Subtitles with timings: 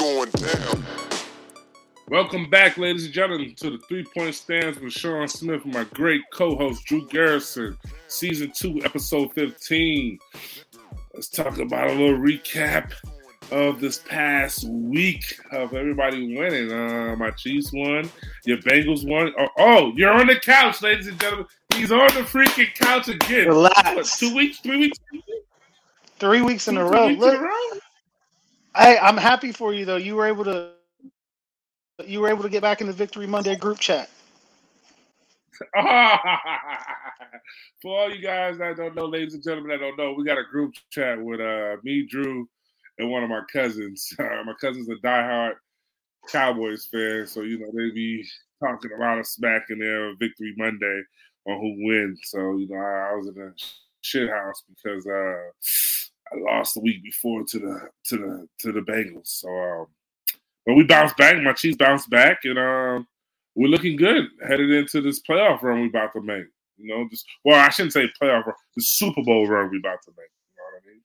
[0.00, 0.82] Going down.
[2.08, 5.84] Welcome back, ladies and gentlemen, to the Three Point Stance with Sean Smith and my
[5.92, 7.76] great co-host Drew Garrison,
[8.08, 10.18] season two, episode fifteen.
[11.12, 12.92] Let's talk about a little recap
[13.50, 16.72] of this past week of everybody winning.
[16.72, 18.10] Uh, my Chiefs won,
[18.46, 19.34] your Bengals won.
[19.38, 21.46] Oh, oh, you're on the couch, ladies and gentlemen.
[21.74, 23.48] He's on the freaking couch again.
[23.48, 23.84] Relax.
[23.94, 24.98] What, two weeks, three weeks,
[26.18, 27.06] Three weeks in a Two row.
[27.08, 27.50] weeks in a row?
[28.76, 29.96] Hey, I'm happy for you though.
[29.96, 30.70] You were able to
[32.06, 34.10] you were able to get back in the Victory Monday group chat.
[37.82, 40.38] For all you guys that don't know, ladies and gentlemen that don't know, we got
[40.38, 42.48] a group chat with uh, me, Drew,
[42.98, 44.12] and one of my cousins.
[44.18, 45.54] Uh, my cousin's a diehard
[46.30, 48.26] Cowboys fan, so you know they be
[48.62, 51.02] talking a lot of smack in there on Victory Monday
[51.46, 52.20] on who wins.
[52.24, 53.52] So you know I, I was in a
[54.02, 55.36] shit house because uh,
[56.32, 59.26] I lost the week before to the to the to the Bengals.
[59.26, 59.86] So, um,
[60.66, 61.40] but we bounced back.
[61.42, 63.06] My Chiefs bounced back, and um,
[63.54, 66.44] we're looking good headed into this playoff run we about to make.
[66.76, 70.02] You know, just well, I shouldn't say playoff run, the Super Bowl run we about
[70.04, 70.30] to make.
[70.30, 71.02] You know what I mean?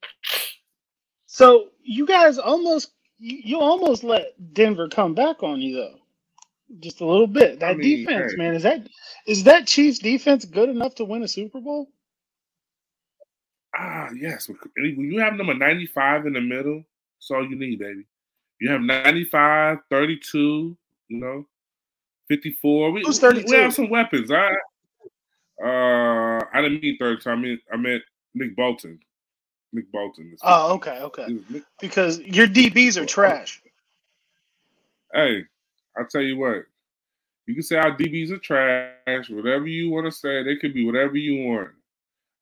[1.25, 5.99] So you guys almost you, almost let Denver come back on you though.
[6.79, 7.59] Just a little bit.
[7.59, 8.37] That I mean, defense, hey.
[8.37, 8.87] man, is that
[9.27, 11.89] is that Chiefs defense good enough to win a Super Bowl?
[13.77, 14.49] Ah, yes.
[14.75, 16.83] When you have number 95 in the middle,
[17.17, 18.05] that's all you need, baby.
[18.61, 20.77] You have 95, 32,
[21.09, 21.45] you know,
[22.29, 22.91] 54.
[22.91, 23.51] We, Who's we- 32?
[23.51, 24.31] we have some weapons.
[24.31, 24.55] I
[25.63, 27.29] uh I didn't mean 32.
[27.29, 28.99] I mean I meant Nick Bolton.
[29.73, 30.31] Nick Bolton.
[30.33, 31.37] is Oh, okay, okay.
[31.79, 33.61] Because your DBs are trash.
[35.13, 35.43] Hey,
[35.97, 36.65] I'll tell you what.
[37.45, 40.43] You can say our DBs are trash, whatever you want to say.
[40.43, 41.69] They could be whatever you want.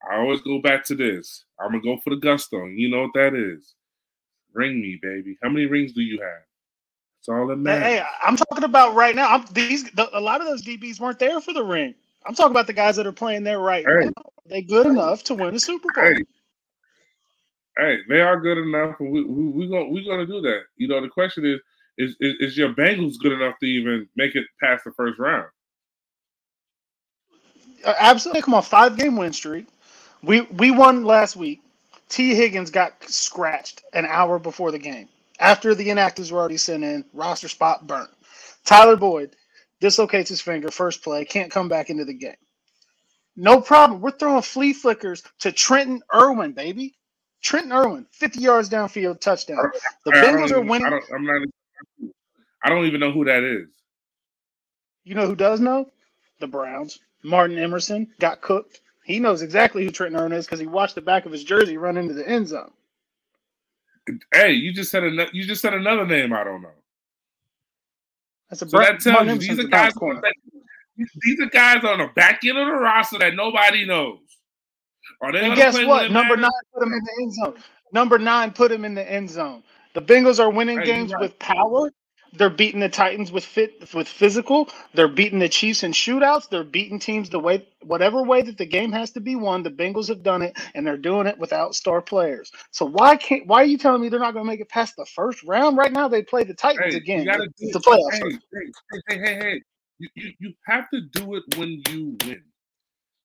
[0.10, 1.46] I always go back to this.
[1.60, 2.66] I'm gonna go for the gusto.
[2.68, 3.76] You know what that is?
[4.54, 5.38] Ring me, baby.
[5.44, 6.44] How many rings do you have?
[7.20, 8.00] It's all that Hey, matters.
[8.00, 9.30] hey, I'm talking about right now.
[9.30, 11.96] I'm, these the, a lot of those DBs weren't there for the ring.
[12.26, 13.94] I'm talking about the guys that are playing there right Hey.
[13.94, 14.12] now.
[14.48, 16.14] They good enough to win the Super Bowl.
[16.16, 16.24] Hey,
[17.78, 20.64] hey, they are good enough, and we we we gonna we gonna do that.
[20.78, 21.60] You know, the question is,
[21.98, 25.48] is is, is your Bengals good enough to even make it past the first round?
[27.86, 28.42] Uh, Absolutely.
[28.44, 29.68] Come on, five game win streak.
[30.24, 31.62] We we won last week.
[32.10, 35.10] Tee Higgins got scratched an hour before the game.
[35.40, 38.12] After the inactives were already sent in, roster spot burnt.
[38.66, 39.36] Tyler Boyd
[39.82, 42.36] dislocates his finger, first play, can't come back into the game.
[43.36, 44.02] No problem.
[44.02, 46.96] We're throwing flea flickers to Trenton Irwin, baby.
[47.44, 49.72] Trenton Irwin, 50 yards downfield, touchdown.
[50.06, 50.88] The I- I don't Bengals are winning.
[50.88, 51.48] I don't, I'm not.
[52.64, 53.70] I don't even know who that is.
[55.06, 55.92] You know who does know?
[56.40, 57.00] The Browns.
[57.24, 58.82] Martin Emerson got cooked.
[59.06, 61.78] He knows exactly who Trenton Irwin is because he watched the back of his jersey
[61.78, 62.72] run into the end zone.
[64.34, 65.30] Hey, you just said another.
[65.34, 66.34] You just said another name.
[66.34, 66.70] I don't know.
[68.50, 69.94] That's a So Bra- that tells you these are guys.
[69.94, 70.22] corner.
[70.98, 74.20] These are guys on the back end of the roster that nobody knows.
[75.22, 76.12] Are they And guess what?
[76.12, 77.64] Number nine put him in the end zone.
[77.94, 79.64] Number nine put him in the end zone.
[79.94, 81.22] The Bengals are winning Hey, games right.
[81.22, 81.90] with power.
[82.34, 84.70] They're beating the Titans with fit with physical.
[84.96, 86.50] They're beating the Chiefs in shootouts.
[86.50, 89.64] They're beating teams the way whatever way that the game has to be won.
[89.64, 92.52] The Bengals have done it, and they're doing it without star players.
[92.72, 94.96] So why can't why are you telling me they're not going to make it past
[94.98, 95.78] the first round?
[95.78, 97.24] Right now they play the Titans Hey, again.
[97.24, 98.14] you It's do, the playoffs.
[98.14, 99.62] hey, hey, hey, hey, hey.
[100.00, 102.42] You, you, you have to do it when you win,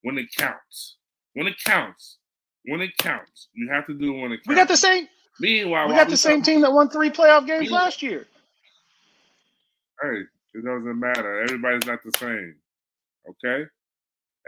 [0.02, 0.96] when it counts.
[1.34, 2.18] When it counts.
[2.66, 3.48] When it counts.
[3.54, 4.48] You have to do it when it counts.
[4.48, 5.08] We got the same.
[5.40, 8.26] Meanwhile, We got the same talking- team that won three playoff games last year.
[10.02, 10.22] Hey,
[10.54, 11.42] it doesn't matter.
[11.42, 12.54] Everybody's not the same.
[13.28, 13.64] Okay?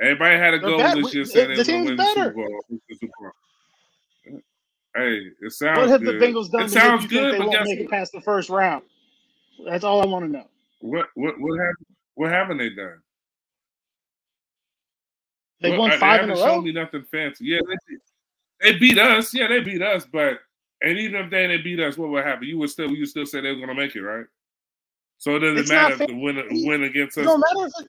[0.01, 0.97] Everybody had a goal bad.
[0.99, 2.25] this year saying the they were going to win the better.
[2.31, 2.61] Super Bowl.
[2.89, 4.41] The Super Bowl.
[4.97, 6.21] Hey, it sounds What have good.
[6.21, 8.83] the Bengals done It sounds good, they but won't make it past the first round?
[9.65, 10.47] That's all I want to know.
[10.81, 11.75] What what what have
[12.15, 12.99] what haven't they done?
[15.61, 16.63] They Well, won uh, five in they a haven't row.
[16.63, 17.45] me nothing fancy.
[17.45, 18.01] Yeah, they, beat-
[18.63, 19.35] they beat us.
[19.35, 20.07] Yeah, they beat us.
[20.11, 20.41] But
[20.83, 22.49] and even if they didn't beat us, what would happen?
[22.49, 24.25] You would still you still say they were going to make it, right?
[25.21, 27.29] So it doesn't It's matter if the win win against us.
[27.29, 27.89] don't matter if it,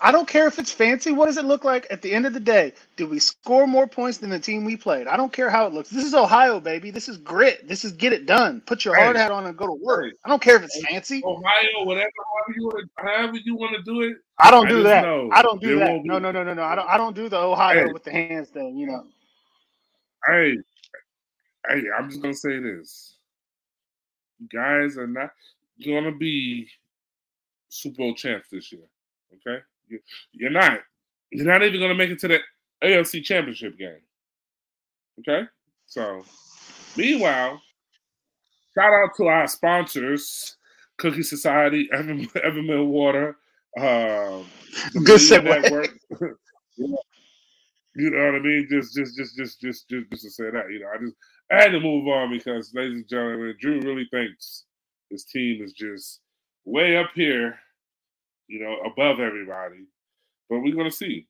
[0.00, 1.12] I don't care if it's fancy.
[1.12, 2.74] What does it look like at the end of the day?
[2.96, 5.08] Did we score more points than the team we played?
[5.08, 5.90] I don't care how it looks.
[5.90, 6.90] This is Ohio, baby.
[6.90, 7.68] This is grit.
[7.68, 8.62] This is get it done.
[8.66, 9.18] Put your hard Right.
[9.18, 10.06] hat on and go to work.
[10.06, 10.14] Right.
[10.24, 11.24] I don't care if it's fancy.
[11.24, 14.16] Ohio, whatever, however you want to, however you want to do it.
[14.38, 15.12] I don't do that.
[15.12, 16.04] know I don't do there that.
[16.04, 16.64] No, no, no, no, no.
[16.64, 16.88] I don't.
[16.88, 17.92] I don't do the Ohio Hey.
[17.92, 18.76] with the hands thing.
[18.78, 19.04] You know.
[20.26, 20.54] Hey,
[21.68, 23.16] hey, I'm just gonna say this:
[24.40, 25.30] you guys are not
[25.84, 26.68] gonna be
[27.68, 28.82] Super Bowl champs this year.
[29.34, 30.00] Okay, you,
[30.32, 30.80] you're not.
[31.30, 32.38] You're not even gonna make it to the
[32.82, 34.00] AFC Championship game.
[35.20, 35.46] Okay,
[35.86, 36.24] so
[36.96, 37.60] meanwhile,
[38.74, 40.56] shout out to our sponsors:
[40.98, 43.36] Cookie Society, Evan, Evermill Water,
[43.78, 44.46] um,
[45.04, 45.44] Good.
[45.44, 45.98] Network.
[47.96, 48.68] You know what I mean?
[48.70, 50.70] Just, just, just, just, just, just, just to say that.
[50.70, 51.14] You know, I just
[51.50, 54.64] I had to move on because, ladies and gentlemen, Drew really thinks
[55.10, 56.20] his team is just
[56.64, 57.58] way up here,
[58.48, 59.86] you know, above everybody.
[60.48, 61.26] But we're gonna see.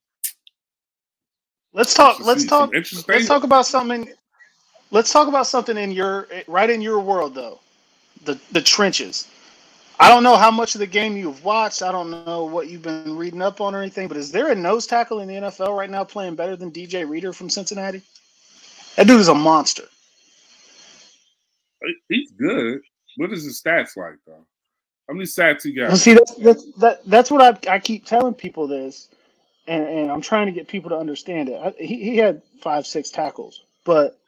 [1.72, 2.18] Let's talk.
[2.20, 2.72] Let's Let's talk.
[3.08, 4.10] Let's talk about something.
[4.90, 7.60] Let's talk about something in your right in your world though,
[8.24, 9.28] the the trenches.
[10.00, 11.82] I don't know how much of the game you've watched.
[11.82, 14.08] I don't know what you've been reading up on or anything.
[14.08, 17.06] But is there a nose tackle in the NFL right now playing better than DJ
[17.08, 18.00] Reader from Cincinnati?
[18.96, 19.84] That dude is a monster.
[22.08, 22.80] He's good.
[23.20, 24.46] What is his stats like though?
[25.08, 25.98] How many stats he Well, got?
[25.98, 29.08] see, that's that's that, that's what I I keep telling people this,
[29.68, 31.60] and, and I'm trying to get people to understand it.
[31.62, 34.19] I, he he had five six tackles, but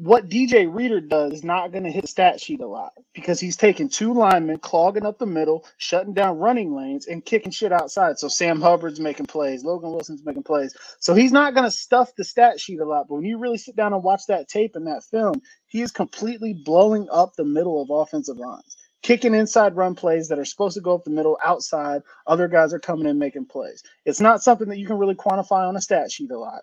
[0.00, 3.38] what DJ Reader does is not going to hit the stat sheet a lot because
[3.38, 7.70] he's taking two linemen, clogging up the middle, shutting down running lanes, and kicking shit
[7.70, 8.18] outside.
[8.18, 10.74] So Sam Hubbard's making plays, Logan Wilson's making plays.
[11.00, 13.08] So he's not going to stuff the stat sheet a lot.
[13.08, 15.90] But when you really sit down and watch that tape and that film, he is
[15.90, 20.74] completely blowing up the middle of offensive lines kicking inside run plays that are supposed
[20.74, 22.02] to go up the middle outside.
[22.26, 23.82] Other guys are coming in making plays.
[24.04, 26.62] It's not something that you can really quantify on a stat sheet a lot.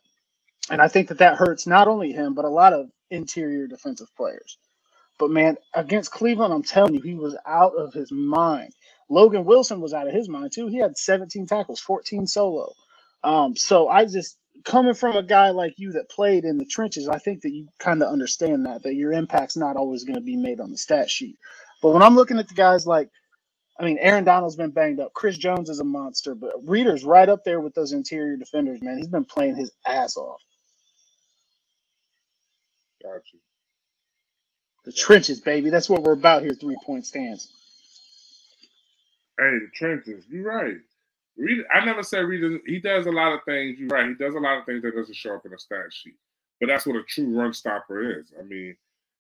[0.72, 4.10] And I think that that hurts not only him, but a lot of interior defensive
[4.18, 4.58] players.
[5.20, 8.74] But man, against Cleveland, I'm telling you, he was out of his mind.
[9.10, 10.68] Logan Wilson was out of his mind too.
[10.68, 12.74] He had 17 tackles, 14 solo.
[13.24, 17.10] Um, so I just coming from a guy like you that played in the trenches,
[17.10, 20.22] I think that you kind of understand that that your impact's not always going to
[20.22, 21.38] be made on the stat sheet.
[21.82, 23.10] But when I'm looking at the guys like,
[23.80, 25.14] I mean, Aaron Donald's been banged up.
[25.14, 28.98] Chris Jones is a monster, but Reader's right up there with those interior defenders, man.
[28.98, 30.42] He's been playing his ass off.
[33.14, 33.40] Got you.
[34.86, 35.70] The trenches, baby.
[35.70, 36.54] That's what we're about here.
[36.54, 37.52] Three point stance.
[39.40, 40.26] Hey, the trenches.
[40.30, 40.78] You're right.
[41.38, 42.62] Reed, I never said Reed.
[42.66, 43.78] He does a lot of things.
[43.80, 44.08] You're right.
[44.08, 46.16] He does a lot of things that doesn't show up in a stat sheet.
[46.60, 48.34] But that's what a true run stopper is.
[48.40, 48.76] I mean,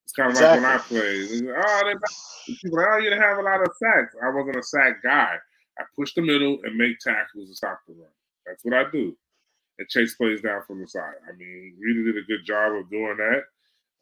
[0.06, 1.30] it's kind of like when I played.
[1.56, 4.16] Oh, they, people, oh, you didn't have a lot of sacks.
[4.24, 5.36] I wasn't a sack guy.
[5.80, 8.10] I push the middle and make tackles and stop the run.
[8.48, 9.16] That's what I do.
[9.80, 11.16] And chase plays down from the side.
[11.32, 13.44] I mean, Reed did a good job of doing that.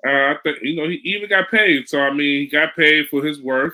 [0.08, 1.90] Uh, I think you know he even got paid.
[1.90, 3.74] So I mean, he got paid for his worth.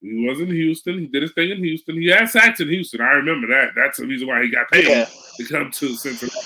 [0.00, 0.98] He was in Houston.
[1.00, 2.00] He did his thing in Houston.
[2.00, 3.00] He had sacks in Houston.
[3.02, 3.70] I remember that.
[3.76, 5.06] That's the reason why he got paid Yeah.
[5.38, 6.36] to come to Cincinnati.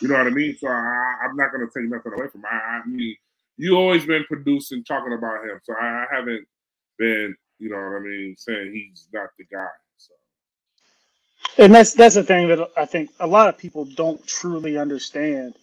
[0.00, 0.56] You know what I mean?
[0.58, 2.46] So I, I'm not going to take nothing away from him.
[2.50, 3.16] I, I mean,
[3.58, 5.60] you always been producing, talking about him.
[5.64, 6.46] So I, I haven't
[6.98, 9.68] been, you know what I mean, saying he's not the guy.
[9.98, 10.14] So
[11.58, 15.54] And that's that's the thing that I think a lot of people don't truly understand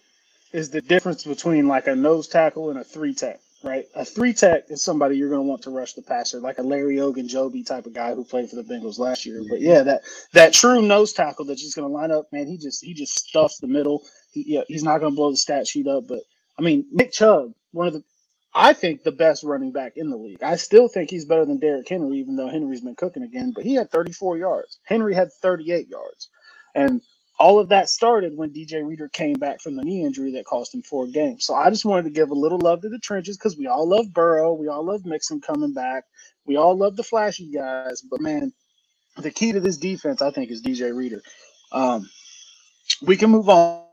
[0.52, 3.86] is the difference between like a nose tackle and a three tech, right?
[3.96, 6.62] A three tech is somebody you're going to want to rush the passer, like a
[6.64, 9.42] Larry Ogunjobi type of guy who played for the Bengals last year.
[9.48, 10.02] But yeah, that
[10.34, 12.48] that true nose tackle that's just going to line up, man.
[12.48, 14.04] He just he just stuffs the middle.
[14.32, 16.20] He, yeah, he's not going to blow the stat sheet up, but
[16.58, 18.04] I mean Nick Chubb, one of the
[18.54, 20.42] I think the best running back in the league.
[20.42, 23.52] I still think he's better than Derrick Henry, even though Henry's been cooking again.
[23.54, 24.80] But he had 34 yards.
[24.84, 26.28] Henry had 38 yards,
[26.74, 27.00] and
[27.40, 30.74] all of that started when DJ Reader came back from the knee injury that cost
[30.74, 31.46] him four games.
[31.46, 33.88] So I just wanted to give a little love to the trenches because we all
[33.88, 36.04] love Burrow, we all love Mixon coming back,
[36.46, 38.02] we all love the flashy guys.
[38.02, 38.52] But man,
[39.16, 41.22] the key to this defense, I think, is DJ Reader.
[41.72, 42.08] Um,
[43.02, 43.84] we can move on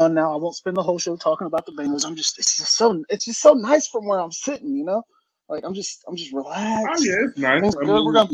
[0.00, 0.32] on now.
[0.32, 2.06] I won't spend the whole show talking about the Bengals.
[2.06, 5.02] I'm just it's just so it's just so nice from where I'm sitting, you know.
[5.48, 7.04] Like I'm just I'm just oh relaxed.
[7.04, 7.60] yeah, it's nice.
[7.60, 8.30] Things I mean, We're gonna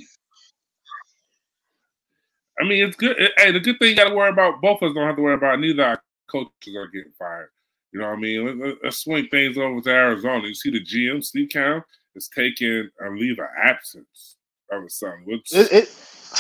[2.60, 3.16] I mean, it's good.
[3.38, 5.22] Hey, the good thing you got to worry about, both of us don't have to
[5.22, 5.60] worry about.
[5.60, 7.50] Neither our coaches are getting fired.
[7.92, 8.46] You know what I mean?
[8.46, 10.46] Let, let, let's swing things over to Arizona.
[10.48, 14.36] You see the GM, Steve Count, is taking a leave of absence
[14.72, 15.22] of something.
[15.26, 15.88] What's it, it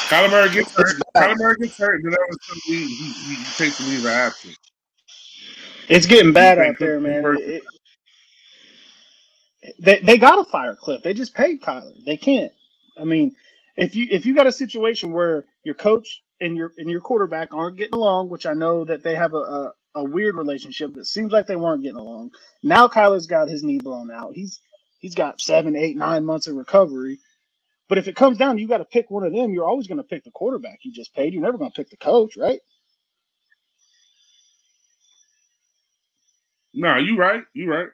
[0.08, 0.96] Kyler Murray gets hurt.
[0.98, 1.02] It's.
[1.16, 3.80] Kyler Murray gets hurt, and then all of a sudden he, he, he, he takes
[3.80, 4.56] a leave of absence.
[5.88, 7.22] It's getting bad out there, man.
[7.22, 7.64] Booth- It-
[9.78, 11.02] they they got to fire Cliff.
[11.02, 11.92] They just paid Kyler.
[12.04, 12.52] They can't.
[12.98, 13.36] I mean,
[13.76, 17.54] if you if you got a situation where your coach and your and your quarterback
[17.54, 20.96] aren't getting along, which I know that they have a, a, a weird relationship.
[20.96, 22.32] It seems like they weren't getting along.
[22.62, 24.34] Now Kyler's got his knee blown out.
[24.34, 24.60] He's
[25.00, 27.20] he's got seven, eight, nine months of recovery.
[27.88, 29.52] But if it comes down, you got to pick one of them.
[29.52, 31.34] You're always going to pick the quarterback you just paid.
[31.34, 32.60] You're never going to pick the coach, right?
[36.74, 37.42] No, you right.
[37.54, 37.88] You right.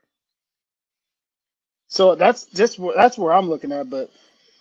[1.89, 3.91] So that's just that's where I'm looking at.
[3.91, 4.11] But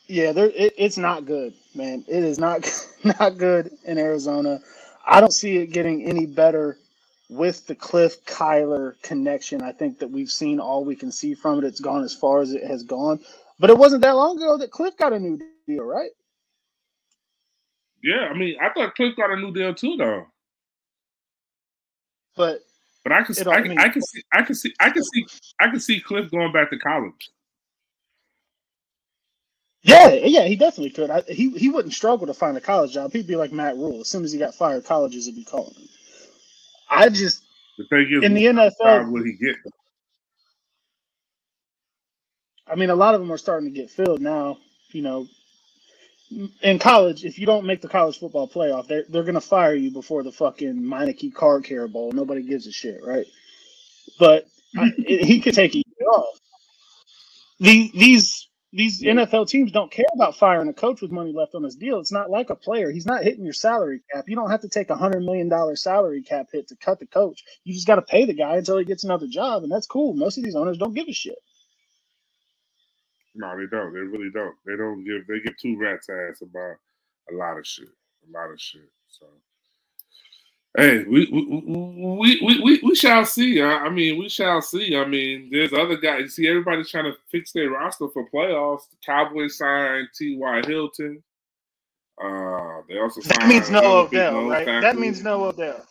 [0.08, 2.04] yeah, there it, it's not good, man.
[2.08, 2.70] It is not
[3.20, 4.60] not good in Arizona.
[5.06, 6.78] I don't see it getting any better
[7.30, 9.62] with the Cliff Kyler connection.
[9.62, 11.66] I think that we've seen all we can see from it.
[11.66, 13.20] It's gone as far as it has gone.
[13.60, 16.12] But it wasn't that long ago that Cliff got a new deal, right?
[18.04, 20.28] Yeah, I mean, I thought Cliff got a new deal too, though.
[22.36, 22.62] But
[23.04, 25.26] But I can, I, all can, I can see, I can see, I can see,
[25.62, 27.30] I can see Cliff going back to college.
[29.84, 31.10] Yeah, yeah, he definitely could.
[31.10, 33.14] I, he he wouldn't struggle to find a college job.
[33.14, 34.02] He'd be like Matt Rhule.
[34.02, 35.90] As soon as he got fired, colleges would be calling him.
[36.90, 37.44] I just
[37.78, 39.58] The thing is, in the NFL, will he get?
[42.68, 44.60] I mean, a lot of them are starting to get filled now.
[44.92, 45.28] You know,
[46.62, 49.92] in college, if you don't make the college football playoff, they're they're gonna fire you
[49.92, 52.12] before the fucking Meineke Car Care Bowl.
[52.14, 53.28] Nobody gives a shit, right?
[54.20, 56.40] But I, he could take a year off.
[57.60, 61.64] The, these these NFL teams don't care about firing a coach with money left on
[61.64, 62.00] his deal.
[62.00, 62.92] It's not like a player.
[62.92, 64.26] He's not hitting your salary cap.
[64.28, 67.08] You don't have to take a hundred million dollar salary cap hit to cut the
[67.08, 67.44] coach.
[67.64, 70.14] You just got to pay the guy until he gets another job, and that's cool.
[70.14, 71.38] Most of these owners don't give a shit.
[73.36, 73.94] No, they don't.
[73.94, 74.56] They really don't.
[74.66, 75.28] They don't give.
[75.28, 76.78] They give two rats ass about
[77.32, 77.90] a lot of shit.
[77.90, 78.90] A lot of shit.
[79.10, 79.26] So,
[80.78, 83.62] hey, we we we we, we, we shall see.
[83.62, 84.96] I, I mean, we shall see.
[84.96, 86.22] I mean, there's other guys.
[86.22, 88.90] You see, everybody's trying to fix their roster for playoffs.
[88.90, 90.62] The Cowboys signed T.Y.
[90.66, 91.22] Hilton.
[92.24, 94.82] Uh, they also That means no another big Odell, nose right?
[94.82, 95.86] That means no Odell.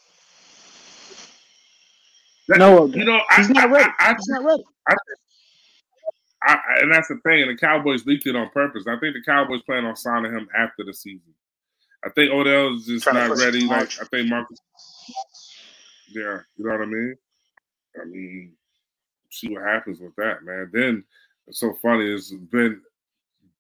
[2.49, 2.99] That- No Odell.
[2.99, 3.91] You know, He's I, not I- ready.
[3.99, 4.65] I, I, He's not ready.
[4.89, 4.95] I,
[6.55, 7.47] I- and that's the thing.
[7.49, 8.85] The Cowboys leaked it on purpose.
[8.89, 11.35] I think the Cowboys plan on signing him after the season.
[12.07, 13.67] I think Odell is just Trying not ready.
[13.67, 14.61] Like I think Marcus.
[16.09, 17.17] Yeah, you know what I mean.
[18.01, 18.53] I mean,
[19.31, 20.71] see what happens with that, man.
[20.73, 21.05] Then
[21.49, 22.05] it's so funny.
[22.07, 22.81] It's been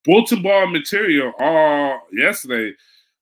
[0.05, 2.75] bulletin ball material all yesterday.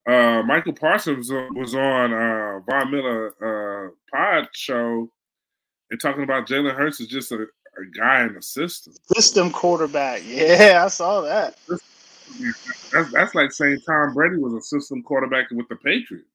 [0.06, 5.08] Uh, Micah Parsons was on uh, Von Miller uh, pod show
[5.90, 8.92] and talking about Jalen Hurts is just a, a guy in the system.
[9.14, 10.20] System quarterback.
[10.26, 11.56] Yeah, I saw that.
[12.92, 16.26] That's that's like saying Tom Brady was a system quarterback with the Patriots.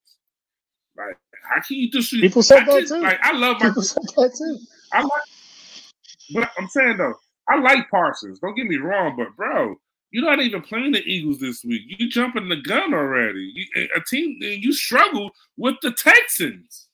[0.98, 1.18] Like,
[1.50, 3.00] how can you just People said I that just- too.
[3.02, 4.58] Like, I love my, People said that too.
[4.94, 5.12] I like,
[6.34, 7.16] but I'm saying though,
[7.48, 8.40] I like Parsons.
[8.40, 9.76] Don't get me wrong, but bro,
[10.12, 11.82] you're not even playing the Eagles this week.
[11.88, 13.52] You jumping the gun already.
[13.56, 16.88] You, a team you struggle with the Texans.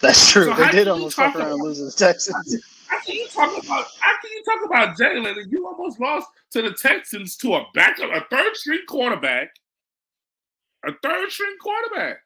[0.00, 0.44] That's true.
[0.44, 2.62] So they did almost talk fuck around and about- lose to the Texans.
[2.98, 6.28] How can you talk about how can you talk about Jalen and you almost lost
[6.50, 9.50] to the Texans to a backup, a third string quarterback,
[10.84, 12.16] a third string quarterback.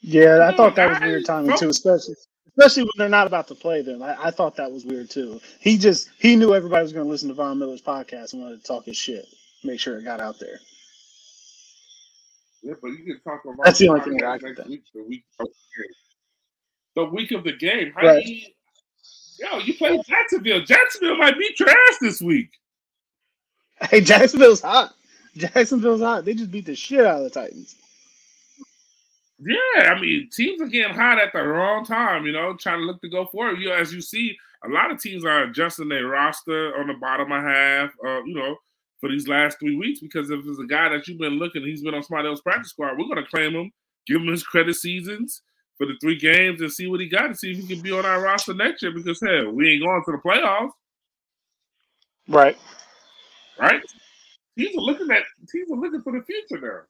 [0.00, 2.14] Yeah, I thought that mm, was weird timing too, especially
[2.56, 4.02] especially when they're not about to play them.
[4.02, 5.40] I, I thought that was weird too.
[5.58, 8.60] He just he knew everybody was going to listen to Von Miller's podcast and wanted
[8.60, 9.26] to talk his shit,
[9.64, 10.60] make sure it got out there.
[12.62, 14.68] Yeah, but you can talk about That's the only thing I can think.
[14.68, 15.48] week, the week of
[16.96, 17.92] the week of the game.
[17.96, 18.24] How Right.
[18.26, 18.46] you,
[19.38, 20.62] yo, you play Jacksonville.
[20.62, 22.50] Jacksonville might beat your ass this week.
[23.90, 24.94] Hey, Jacksonville's hot.
[25.36, 26.24] Jacksonville's hot.
[26.24, 27.76] They just beat the shit out of the Titans.
[29.38, 32.84] Yeah, I mean, teams are getting hot at the wrong time, you know, trying to
[32.84, 33.58] look to go forward.
[33.58, 36.94] You know, as you see, a lot of teams are adjusting their roster on the
[36.94, 38.56] bottom of half, uh, you know,
[39.00, 41.82] for these last three weeks because if there's a guy that you've been looking, he's
[41.82, 43.72] been on somebody else's practice squad, we're going to claim him,
[44.06, 45.40] give him his credit seasons
[45.80, 47.92] for the three games and see what he got and see if he can be
[47.92, 50.72] on our roster next year because, hell, we ain't going to the playoffs,
[52.28, 52.58] Right.
[53.60, 53.82] right?
[54.58, 55.22] Teams are looking at
[55.52, 56.82] teams are looking for the future now.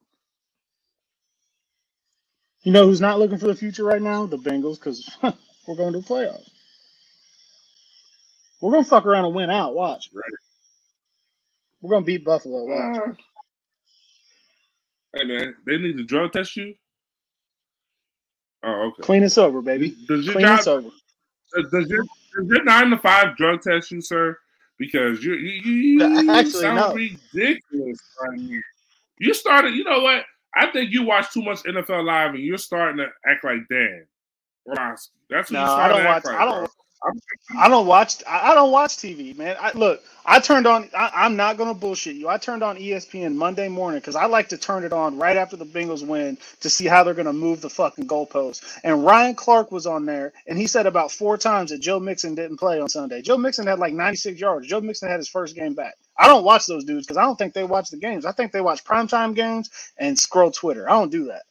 [2.65, 4.27] You know who's not looking for the future right now?
[4.27, 5.09] The Bengals, because
[5.69, 6.51] we're going to the playoffs.
[8.61, 9.75] We're going to fuck around and win out.
[9.75, 10.11] Watch.
[10.15, 10.25] Right.
[11.83, 12.65] We're going to beat Buffalo.
[12.67, 13.01] Watch.
[13.01, 13.13] Uh,
[15.17, 16.75] hey man, they need to drug test you.
[18.63, 19.03] Oh, okay.
[19.03, 19.97] Clean and sober, baby.
[20.07, 20.89] Does your Clean and job sober.
[21.71, 24.37] does your does your nine to five drug test you, sir?
[24.79, 26.95] Because you you, you, you Actually, sound no.
[26.95, 28.59] ridiculous right now.
[29.19, 29.75] You started.
[29.75, 30.25] You know what?
[30.55, 34.07] I think you watch too much NFL Live, and you're starting to act like Dan.
[34.67, 36.25] That's what No, you I don't to watch.
[36.25, 36.35] like.
[36.35, 36.59] I don't.
[36.61, 36.69] bro.
[37.59, 38.23] I don't watch.
[38.29, 39.57] I I don't watch TV, man.
[39.61, 40.03] I look.
[40.27, 40.89] I turned on.
[40.97, 42.29] I, I'm not gonna bullshit you.
[42.29, 45.57] I turned on ESPN Monday morning because I like to turn it on right after
[45.57, 48.63] the Bengals win to see how they're gonna move the fucking goalposts.
[48.85, 52.35] And Ryan Clark was on there, and he said about four times that Joe Mixon
[52.37, 53.23] didn't play on Sunday.
[53.23, 54.69] Joe Mixon had like 96 yards.
[54.69, 55.95] Joe Mixon had his first game back.
[56.19, 58.27] I don't watch those dudes because I don't think they watch the games.
[58.27, 60.89] I think they watch primetime games and scroll Twitter.
[60.89, 61.45] I don't do that.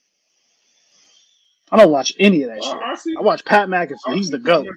[1.72, 2.76] I don't watch any of that shit.
[2.84, 3.16] I see.
[3.18, 4.16] I watch Pat McAfee.
[4.16, 4.68] He's the goat.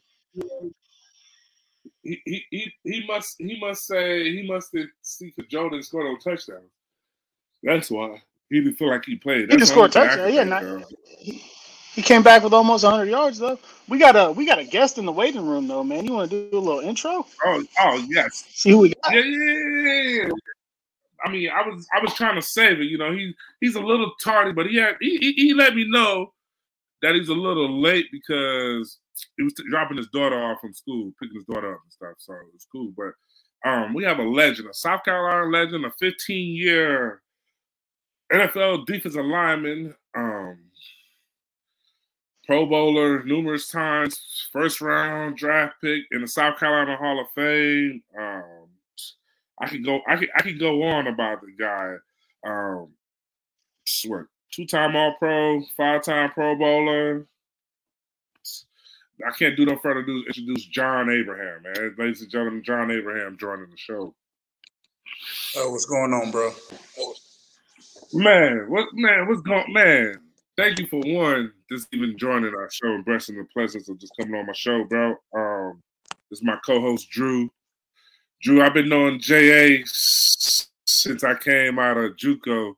[2.03, 6.05] He, he, he, he must he must say he must see for Joe didn't score
[6.05, 6.62] no touchdown.
[7.62, 9.43] That's why he didn't feel like he played.
[9.43, 10.35] He That's just only scored a touchdown.
[10.35, 10.65] Yeah, not,
[11.19, 11.43] he,
[11.95, 13.59] he came back with almost 100 yards though.
[13.89, 16.05] We got a we got a guest in the waiting room though, man.
[16.05, 17.27] You want to do a little intro?
[17.45, 18.45] Oh, oh yes.
[18.49, 19.15] See who we got?
[19.15, 20.31] Yeah, yeah, yeah, yeah, yeah.
[21.25, 22.85] I mean, I was I was trying to save it.
[22.85, 25.89] You know, he he's a little tardy, but he had he, he, he let me
[25.89, 26.33] know
[27.03, 28.99] that he's a little late because
[29.37, 32.14] he was dropping his daughter off from school, picking his daughter up and stuff.
[32.19, 32.92] So it was cool.
[32.97, 37.23] But um, we have a legend, a South Carolina legend, a 15 year
[38.33, 40.59] NFL defensive lineman, um,
[42.47, 48.02] Pro Bowler numerous times, first round draft pick in the South Carolina Hall of Fame.
[48.19, 48.69] Um,
[49.61, 51.95] I could go, I could, I could go on about the guy.
[52.45, 52.88] Um,
[54.52, 57.26] two time All Pro, five time Pro Bowler.
[59.26, 61.95] I can't do no further ado introduce John Abraham, man.
[61.99, 64.14] Ladies and gentlemen, John Abraham joining the show.
[65.57, 66.52] Oh, what's going on, bro?
[68.12, 70.16] Man, what man, what's going man?
[70.57, 74.12] Thank you for one, just even joining our show and blessing the pleasures of just
[74.19, 75.14] coming on my show, bro.
[75.35, 75.83] Um,
[76.31, 77.50] this is my co-host Drew.
[78.42, 82.75] Drew, I've been knowing JA since I came out of JUCO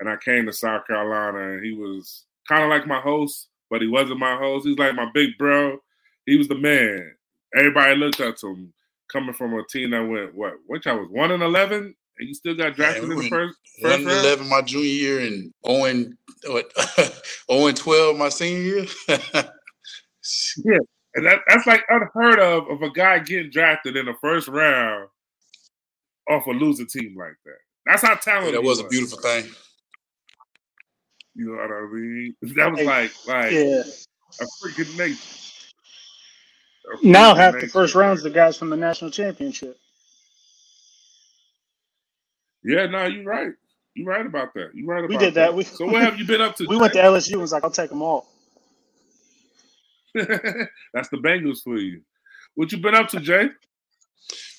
[0.00, 3.82] and I came to South Carolina, and he was kind of like my host, but
[3.82, 4.66] he wasn't my host.
[4.68, 5.78] He's like my big bro.
[6.26, 7.10] He was the man.
[7.56, 8.72] Everybody looked up to him.
[9.12, 10.54] Coming from a team that went what?
[10.66, 13.58] Which I was one and eleven, and you still got drafted we in the first
[13.80, 14.26] One first and round.
[14.26, 16.14] eleven my junior year and zero and
[16.46, 16.70] what?
[17.48, 18.86] Oh and twelve my senior year.
[20.64, 20.78] Yeah,
[21.14, 25.08] and that, that's like unheard of of a guy getting drafted in the first round
[26.30, 27.58] off a losing team like that.
[27.86, 28.54] That's how Yeah, talented.
[28.54, 29.50] that he was a beautiful thing.
[31.36, 32.36] You know what I mean?
[32.56, 33.84] That was Hey, like like Yeah.
[34.40, 35.20] a freaking nature.
[36.94, 39.78] A Now freaking half the first rounds the guys from the national championship.
[42.64, 43.52] Yeah, no, you're right.
[43.94, 44.70] You're right about that.
[44.74, 45.54] You're right about We did that.
[45.54, 46.64] We- so what have you been up to?
[46.68, 48.26] We went to LSU and was like, I'll take them all.
[50.14, 52.02] That's the Bengals for you.
[52.54, 53.48] What you been up to, Jay?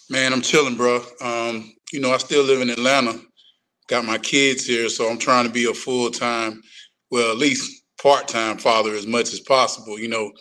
[0.10, 1.04] Man, I'm chilling, bro.
[1.22, 3.20] Um, you know, I still live in Atlanta.
[3.88, 6.62] Got my kids here, so I'm trying to be a full time,
[7.12, 10.00] well, at least part time father as much as possible.
[10.00, 10.32] You know,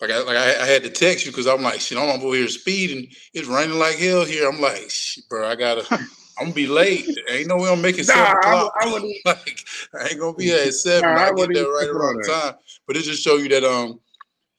[0.00, 2.34] like I like I, I had to text you because I'm like, shit, I'm over
[2.34, 3.08] here speeding.
[3.34, 4.48] It's raining like hell here.
[4.48, 5.84] I'm like, shit, bro, I gotta.
[6.38, 7.04] I'm gonna be late.
[7.28, 8.72] Ain't no way I'm making Nah, seven I o'clock.
[8.80, 11.14] I wouldn't- like, I ain't gonna be at seven.
[11.14, 12.54] Nah, I I get there right around time.
[12.86, 13.98] But it just show you that um,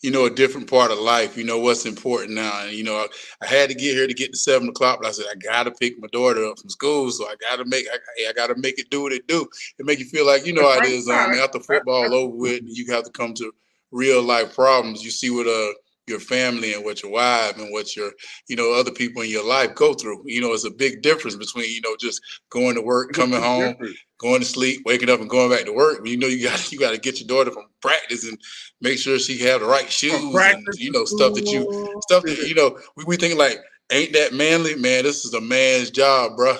[0.01, 1.37] you know, a different part of life.
[1.37, 3.07] You know what's important now, and you know, I,
[3.41, 4.99] I had to get here to get to seven o'clock.
[5.01, 7.85] But I said I gotta pick my daughter up from school, so I gotta make
[7.91, 9.47] I, I gotta make it do what it do.
[9.77, 11.07] It make you feel like you know how it is.
[11.09, 13.53] Um, after football over with, you have to come to
[13.91, 15.03] real life problems.
[15.03, 15.73] You see what uh
[16.09, 18.11] your family and what your wife and what your
[18.47, 20.23] you know other people in your life go through.
[20.25, 23.75] You know, it's a big difference between you know just going to work, coming home,
[24.17, 26.05] going to sleep, waking up, and going back to work.
[26.05, 28.37] You know, you got you got to get your daughter from practice and
[28.81, 32.37] make sure she have the right shoes and you know stuff that you stuff that
[32.47, 32.77] you know.
[32.97, 33.59] We, we think like,
[33.91, 34.75] ain't that manly?
[34.75, 36.57] Man, this is a man's job, bro.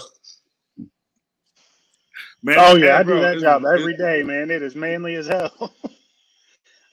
[2.42, 4.50] Man, Oh yeah, I bro, do that it's- job every day, man.
[4.50, 5.74] It is manly as hell.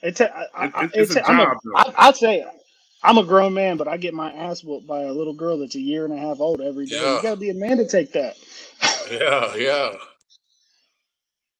[0.07, 1.77] it's a, I, I, It's- it's it's a a, I'm a, job, though.
[1.77, 2.45] I, I'd say
[3.03, 5.75] I'm a grown man, but I get my ass whooped by a little girl that's
[5.75, 7.01] a year and a half old every day.
[7.01, 7.17] Yeah.
[7.17, 8.37] You gotta be a man to take that.
[9.11, 9.93] Yeah, yeah.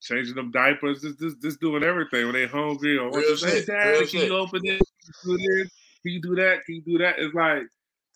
[0.01, 3.67] changing them diapers, just, just, just doing everything when they hungry or Real hey, shit,
[3.67, 4.27] Dad, real can shit.
[4.27, 4.81] you open it?
[5.23, 5.71] Can you do this?
[6.03, 6.65] Can you do that?
[6.65, 7.15] Can you do that?
[7.19, 7.63] It's like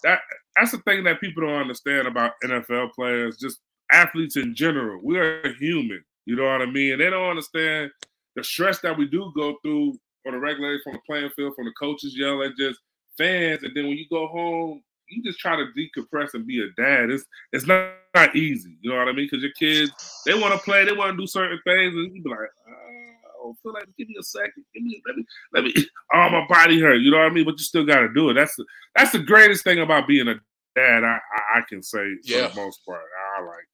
[0.03, 0.19] that.
[0.55, 3.59] That's the thing that people don't understand about NFL players, just
[3.91, 4.99] athletes in general.
[5.03, 6.03] We are human.
[6.25, 6.93] You know what I mean?
[6.93, 7.91] And they don't understand
[8.35, 11.65] the stress that we do go through on the regular from the playing field, from
[11.65, 12.79] the coaches yelling, just
[13.17, 16.69] fans, and then when you go home, you just try to decompress and be a
[16.81, 17.09] dad.
[17.09, 18.77] It's it's not, not easy.
[18.81, 19.27] You know what I mean?
[19.29, 19.91] Because your kids
[20.25, 23.51] they want to play, they want to do certain things, and you be like, oh,
[23.51, 25.73] I feel like give me a second, give me let me let me.
[26.13, 26.95] Oh, my body hurt.
[27.01, 27.45] You know what I mean?
[27.45, 28.33] But you still got to do it.
[28.33, 30.35] That's the that's the greatest thing about being a
[30.75, 31.03] dad.
[31.03, 31.17] I
[31.53, 32.47] I, I can say for Yeah.
[32.49, 33.01] the most part.
[33.37, 33.67] I like.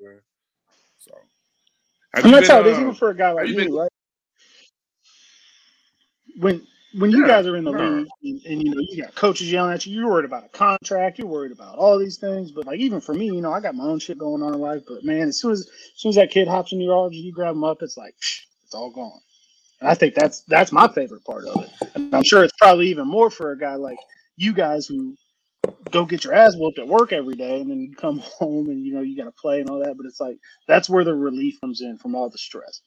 [0.00, 0.18] you know,
[0.98, 1.12] So.
[2.14, 3.56] Have And you that's been, how it is uh, even for a guy like you
[3.56, 3.90] me, been- right?
[6.38, 7.84] When when you Yeah, guys are in the no.
[7.94, 10.48] league and, and you know you got coaches yelling at you, you're worried about a
[10.48, 12.50] contract, you're worried about all these things.
[12.50, 14.60] But like even for me, you know, I got my own shit going on in
[14.60, 14.82] life.
[14.88, 17.24] But man, as soon as as soon as that kid hops in your arms and
[17.24, 19.20] you grab him up, it's like psh, it's all gone.
[19.80, 21.70] And I think that's that's my favorite part of it.
[21.94, 23.98] And I'm sure it's probably even more for a guy like
[24.36, 25.16] you guys who
[25.90, 28.84] go get your ass whooped at work every day and then you come home and
[28.84, 29.96] you know you got to play and all that.
[29.96, 32.82] But it's like that's where the relief comes in from all the stress.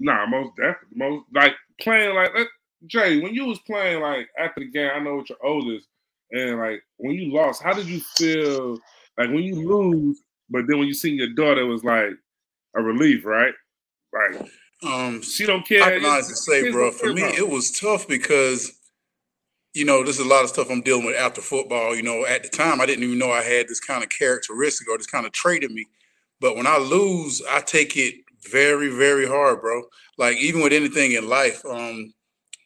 [0.00, 0.96] Nah, most definitely.
[0.96, 2.32] Most like playing like
[2.86, 5.88] Jay, when you was playing like after the game, I know what your oldest,
[6.30, 8.78] and like when you lost, how did you feel?
[9.16, 12.10] Like when you lose, but then when you seen your daughter, it was like
[12.76, 13.52] a relief, right?
[14.12, 14.48] Like
[14.82, 15.82] Um, she don't care.
[15.82, 18.72] I honestly say, bro, for me, it was tough because,
[19.74, 21.96] you know, there's a lot of stuff I'm dealing with after football.
[21.96, 24.88] You know, at the time, I didn't even know I had this kind of characteristic
[24.88, 25.86] or this kind of trait in me.
[26.40, 28.14] But when I lose, I take it
[28.50, 29.82] very, very hard, bro.
[30.16, 32.12] Like even with anything in life, um,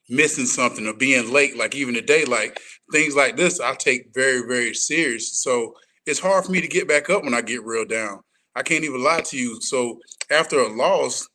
[0.08, 2.60] missing something or being late, like even today, like
[2.92, 5.40] things like this, I take very, very serious.
[5.42, 5.74] So
[6.06, 8.20] it's hard for me to get back up when I get real down.
[8.54, 9.60] I can't even lie to you.
[9.60, 9.98] So
[10.30, 11.26] after a loss,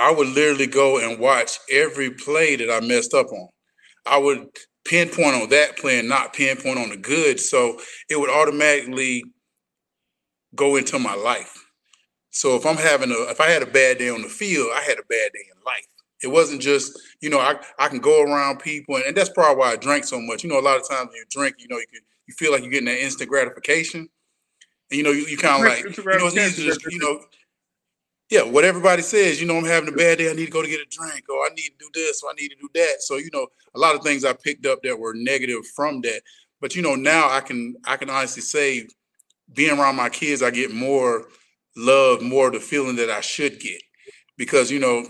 [0.00, 3.48] I would literally go and watch every play that I messed up on.
[4.06, 4.46] I would
[4.84, 7.40] pinpoint on that play and not pinpoint on the good.
[7.40, 9.24] So it would automatically
[10.54, 11.61] go into my life.
[12.32, 14.80] So if I'm having a if I had a bad day on the field, I
[14.80, 15.86] had a bad day in life.
[16.22, 19.58] It wasn't just, you know, I, I can go around people and, and that's probably
[19.58, 20.42] why I drank so much.
[20.42, 22.52] You know, a lot of times when you drink, you know, you can you feel
[22.52, 24.08] like you're getting that instant gratification.
[24.90, 26.98] And you know, you, you kind of like, you know, it's easy to just, you
[26.98, 27.20] know,
[28.30, 30.62] yeah, what everybody says, you know, I'm having a bad day, I need to go
[30.62, 32.68] to get a drink, or I need to do this, or I need to do
[32.74, 33.02] that.
[33.02, 36.22] So, you know, a lot of things I picked up that were negative from that.
[36.58, 38.86] But you know, now I can I can honestly say
[39.52, 41.26] being around my kids, I get more
[41.76, 43.82] love, more of the feeling that I should get.
[44.36, 45.06] Because, you know,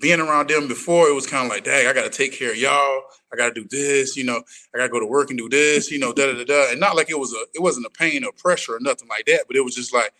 [0.00, 2.50] being around them before, it was kind of like, dang, I got to take care
[2.50, 3.02] of y'all.
[3.32, 4.42] I got to do this, you know,
[4.74, 6.70] I got to go to work and do this, you know, da da da da.
[6.70, 9.26] And not like it was a, it wasn't a pain or pressure or nothing like
[9.26, 10.12] that, but it was just like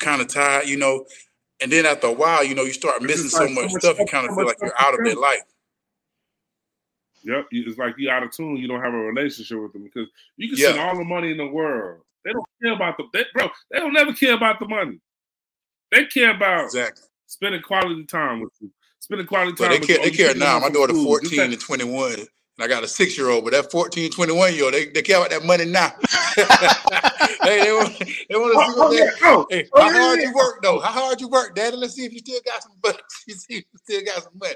[0.00, 1.06] kind of tired, you know.
[1.62, 3.72] And then after a while, you know, you start missing just so like so much
[3.72, 5.04] much stuff, you kind of so feel like you're out of do.
[5.04, 5.42] their life.
[7.24, 8.56] Yep, it's like you out of tune.
[8.56, 10.68] You don't have a relationship with them because you can Yeah.
[10.68, 12.02] spend all the money in the world.
[12.26, 13.48] They don't care about the they, bro.
[13.70, 14.98] They don't never care about the money.
[15.92, 17.04] They care about Exactly.
[17.26, 19.68] spending quality time with you, spending quality time.
[19.68, 20.10] But they with care, you.
[20.10, 20.58] they Oh, care now.
[20.58, 23.70] My daughter 14 This, and 21, and I got a six year old, but that
[23.70, 25.92] 14, 21 year old, they, they care about that money now.
[27.44, 27.96] they, they, want,
[28.28, 29.10] they want to see Oh, what oh, they, yeah.
[29.22, 30.80] Oh, Hey, oh, how yeah, hard you work though?
[30.80, 31.76] How hard you work, Daddy?
[31.76, 32.98] Let's see if you still got some money.
[33.28, 34.54] See if you still got some money.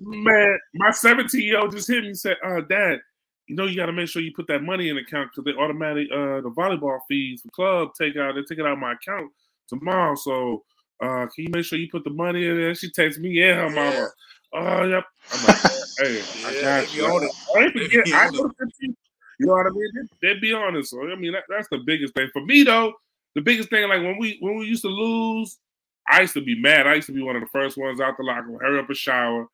[0.00, 3.00] Man, my 17 year old just hit me and said, uh, Dad,
[3.48, 5.44] you know, you got to make sure you put that money in the account because
[5.44, 8.78] they automatic, uh, the volleyball fees for club take out, they take it out of
[8.78, 9.30] my account
[9.68, 10.14] tomorrow.
[10.14, 10.64] So,
[11.02, 12.74] uh, can you make sure you put the money in there?
[12.74, 14.08] She texts me and her mama.
[14.52, 15.04] Oh, yep.
[15.32, 15.56] I'm like,
[15.98, 17.06] hey, I Yeah, got you.
[17.06, 18.06] I forget.
[18.14, 18.52] I on know it.
[18.58, 18.96] 15.
[19.40, 20.08] You know what I mean?
[20.20, 20.90] They, they be honest.
[20.90, 22.92] So I mean, that, that's the biggest thing for me, though.
[23.34, 25.58] The biggest thing, like when we when we used to lose,
[26.10, 26.86] I used to be mad.
[26.86, 28.58] I used to be one of the first ones out the locker room.
[28.60, 29.46] Hurry up and shower.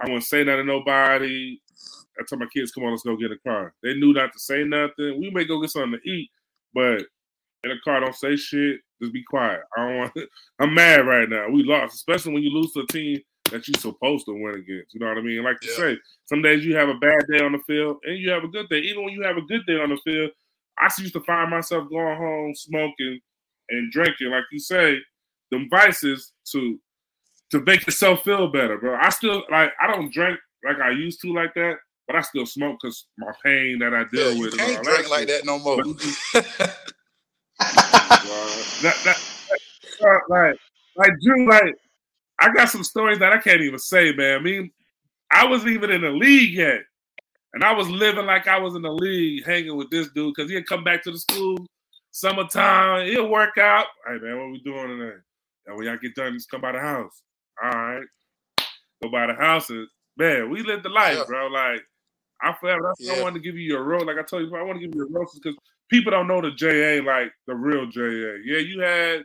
[0.00, 1.60] I wouldn't say nothing to nobody.
[2.18, 4.38] I tell my kids, "Come on, let's go get a car." They knew not to
[4.38, 5.20] say nothing.
[5.20, 6.30] We may go get something to eat,
[6.74, 7.04] but
[7.64, 8.80] in a car, don't say shit.
[9.00, 9.60] Just be quiet.
[9.76, 10.12] I don't want.
[10.58, 11.48] I'm mad right now.
[11.48, 14.94] We lost, especially when you lose to a team that you're supposed to win against.
[14.94, 15.42] You know what I mean?
[15.42, 15.76] Like you Yeah.
[15.94, 18.48] say, some days you have a bad day on the field and you have a
[18.48, 18.78] good day.
[18.80, 20.30] Even when you have a good day on the field,
[20.78, 23.20] I used to find myself going home smoking
[23.68, 24.98] and drinking, like you say,
[25.50, 26.80] them vices to
[27.50, 28.96] to make yourself feel better, bro.
[29.00, 31.76] I still like I don't drink like I used to like that,
[32.06, 34.52] but I still smoke because my pain that I deal you with.
[34.52, 35.76] and can't drink like that no more.
[37.58, 39.16] that, that,
[40.00, 40.56] that- like,
[40.96, 41.74] like Drew, like
[42.38, 44.38] I got some stories that I can't even say, man.
[44.38, 44.70] I mean,
[45.30, 46.80] I wasn't even in the league yet,
[47.54, 50.50] and I was living like I was in the league, hanging with this dude because
[50.50, 51.66] he'd come back to the school
[52.10, 53.06] summertime.
[53.08, 53.86] He'll work out.
[54.06, 55.16] Hey man, what we doing today?
[55.66, 57.22] And when y'all get done, just come by the house.
[57.62, 58.04] All right,
[59.02, 59.86] go by the house, and
[60.18, 61.24] man, we lived the life, Yeah.
[61.26, 61.46] bro.
[61.46, 61.82] Like
[62.42, 62.82] I forever.
[62.84, 63.22] That's why I Yeah.
[63.22, 64.04] wanted to give you your rose.
[64.04, 65.58] Like I told you, I want to give you your roses because
[65.90, 68.38] people don't know the JA like the real JA.
[68.44, 69.24] Yeah, you had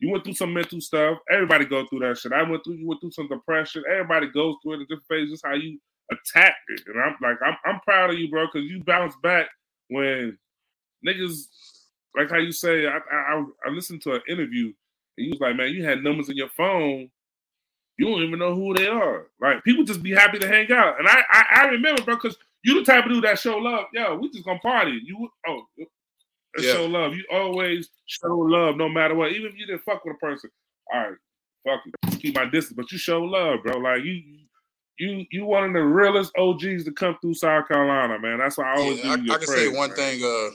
[0.00, 1.18] you went through some mental stuff.
[1.30, 2.32] Everybody go through that shit.
[2.32, 3.84] I went through you went through some depression.
[3.90, 5.42] Everybody goes through it in different phases.
[5.44, 5.78] How you
[6.12, 9.48] attacked it, and I'm like I'm I'm proud of you, bro, because you bounced back
[9.88, 10.38] when
[11.06, 11.48] niggas
[12.16, 12.86] like how you say.
[12.86, 14.72] I I, I listened to an interview
[15.18, 17.10] and you was like, man, you had numbers in your phone.
[18.02, 19.28] You don't even know who they are.
[19.40, 22.36] Like people just be happy to hang out, and I I, I remember, bro, because
[22.64, 23.84] you the type of dude that show love.
[23.92, 25.00] Yo, we just gonna party.
[25.04, 25.62] You oh.
[26.58, 26.72] Yeah.
[26.72, 27.14] Show love.
[27.14, 29.30] You always show love, no matter what.
[29.30, 30.50] Even if you didn't fuck with a person.
[30.92, 31.14] All right,
[31.64, 32.74] fuck it, keep my distance.
[32.76, 33.78] But you show love, bro.
[33.78, 34.20] Like you,
[34.98, 38.38] you, you one of the realest OGs to come through South Carolina, man.
[38.38, 38.98] That's why I always.
[38.98, 39.96] Yeah, I, I, can praise, say one man.
[39.96, 40.24] thing.
[40.24, 40.50] Uh,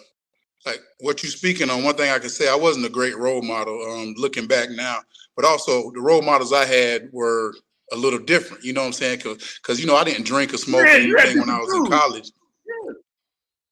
[0.68, 1.84] like what you're speaking on.
[1.84, 3.82] One thing I can say, I wasn't a great role model.
[3.90, 5.00] Um, looking back now,
[5.36, 7.56] but also the role models I had were
[7.92, 8.64] a little different.
[8.64, 9.22] You know what I'm saying?
[9.24, 12.32] Because you know I didn't drink or smoke or anything when I was in college.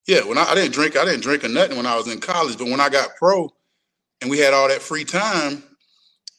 [0.07, 2.19] Yeah, when I, I, didn't drink, I didn't drink or nothing when I was in
[2.19, 2.57] college.
[2.57, 3.49] But when I got pro,
[4.21, 5.63] and we had all that free time,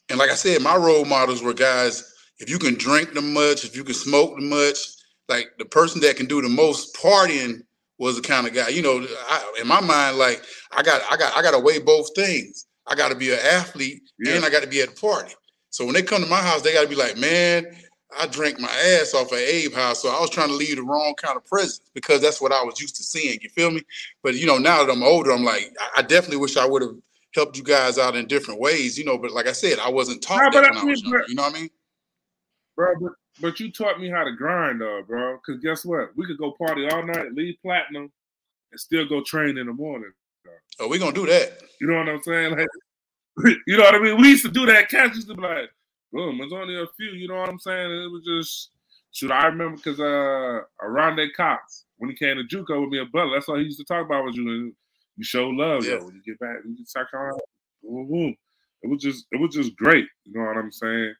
[0.09, 2.12] and like I said, my role models were guys.
[2.38, 4.79] If you can drink the much, if you can smoke the much,
[5.29, 7.62] like the person that can do the most partying
[7.99, 8.69] was the kind of guy.
[8.69, 11.79] You know, I, in my mind, like I got, I got, I got to weigh
[11.79, 12.67] both things.
[12.87, 14.35] I got to be an athlete yeah.
[14.35, 15.35] and I got to be at the party.
[15.71, 17.67] So when they come to my house, they got to be like, man,
[18.19, 20.03] I drank my ass off at Abe house.
[20.03, 22.63] So I was trying to leave the wrong kind of present because that's what I
[22.63, 23.39] was used to seeing.
[23.43, 23.83] You feel me?
[24.23, 26.95] But you know, now that I'm older, I'm like, I definitely wish I would have
[27.35, 28.97] helped you guys out in different ways.
[28.97, 31.03] You know, but like I said, I wasn't taught nah, that when I, I was
[31.03, 31.25] young.
[31.29, 31.71] You know what I mean?
[32.77, 35.37] Bro, but, but you taught me how to grind, though, bro.
[35.37, 36.16] Because guess what?
[36.16, 38.11] We could go party all night, leave platinum,
[38.70, 40.12] and still go train in the morning.
[40.79, 41.62] Oh, we gonna do that.
[41.81, 42.57] You know what I'm saying?
[42.57, 42.68] Like,
[43.66, 44.20] you know what I mean?
[44.20, 44.88] We used to do that.
[44.88, 45.70] Cats used to be like,
[46.12, 47.11] boom, there's only a few.
[47.11, 47.90] You know what I'm saying?
[47.90, 48.70] it was just,
[49.12, 53.05] shoot, I remember because uh, Aronde Cox, when he came to JUCO with me a
[53.07, 54.49] Butler, that's all he used to talk about was you.
[54.49, 54.72] And
[55.16, 55.92] you show love, yeah.
[55.92, 56.05] yo.
[56.05, 57.38] When you get back, you get back on.
[57.83, 58.37] Boom, boom.
[58.83, 60.07] It was just, it was just great.
[60.25, 61.14] You know what I'm saying?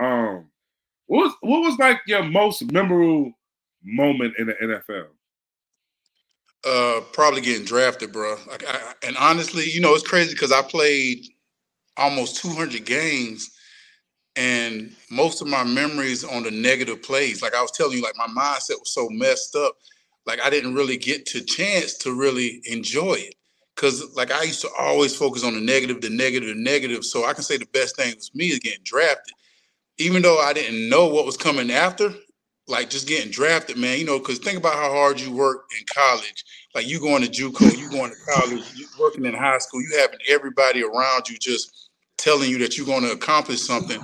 [0.00, 0.50] Um,
[1.06, 3.32] what was what was like your most memorable
[3.82, 5.06] moment in the NFL?
[6.64, 8.36] Uh, probably getting drafted, bro.
[8.48, 11.24] Like, I, and honestly, you know, it's crazy because I played
[11.96, 13.50] almost 200 games,
[14.34, 17.40] and most of my memories on the negative plays.
[17.40, 19.76] Like I was telling you, like my mindset was so messed up.
[20.26, 23.34] Like I didn't really get to chance to really enjoy it.
[23.76, 27.04] Cause like I used to always focus on the negative, the negative, the negative.
[27.04, 29.34] So I can say the best thing was me is getting drafted.
[29.98, 32.12] Even though I didn't know what was coming after,
[32.68, 33.98] like just getting drafted, man.
[33.98, 36.44] You know, because think about how hard you work in college.
[36.74, 39.98] Like you going to JUCO, you going to college, you working in high school, you
[39.98, 44.00] having everybody around you just telling you that you're going to accomplish something.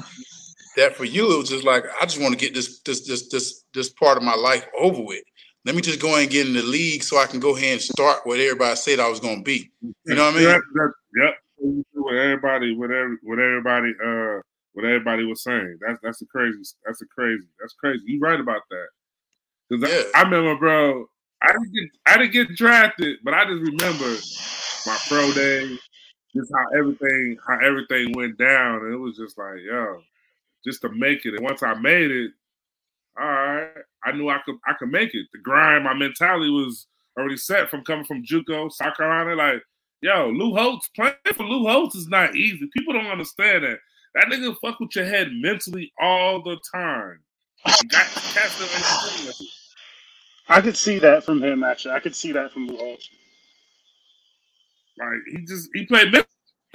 [0.77, 3.29] That for you, it was just like I just want to get this this this
[3.29, 5.23] this this part of my life over with.
[5.65, 7.81] Let me just go and get in the league so I can go ahead and
[7.81, 9.71] start what everybody said I was going to be.
[9.81, 10.49] You know what I mean?
[10.49, 10.61] Yep.
[11.17, 11.35] yep.
[11.93, 14.41] What everybody, what every, what everybody, uh,
[14.73, 15.79] what everybody was saying.
[15.87, 16.63] That's that's a crazy.
[16.85, 17.45] That's a crazy.
[17.61, 18.03] That's crazy.
[18.07, 18.87] You right about that.
[19.71, 20.03] Cause yeah.
[20.15, 21.07] I, I, remember, bro.
[21.43, 24.17] I didn't get I didn't get drafted, but I just remember
[24.87, 25.77] my pro day,
[26.35, 30.01] just how everything how everything went down, and it was just like, yo,
[30.65, 31.35] just to make it.
[31.35, 32.31] And once I made it,
[33.19, 33.69] all right,
[34.05, 35.27] I knew I could I could make it.
[35.33, 36.87] The grind, my mentality was
[37.19, 39.35] already set from coming from JUCO, South Carolina.
[39.35, 39.63] Like,
[40.01, 42.69] yo, Lou Holtz playing for Lou Holtz is not easy.
[42.77, 43.79] People don't understand that.
[44.15, 47.21] That nigga fuck with your head mentally all the time.
[50.49, 51.65] I could see that from him.
[51.65, 52.97] Actually, I could see that from Lou.
[54.99, 56.13] Like he just he played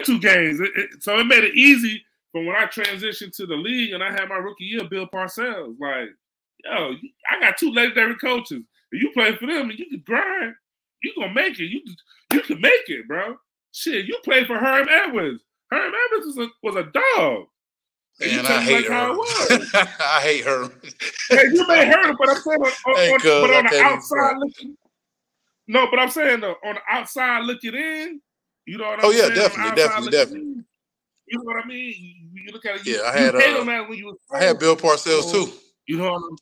[0.03, 2.03] two games, it, it, so it made it easy.
[2.33, 5.75] But when I transitioned to the league and I had my rookie year, Bill Parcells,
[5.79, 6.09] like,
[6.65, 6.93] yo,
[7.31, 8.63] I got two legendary coaches.
[8.91, 10.55] If you play for them and you can grind,
[11.03, 11.65] you gonna make it.
[11.65, 11.81] You
[12.33, 13.37] you can make it, bro.
[13.73, 15.41] Shit, you play for Herm Edwards.
[15.71, 17.45] Herm Edwards was a was a dog.
[18.19, 19.87] And I hate like her.
[19.99, 20.71] I hate her.
[21.29, 24.37] hey, you may hurt her, but I'm saying on, hey, on, but on the outside
[24.37, 24.77] looking.
[25.67, 28.21] No, but I'm saying though, on the outside looking in,
[28.65, 29.23] you know what I'm oh, saying?
[29.23, 30.41] Oh yeah, definitely, definitely, definitely.
[30.41, 30.65] In,
[31.27, 31.93] you know what I mean?
[32.33, 32.85] You, you look at it.
[32.85, 33.35] You, yeah, I had.
[33.35, 35.51] Uh, when you I had Bill Parcells so, too.
[35.85, 36.37] You know what I'm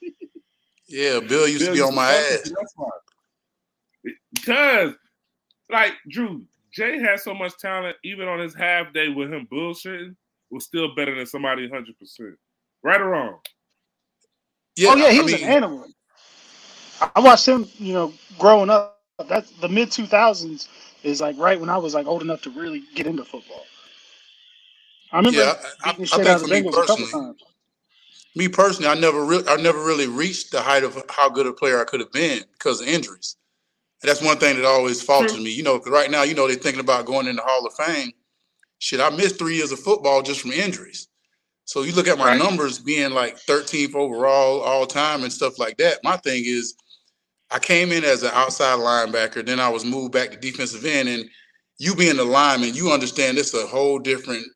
[0.00, 0.28] saying?
[0.88, 2.52] yeah, Bill used Bill to be on my ass.
[4.32, 4.94] Because,
[5.68, 10.14] like Drew, Jay has so much talent, even on his half day with him bullshitting,
[10.50, 12.34] was still better than somebody 100%.
[12.82, 13.38] Right or wrong?
[14.76, 15.86] Yeah, oh, yeah, he I was mean, an animal.
[17.14, 18.98] I watched him, you know, growing up.
[19.28, 20.68] That's the mid 2000s
[21.02, 23.64] is like right when I was like old enough to really get into football.
[25.12, 25.54] I remember yeah,
[25.84, 27.34] I, I, I think for me personally,
[28.36, 31.52] me personally, I never really, I never really reached the height of how good a
[31.52, 33.36] player I could have been because of injuries.
[34.02, 35.44] That's one thing that always falters hmm.
[35.44, 35.50] me.
[35.50, 37.74] You know, because right now, you know, they're thinking about going in the Hall of
[37.74, 38.12] Fame.
[38.78, 41.08] Shit, I missed three years of football just from injuries.
[41.66, 42.38] So you look at my right.
[42.38, 45.98] numbers being like 13th overall all time and stuff like that.
[46.02, 46.74] My thing is,
[47.50, 51.08] I came in as an outside linebacker, then I was moved back to defensive end,
[51.08, 51.28] and
[51.78, 54.46] you being a lineman, you understand it's a whole different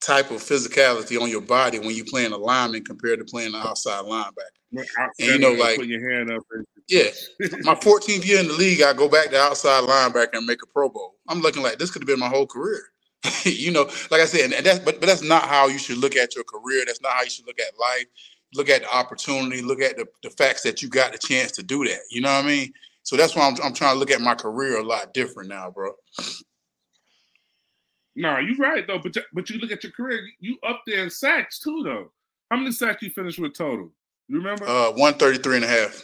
[0.00, 3.60] type of physicality on your body when you're playing a lineman compared to playing an
[3.60, 4.32] outside linebacker.
[4.72, 4.84] And
[5.18, 6.42] you know, like put your hand up.
[6.90, 7.10] Yeah,
[7.64, 10.66] my 14th year in the league, I go back to outside linebacker and make a
[10.66, 11.16] Pro Bowl.
[11.28, 12.80] I'm looking like this could have been my whole career.
[13.44, 16.16] you know, like I said, and that's but but that's not how you should look
[16.16, 16.84] at your career.
[16.86, 18.06] That's not how you should look at life.
[18.54, 19.60] Look at the opportunity.
[19.60, 22.00] Look at the, the facts that you got the chance to do that.
[22.10, 22.72] You know what I mean?
[23.02, 25.70] So that's why I'm I'm trying to look at my career a lot different now,
[25.70, 25.92] bro.
[28.18, 28.98] No, you're right though.
[28.98, 32.10] But but you look at your career, you up there in sacks too, though.
[32.50, 33.92] How many sacks you finished with total?
[34.26, 34.66] You remember?
[34.66, 36.02] Uh, 133 and a half.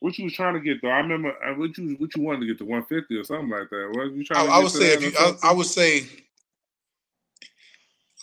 [0.00, 0.88] What you was trying to get though?
[0.88, 3.70] I remember uh, what you what you wanted to get to 150 or something like
[3.70, 3.92] that.
[3.94, 4.48] What you trying?
[4.48, 6.02] I, I would say if you, I, I, would say,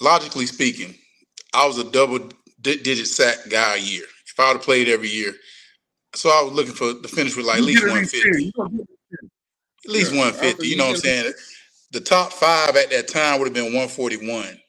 [0.02, 0.94] logically speaking,
[1.54, 2.30] I was a double
[2.62, 4.04] digit sack guy a year.
[4.28, 5.34] If I would have played every year,
[6.14, 8.52] so I was looking for the finish with like at least 150.
[9.86, 10.68] At least yeah, 150.
[10.68, 11.34] You know what I'm saying?
[11.94, 14.60] The top five at that time would have been 141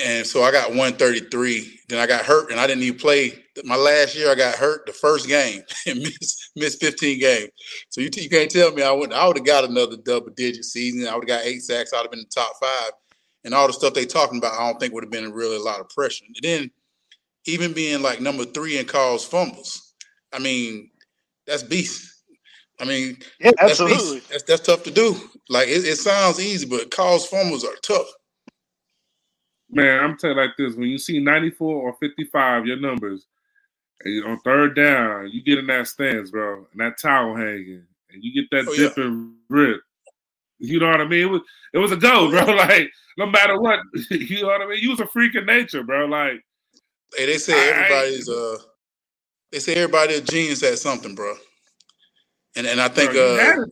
[0.00, 1.80] and so I got 133.
[1.88, 3.32] Then I got hurt, and I didn't even play.
[3.64, 7.50] My last year, I got hurt the first game and missed missed 15 games.
[7.90, 10.64] So you, you can't tell me I would I would have got another double digit
[10.64, 11.06] season.
[11.06, 11.92] I would have got eight sacks.
[11.92, 12.92] I'd have been the top five,
[13.44, 15.62] and all the stuff they talking about, I don't think would have been really a
[15.62, 16.24] lot of pressure.
[16.26, 16.70] And then
[17.46, 19.94] even being like number three in calls fumbles,
[20.32, 20.90] I mean,
[21.46, 22.09] that's beast.
[22.80, 24.20] I mean, yeah, absolutely.
[24.20, 25.14] That's, that's, that's tough to do.
[25.48, 28.06] Like it, it sounds easy, but calls fumbles are tough.
[29.70, 33.26] Man, I'm telling you like this: when you see 94 or 55, your numbers,
[34.04, 38.24] and on third down, you get in that stance, bro, and that towel hanging, and
[38.24, 39.04] you get that oh, dip yeah.
[39.04, 39.80] and rip.
[40.58, 41.22] You know what I mean?
[41.22, 41.42] It was
[41.74, 42.54] it was a go, bro.
[42.54, 44.78] Like no matter what, you know what I mean.
[44.80, 46.06] You was a freak of nature, bro.
[46.06, 46.42] Like
[47.16, 48.56] hey, they say everybody's uh,
[49.52, 51.34] they say everybody a genius at something, bro.
[52.56, 53.64] And and I think uh,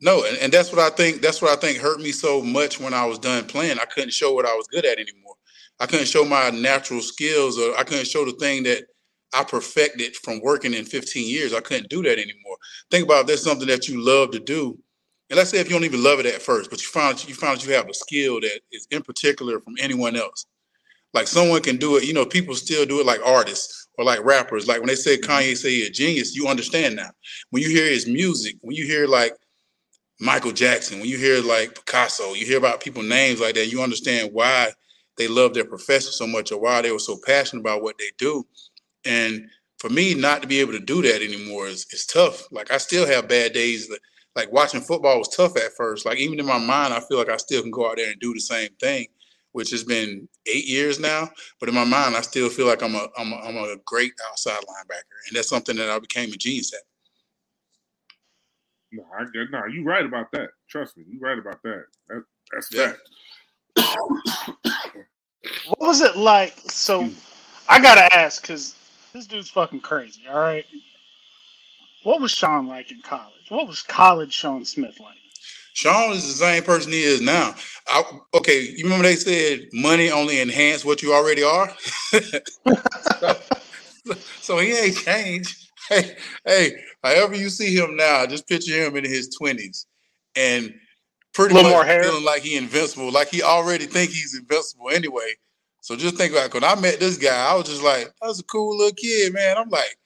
[0.00, 1.22] no, and, and that's what I think.
[1.22, 3.78] That's what I think hurt me so much when I was done playing.
[3.78, 5.34] I couldn't show what I was good at anymore.
[5.80, 8.84] I couldn't show my natural skills, or I couldn't show the thing that
[9.32, 11.54] I perfected from working in 15 years.
[11.54, 12.56] I couldn't do that anymore.
[12.90, 14.78] Think about if there's something that you love to do,
[15.30, 17.34] and let's say if you don't even love it at first, but you found you
[17.34, 20.44] found you have a skill that is in particular from anyone else.
[21.14, 22.04] Like someone can do it.
[22.04, 24.66] You know, people still do it like artists or like rappers.
[24.66, 27.10] Like when they say Kanye say he's a genius, you understand now.
[27.50, 29.34] When you hear his music, when you hear like
[30.20, 33.82] Michael Jackson, when you hear like Picasso, you hear about people names like that, you
[33.82, 34.72] understand why
[35.16, 38.10] they love their profession so much or why they were so passionate about what they
[38.18, 38.44] do.
[39.04, 42.50] And for me, not to be able to do that anymore is, is tough.
[42.50, 43.90] Like I still have bad days.
[44.34, 46.06] Like watching football was tough at first.
[46.06, 48.20] Like even in my mind, I feel like I still can go out there and
[48.20, 49.06] do the same thing,
[49.54, 51.30] which has been eight years now.
[51.60, 54.12] But in my mind, I still feel like I'm a I'm a, I'm a great
[54.28, 56.80] outside linebacker, and that's something that I became a genius at.
[58.90, 59.64] No, I get no.
[59.72, 60.48] you're right about that.
[60.68, 61.84] Trust me, you're right about that.
[62.08, 62.94] that that's yeah.
[63.76, 64.66] fact.
[65.68, 66.58] what was it like?
[66.66, 67.08] So,
[67.68, 68.74] I gotta ask because
[69.12, 70.22] this dude's fucking crazy.
[70.28, 70.66] All right.
[72.02, 73.50] What was Sean like in college?
[73.50, 75.14] What was college Sean Smith like?
[75.74, 77.52] Sean is the same person he is now.
[77.88, 81.68] I, okay, you remember they said money only enhance what you already are.
[83.20, 83.36] so,
[84.40, 85.60] so he ain't changed.
[85.90, 89.84] Hey, hey, however you see him now, just picture him in his twenties
[90.34, 90.72] and
[91.34, 92.04] pretty much more hair.
[92.04, 95.30] feeling like he invincible, like he already think he's invincible anyway.
[95.82, 96.54] So just think about it.
[96.54, 99.34] when I met this guy, I was just like, that was a cool little kid,
[99.34, 99.58] man.
[99.58, 99.98] I'm like,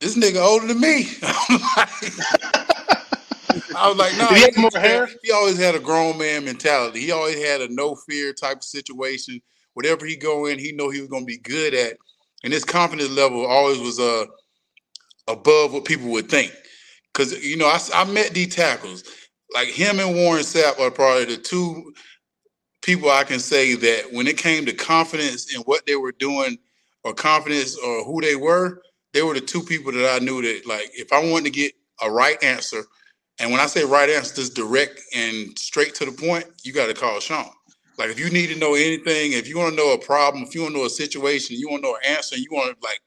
[0.00, 1.06] this nigga older than me.
[3.76, 5.08] I was like, no, nah, he, more hair?
[5.22, 7.00] he always had a grown man mentality.
[7.00, 9.40] He always had a no fear type of situation.
[9.74, 11.96] Whatever he go in, he know he was gonna be good at.
[12.42, 14.24] And his confidence level always was uh
[15.28, 16.52] above what people would think.
[17.12, 19.04] Because you know, I, I met D tackles
[19.54, 21.92] like him and Warren Sapp are probably the two
[22.82, 26.58] people I can say that when it came to confidence in what they were doing
[27.04, 30.66] or confidence or who they were, they were the two people that I knew that
[30.66, 32.84] like if I wanted to get a right answer,
[33.40, 36.86] and when I say right answer, just direct and straight to the point, you got
[36.86, 37.48] to call Sean.
[37.98, 40.54] Like if you need to know anything, if you want to know a problem, if
[40.54, 42.86] you want to know a situation, you want to know an answer, you want to
[42.86, 43.00] like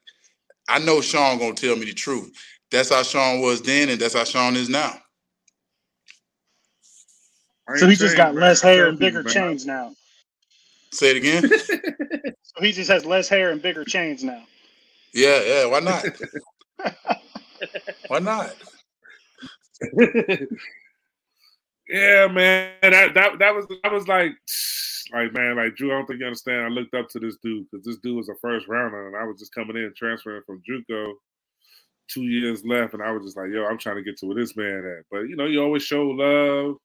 [0.68, 2.32] I know Sean gonna tell me the truth.
[2.70, 4.94] That's how Sean was then, and that's how Sean is now.
[7.76, 9.94] So he just got less hair and bigger chains now.
[10.90, 11.42] Say it again.
[12.42, 14.42] so he just has less hair and bigger chains now.
[15.12, 15.66] Yeah, yeah.
[15.66, 16.04] Why not?
[18.08, 18.54] why not?
[21.88, 22.72] Yeah, man.
[22.82, 24.32] That that that was that was like
[25.12, 26.64] like man, like Drew, I don't think you understand.
[26.64, 29.24] I looked up to this dude because this dude was a first rounder, and I
[29.24, 31.12] was just coming in transferring from JUCO.
[32.06, 34.36] Two years left, and I was just like, "Yo, I'm trying to get to where
[34.36, 36.76] this man at." But you know, you always show love,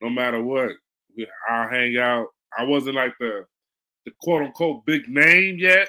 [0.00, 0.70] no matter what.
[1.50, 2.28] I'll hang out.
[2.56, 3.44] I wasn't like the
[4.04, 5.88] the quote unquote big name yet,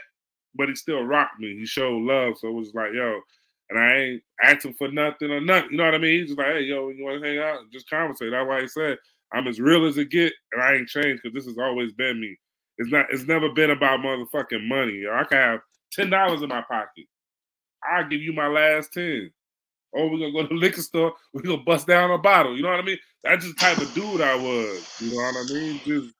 [0.56, 1.56] but he still rocked me.
[1.56, 3.20] He showed love, so it was like, "Yo,
[3.70, 5.72] and I ain't asking for nothing or nothing.
[5.72, 6.20] You know what I mean?
[6.20, 7.60] He's just like, hey, yo, you want to hang out?
[7.72, 8.32] Just conversate.
[8.32, 8.98] That's why he said
[9.34, 12.22] I'm as real as it get, and I ain't changed because this has always been
[12.22, 12.38] me.
[12.78, 13.08] It's not.
[13.12, 15.00] It's never been about motherfucking money.
[15.00, 15.14] Yo.
[15.14, 15.60] I can have
[15.92, 17.06] ten dollars in my pocket.
[17.84, 19.32] I'll give you my last ten.
[19.96, 21.14] Oh, we're gonna go to the liquor store.
[21.34, 22.56] We're gonna bust down a bottle.
[22.56, 22.98] You know what I mean?
[23.24, 24.98] That's just the type of dude I was.
[25.00, 25.82] You know what I mean?
[25.86, 26.14] Just,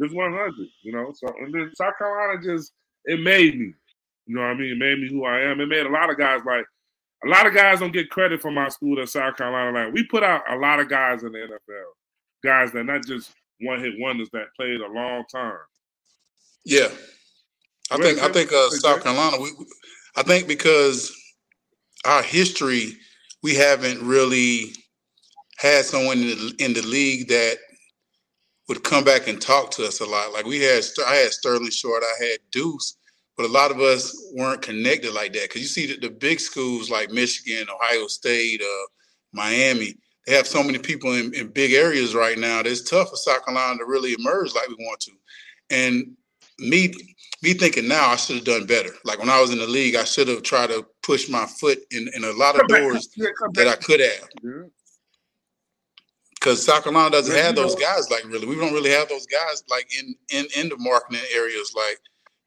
[0.00, 0.68] just one hundred.
[0.82, 1.12] You know.
[1.14, 2.72] So and then South Carolina just
[3.04, 3.72] it made me.
[4.26, 4.72] You know what I mean?
[4.72, 5.60] It made me who I am.
[5.60, 6.64] It made a lot of guys like
[7.24, 9.86] a lot of guys don't get credit for my school at South Carolina.
[9.86, 11.90] Like we put out a lot of guys in the NFL,
[12.42, 15.58] guys that not just one hit wonders that played a long time.
[16.64, 16.88] Yeah,
[17.90, 19.38] I think I think uh, South Carolina.
[19.40, 19.50] We,
[20.16, 21.14] I think because
[22.06, 22.96] our history,
[23.42, 24.72] we haven't really
[25.58, 27.58] had someone in the, in the league that
[28.68, 30.32] would come back and talk to us a lot.
[30.32, 32.96] Like we had, I had Sterling Sharpe, I had Duce,
[33.40, 35.44] but a lot of us weren't connected like that.
[35.44, 38.86] Because you see the, the, big schools like Michigan, Ohio State, uh,
[39.32, 39.94] Miami,
[40.26, 42.58] they have so many people in, in big areas right now.
[42.58, 45.12] That it's tough for South Carolina to really emerge like we want to.
[45.70, 46.14] And
[46.58, 46.92] me
[47.40, 48.90] me thinking now I should have done better.
[49.06, 51.78] Like when I was in the league, I should have tried to push my foot
[51.92, 53.08] in, in a lot of doors
[53.54, 54.28] that I could have.
[56.34, 58.46] Because South Carolina doesn't have those guys like really.
[58.46, 61.98] We don't really have those guys like in in in the marketing areas like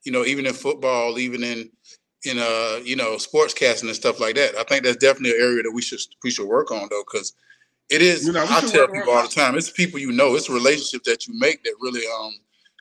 [0.03, 1.69] you know even in football, even in
[2.25, 4.55] in uh you know sportscasting and stuff like that.
[4.57, 7.33] I think that's definitely an area that we should we should work on though because
[7.89, 8.25] it is.
[8.25, 11.27] You know, I tell people all the time, it's people you know, it's relationships that
[11.27, 12.33] you make that really um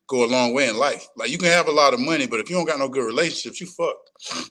[0.09, 1.07] go a long way in life.
[1.17, 3.07] Like you can have a lot of money, but if you don't got no good
[3.07, 4.51] relationships, you fucked.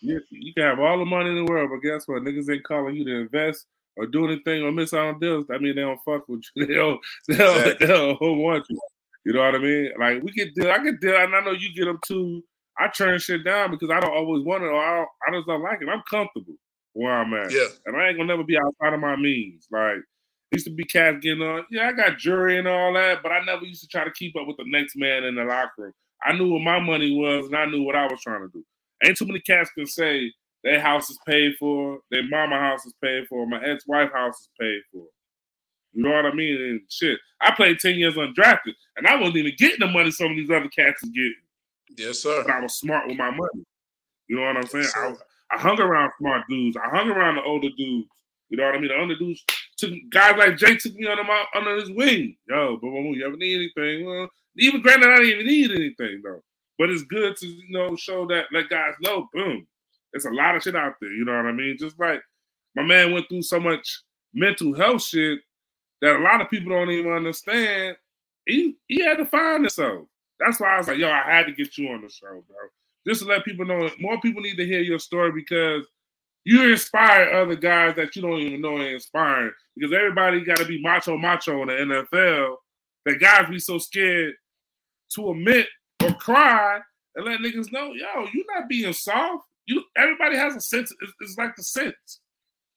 [0.00, 2.22] You, you can have all the money in the world, but guess what?
[2.22, 3.66] Niggas ain't calling you to invest
[3.96, 5.46] or do anything or miss out on deals.
[5.50, 6.66] I mean, they don't fuck with you.
[6.66, 7.86] They don't, they don't, exactly.
[7.86, 8.78] they don't want you.
[9.24, 9.90] You know what I mean?
[9.98, 12.42] Like we get deal, I get deal, and I know you get them too.
[12.78, 15.62] I turn shit down because I don't always want it, or I, I just don't
[15.62, 15.88] like it.
[15.88, 16.54] I'm comfortable
[16.92, 19.66] where I'm at, yeah, and I ain't gonna never be outside of my means.
[19.70, 19.98] Like
[20.52, 21.64] used to be cats getting on.
[21.70, 24.36] Yeah, I got jury and all that, but I never used to try to keep
[24.36, 25.92] up with the next man in the locker room.
[26.24, 28.64] I knew what my money was, and I knew what I was trying to do.
[29.04, 30.32] Ain't too many cats can say
[30.64, 34.48] their house is paid for, their mama house is paid for, my ex-wife house is
[34.58, 35.04] paid for.
[35.92, 36.60] You know what I mean?
[36.60, 40.30] And shit, I played ten years undrafted, and I wasn't even getting the money some
[40.30, 41.34] of these other cats is getting.
[41.96, 42.44] Yes, sir.
[42.44, 43.64] But I was smart with my money.
[44.28, 44.84] You know what I'm saying?
[44.84, 45.14] Yes, I,
[45.56, 46.76] I hung around smart dudes.
[46.76, 48.08] I hung around the older dudes.
[48.50, 48.88] You know what I mean?
[48.88, 49.44] The older dudes
[49.76, 52.36] took guys like Jay took me under my under his wing.
[52.48, 56.20] Yo, but when you ever need anything, well, even granted, I didn't even need anything
[56.22, 56.42] though.
[56.78, 59.28] But it's good to you know show that let guys know.
[59.32, 59.66] Boom,
[60.12, 61.12] it's a lot of shit out there.
[61.12, 61.76] You know what I mean?
[61.78, 62.20] Just like
[62.74, 64.02] my man went through so much
[64.34, 65.40] mental health shit
[66.00, 67.96] that a lot of people don't even understand.
[68.46, 70.06] He he had to find himself.
[70.38, 72.56] That's why I was like, yo, I had to get you on the show, bro.
[73.06, 75.86] Just to let people know, more people need to hear your story because
[76.44, 80.64] you inspire other guys that you don't even know are inspiring because everybody got to
[80.64, 81.74] be macho macho in the
[82.12, 82.56] NFL.
[83.04, 84.34] That guys be so scared
[85.14, 85.66] to admit
[86.02, 86.80] or cry
[87.14, 89.44] and let niggas know, yo, you're not being soft.
[89.66, 90.92] You everybody has a sense.
[91.00, 92.20] It's, it's like the sense,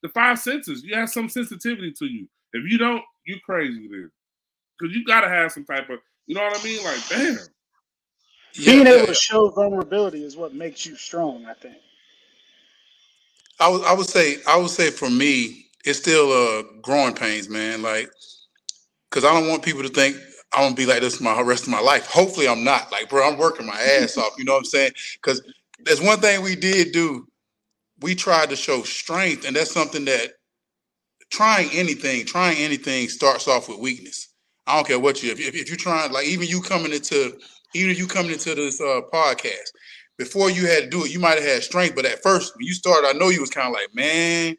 [0.04, 0.84] the five senses.
[0.84, 2.28] You have some sensitivity to you.
[2.54, 4.12] If you don't, you crazy then,
[4.80, 6.84] because you gotta have some type of, you know what I mean?
[6.84, 7.38] Like, damn.
[8.66, 11.46] Being able to show vulnerability is what makes you strong.
[11.46, 11.76] I think.
[13.60, 17.48] I would I would say I would say for me, it's still uh growing pains,
[17.48, 17.82] man.
[17.82, 18.10] Like,
[19.10, 20.18] cause I don't want people to think
[20.54, 22.08] I'm gonna be like this my rest of my life.
[22.08, 22.92] Hopefully, I'm not.
[22.92, 24.34] Like, bro, I'm working my ass off.
[24.38, 24.92] You know what I'm saying?
[25.16, 25.42] Because
[25.80, 27.28] there's one thing we did do.
[28.02, 30.34] We tried to show strength, and that's something that
[31.32, 34.30] trying anything, trying anything starts off with weakness.
[34.68, 37.38] I don't care what you if, if, if you're trying like even you coming into
[37.74, 39.72] even you coming into this uh, podcast
[40.18, 42.66] before you had to do it, you might have had strength, but at first when
[42.66, 44.56] you started, I know you was kind of like, man,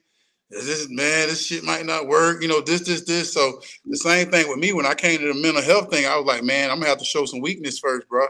[0.50, 2.42] this man, this shit might not work.
[2.42, 3.32] You know, this, this, this.
[3.32, 6.16] So the same thing with me when I came to the mental health thing, I
[6.16, 8.26] was like, man, I'm gonna have to show some weakness first, bro.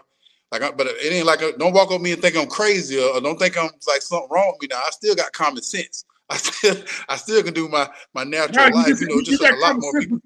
[0.52, 3.16] Like, but it ain't like a, don't walk up me and think I'm crazy or,
[3.16, 4.76] or don't think I'm like something wrong with me.
[4.76, 6.04] Now I still got common sense.
[6.32, 6.76] I still,
[7.08, 9.00] I still can do my my natural life.
[9.00, 10.18] You, know, just a lot more people.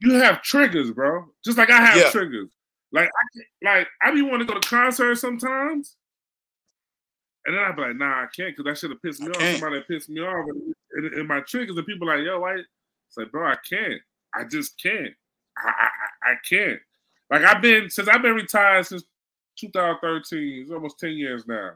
[0.00, 1.26] You have triggers, bro.
[1.44, 2.10] Just like I have yeah.
[2.10, 2.50] triggers.
[2.90, 5.96] Like, I, like I be want to go to concerts sometimes,
[7.46, 9.30] and then I be like, nah, I can't because that should have pissed me I
[9.30, 9.38] off.
[9.38, 9.60] Can't.
[9.60, 10.46] Somebody pissed me off,
[10.92, 14.00] and, and, my triggers, and people like, yo, I, it's like, bro, I can't.
[14.34, 15.14] I just can't.
[15.58, 16.80] I, I, I can't.
[17.30, 19.04] Like I've been since I've been retired since
[19.58, 20.62] 2013.
[20.62, 21.72] It's almost 10 years now.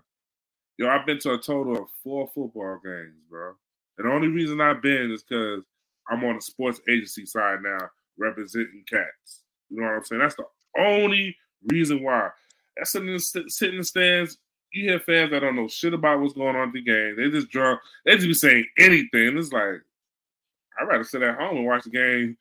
[0.79, 3.53] Yo, I've been to a total of four football games, bro.
[3.99, 5.65] And the only reason I've been is because
[6.09, 9.43] I'm on the sports agency side now, representing cats.
[9.69, 10.21] You know what I'm saying?
[10.21, 10.45] That's the
[10.79, 11.37] only
[11.71, 12.31] reason why.
[12.77, 14.39] That's sitting in, sitting in the stands
[14.73, 17.17] you hear fans that don't know shit about what's going on at the game.
[17.17, 17.81] They just drunk.
[18.05, 19.37] They just be saying anything.
[19.37, 19.83] It's like
[20.81, 22.37] I'd rather sit at home and watch the game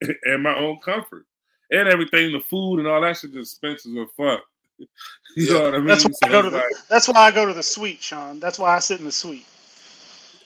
[0.26, 1.26] in my own comfort.
[1.70, 4.42] And everything, the food and all that shit is expensive as fuck.
[5.36, 5.86] you know what I mean?
[5.88, 8.02] That's why, So I go to the, like, that's why I go to the suite,
[8.02, 8.40] Sean.
[8.40, 9.46] That's why I sit in the suite.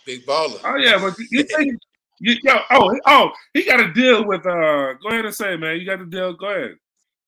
[0.05, 0.61] Big baller.
[0.65, 1.79] oh yeah, but you think
[2.21, 4.45] you, yo, oh, oh, he got to deal with.
[4.47, 6.33] uh Go ahead and say, man, you got to deal.
[6.35, 6.77] Go ahead.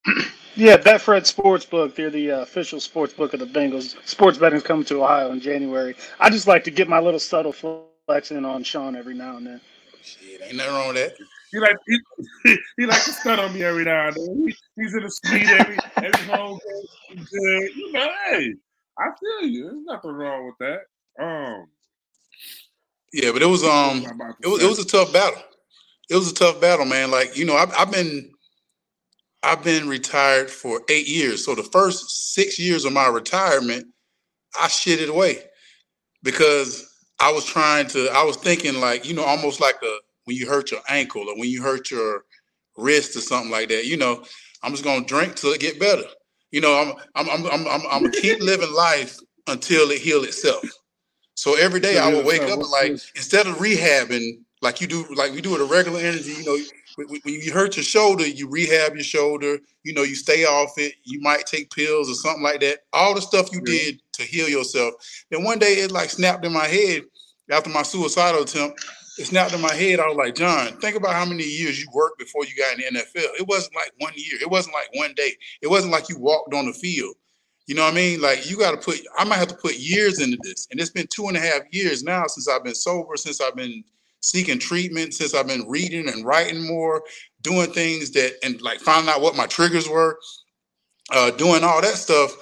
[0.56, 1.94] Yeah, Betfred Sportsbook.
[1.94, 3.96] They're the uh, official sports book of the Bengals.
[4.04, 5.94] Sports betting's coming to Ohio in January.
[6.18, 9.46] I just like to get my little subtle flex in on Sean every now and
[9.46, 9.60] then.
[10.02, 11.16] Shit, ain't nothing wrong with that.
[11.52, 11.98] He like he,
[12.78, 14.44] he like to stunt on me every now and then.
[14.48, 16.58] He, he's in the suite every every home
[17.10, 17.24] game.
[17.30, 17.76] Good.
[17.76, 18.54] You know, hey,
[18.98, 19.64] I feel you.
[19.64, 21.24] There's nothing wrong with that.
[21.24, 21.66] Um,
[23.12, 24.04] Yeah, but it was um
[24.42, 25.42] it was it was a tough battle.
[26.10, 27.10] It was a tough battle, man.
[27.10, 28.30] Like you know, I've, I've been
[29.42, 31.44] I've been retired for eight years.
[31.44, 33.86] So the first six years of my retirement,
[34.60, 35.38] I shit it away
[36.22, 36.88] because
[37.20, 38.08] I was trying to.
[38.12, 41.38] I was thinking like you know, almost like a when you hurt your ankle or
[41.38, 42.24] when you hurt your
[42.76, 43.86] wrist or something like that.
[43.86, 44.24] You know,
[44.62, 46.04] I'm just gonna drink till it get better.
[46.50, 50.24] You know, I'm I'm I'm I'm I'm, I'm gonna keep living life until it heal
[50.24, 50.64] itself.
[51.34, 55.06] So every day I would wake up and like instead of rehabbing like you do
[55.14, 56.58] like we do with a regular energy, you know,
[56.96, 60.94] when, you hurt your shoulder, you rehab your shoulder, you know, you stay off it,
[61.04, 62.80] you might take pills or something like that.
[62.92, 64.94] All the stuff you did to heal yourself.
[65.30, 67.04] Then one day it like snapped in my head
[67.50, 68.84] after my suicidal attempt.
[69.20, 70.00] It snapped in my head.
[70.00, 72.94] I was like, John, think about how many years you worked before you got in
[72.94, 73.38] the NFL.
[73.38, 74.38] It wasn't like one year.
[74.40, 75.32] It wasn't like one day.
[75.60, 77.16] It wasn't like you walked on the field.
[77.66, 78.22] You know what I mean?
[78.22, 78.98] Like you got to put.
[79.18, 81.62] I might have to put years into this, and it's been two and a half
[81.70, 83.84] years now since I've been sober, since I've been
[84.22, 87.02] seeking treatment, since I've been reading and writing more,
[87.42, 90.18] doing things that, and like finding out what my triggers were.
[91.12, 92.34] Uh, doing all that stuff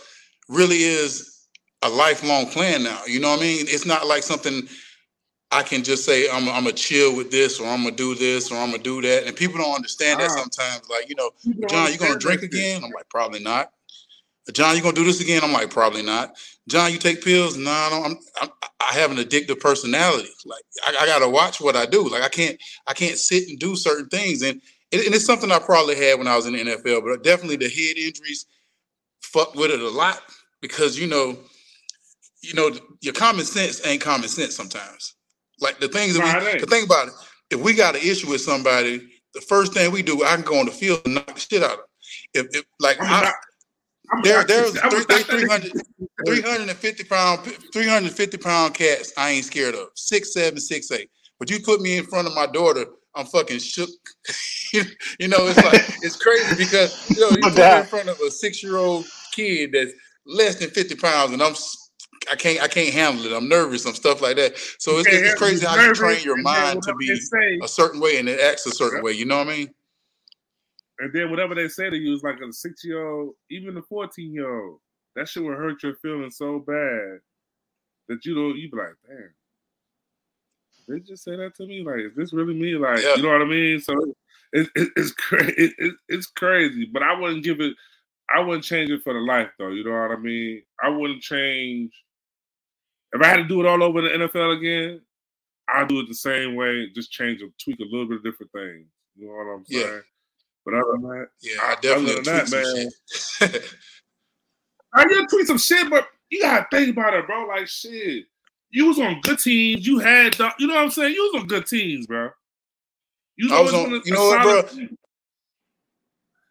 [0.49, 1.47] really is
[1.83, 3.01] a lifelong plan now.
[3.05, 3.66] You know what I mean?
[3.68, 4.68] It's not like something
[5.51, 8.51] I can just say I'm I'm gonna chill with this or I'm gonna do this
[8.51, 10.88] or I'm gonna do that, and people don't understand that sometimes.
[10.90, 11.30] Like you know,
[11.68, 12.82] John, you gonna drink again?
[12.84, 13.72] I'm like, probably not.
[14.53, 15.42] John, you gonna do this again?
[15.44, 16.36] I'm like, probably not.
[16.68, 17.57] John, you take pills?
[17.57, 18.05] No, I don't.
[18.05, 20.30] I'm, I'm, I have an addictive personality.
[20.46, 22.09] Like, I, I gotta watch what I do.
[22.09, 24.42] Like, I can't, I can't sit and do certain things.
[24.42, 27.22] And, it, and it's something I probably had when I was in the NFL, but
[27.22, 28.46] definitely the head injuries
[29.20, 30.20] fucked with it a lot
[30.61, 31.36] because you know,
[32.40, 32.70] you know,
[33.01, 35.14] your common sense ain't common sense sometimes.
[35.61, 37.14] Like the things that we, it the thing about it,
[37.50, 40.59] if we got an issue with somebody, the first thing we do, I can go
[40.61, 41.86] on the field and knock the shit out of them.
[42.34, 43.34] If, if like I'm I, not-
[44.12, 45.72] I'm there, not- there's I'm 3, 300,
[46.26, 47.40] 350 pound,
[47.72, 49.88] 350 pound cats I ain't scared of.
[49.94, 51.11] Six, seven, six, eight.
[51.38, 53.90] But you put me in front of my daughter, I'm fucking shook.
[54.72, 58.09] you know, it's like it's crazy because you know you No put me in front
[58.09, 59.92] of a six year old kid that's
[60.26, 61.88] less than 50 pounds, and I'm s-
[62.30, 63.32] I can't I can't handle it.
[63.36, 63.86] I'm nervous.
[63.86, 64.58] I'm stuff like that.
[64.78, 67.10] So it's, it's crazy how you train your mind to be
[67.62, 69.12] a certain way and it acts a certain way.
[69.12, 69.74] You know what I mean?
[71.00, 73.82] And then whatever they say to you is like a six year old, even a
[73.82, 74.80] 14 year old.
[75.16, 77.20] That shit will hurt your feelings so bad
[78.08, 79.30] that you don't, you be like, damn.
[80.88, 81.82] They just say that to me.
[81.84, 82.74] Like, is this really me?
[82.76, 83.16] Like, Yeah.
[83.16, 83.80] you know what I mean?
[83.80, 83.94] So
[84.52, 85.54] it, it, it's crazy.
[85.58, 86.86] It, it, it's crazy.
[86.92, 87.74] But I wouldn't give it.
[88.34, 89.68] I wouldn't change it for the life, though.
[89.70, 90.62] You know what I mean?
[90.82, 91.92] I wouldn't change.
[93.12, 95.00] If I had to do it all over the NFL again,
[95.68, 96.88] I'd do it the same way.
[96.94, 98.86] Just change and tweak a little bit of different things.
[99.16, 99.82] You know what I'm Yeah.
[99.82, 100.02] saying?
[100.64, 102.90] But other than that, Yeah, I- definitely tweak that, some man,
[103.54, 103.72] shit.
[104.92, 107.46] I get tweet some shit, but you gotta think about it, bro.
[107.46, 108.26] Like shit,
[108.70, 109.86] you was on good teams.
[109.86, 111.14] You had, the, you know what I'm saying?
[111.14, 112.30] You was on good teams, bro.
[113.36, 114.86] You I was on- a- you know what, bro?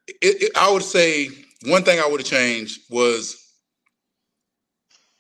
[0.07, 1.29] it, it, I would say
[1.65, 3.46] one thing I would have changed was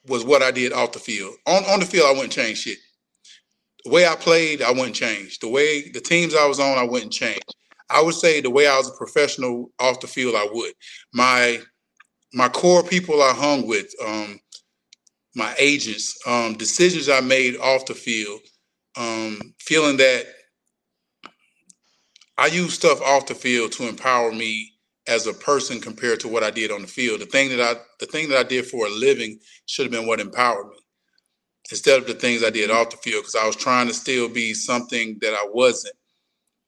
[0.07, 1.35] was what I did off the field.
[1.45, 2.77] On on the field, I wouldn't change shit.
[3.85, 5.39] The way I played, I wouldn't change.
[5.39, 7.41] The way the teams I was on, I wouldn't change.
[7.89, 10.73] I would say the way I was a professional off the field, I would.
[11.13, 11.59] My
[12.33, 14.39] my core people I hung with, um,
[15.35, 18.41] my agents, um, decisions I made off the field,
[18.97, 20.25] um, feeling that
[22.37, 24.73] I use stuff off the field to empower me
[25.07, 27.21] as a person compared to what I did on the field.
[27.21, 30.07] The thing that I the thing that I did for a living should have been
[30.07, 30.77] what empowered me
[31.71, 34.29] instead of the things I did off the field because I was trying to still
[34.29, 35.95] be something that I wasn't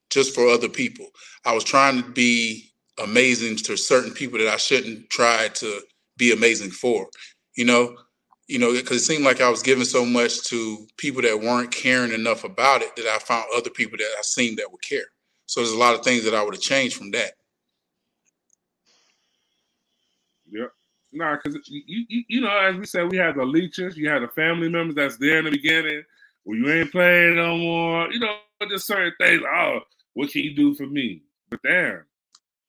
[0.09, 1.07] just for other people.
[1.45, 2.71] I was trying to be
[3.01, 5.81] amazing to certain people that I shouldn't try to
[6.17, 7.07] be amazing for.
[7.55, 7.95] You know,
[8.47, 11.71] you know, because it seemed like I was giving so much to people that weren't
[11.71, 15.05] caring enough about it that I found other people that I seen that would care.
[15.45, 17.33] So there's a lot of things that I would have changed from that.
[20.51, 20.71] Yep.
[21.11, 24.21] Nah, because you, you you know, as we said, we had the leeches, you had
[24.21, 26.03] the family members that's there in the beginning.
[26.45, 28.11] Well, you ain't playing no more.
[28.11, 28.37] You know,
[28.69, 29.41] just certain things.
[29.51, 29.79] Oh,
[30.13, 31.23] what can you do for me?
[31.49, 32.03] But damn,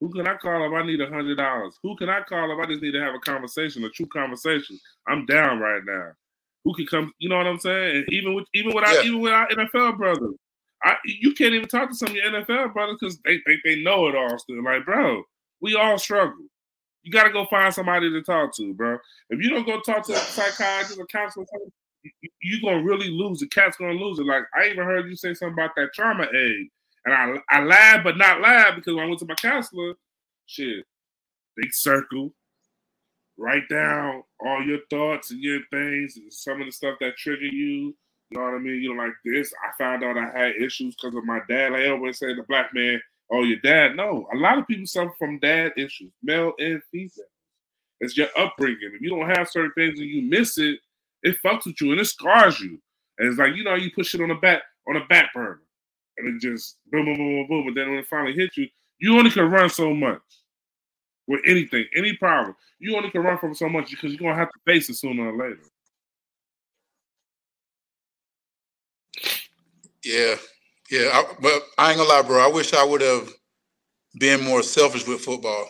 [0.01, 1.79] who can I call if I need a hundred dollars?
[1.83, 4.79] Who can I call if I just need to have a conversation, a true conversation?
[5.07, 6.13] I'm down right now.
[6.65, 7.13] Who can come?
[7.19, 7.97] You know what I'm saying?
[7.97, 9.03] And even with even without Yeah.
[9.03, 10.35] even without NFL brothers,
[10.83, 13.83] I you can't even talk to some of your NFL brothers because they think they
[13.83, 14.63] know it all still.
[14.63, 15.23] Like, bro,
[15.61, 16.47] we all struggle.
[17.03, 18.99] You got to go find somebody to talk to, bro.
[19.31, 21.47] If you don't go talk to a psychiatrist or counselor,
[22.43, 23.41] you're gonna really lose.
[23.41, 24.27] The cat's gonna lose it.
[24.27, 26.69] Like I even heard you say something about that trauma aid,
[27.05, 29.95] and I I laughed but not laughed because when I went to my counselor,
[30.47, 30.85] shit,
[31.57, 32.33] big circle,
[33.37, 37.47] write down all your thoughts and your things and some of the stuff that trigger
[37.47, 37.95] you.
[38.31, 38.81] You know what I mean?
[38.81, 39.53] You know, like this.
[39.65, 41.73] I found out I had issues because of my dad.
[41.73, 43.01] I always say, the black man,
[43.31, 43.97] oh, your dad.
[43.97, 47.11] No, a lot of people suffer from dad issues, male and female.
[48.01, 48.93] It's your upbringing.
[48.95, 50.81] If you don't have certain things and you miss it,
[51.23, 52.81] it fucks with you and it scars you.
[53.19, 55.61] And it's like, you know, you push it on the back on a back burner.
[56.17, 57.69] And it just boom, boom, boom, boom, boom.
[57.69, 58.69] And then when it finally hits you,
[58.99, 60.21] you only can run so much
[61.27, 62.57] with anything, any problem.
[62.79, 65.29] You only can run from so much because you're gonna have to face it sooner
[65.29, 65.61] or later.
[70.03, 70.37] Yeah,
[70.91, 71.11] yeah.
[71.13, 72.45] I, but I ain't gonna lie, bro.
[72.45, 73.31] I wish I would have
[74.19, 75.69] been more selfish with football.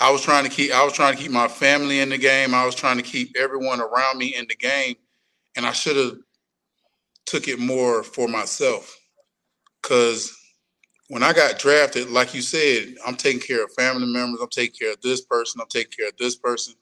[0.00, 0.72] I was trying to keep.
[0.72, 2.54] I was trying to keep my family in the game.
[2.54, 4.96] I was trying to keep everyone around me in the game,
[5.56, 6.16] and I should have
[7.26, 8.98] took it more for myself.
[9.82, 10.36] Cause
[11.08, 14.40] when I got drafted, like you said, I'm taking care of family members.
[14.40, 15.60] I'm taking care of this person.
[15.60, 16.74] I'm taking care of this person.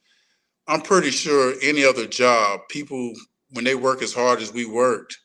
[0.69, 3.13] I'm pretty sure any other job, people
[3.51, 5.19] when they work as hard as we worked,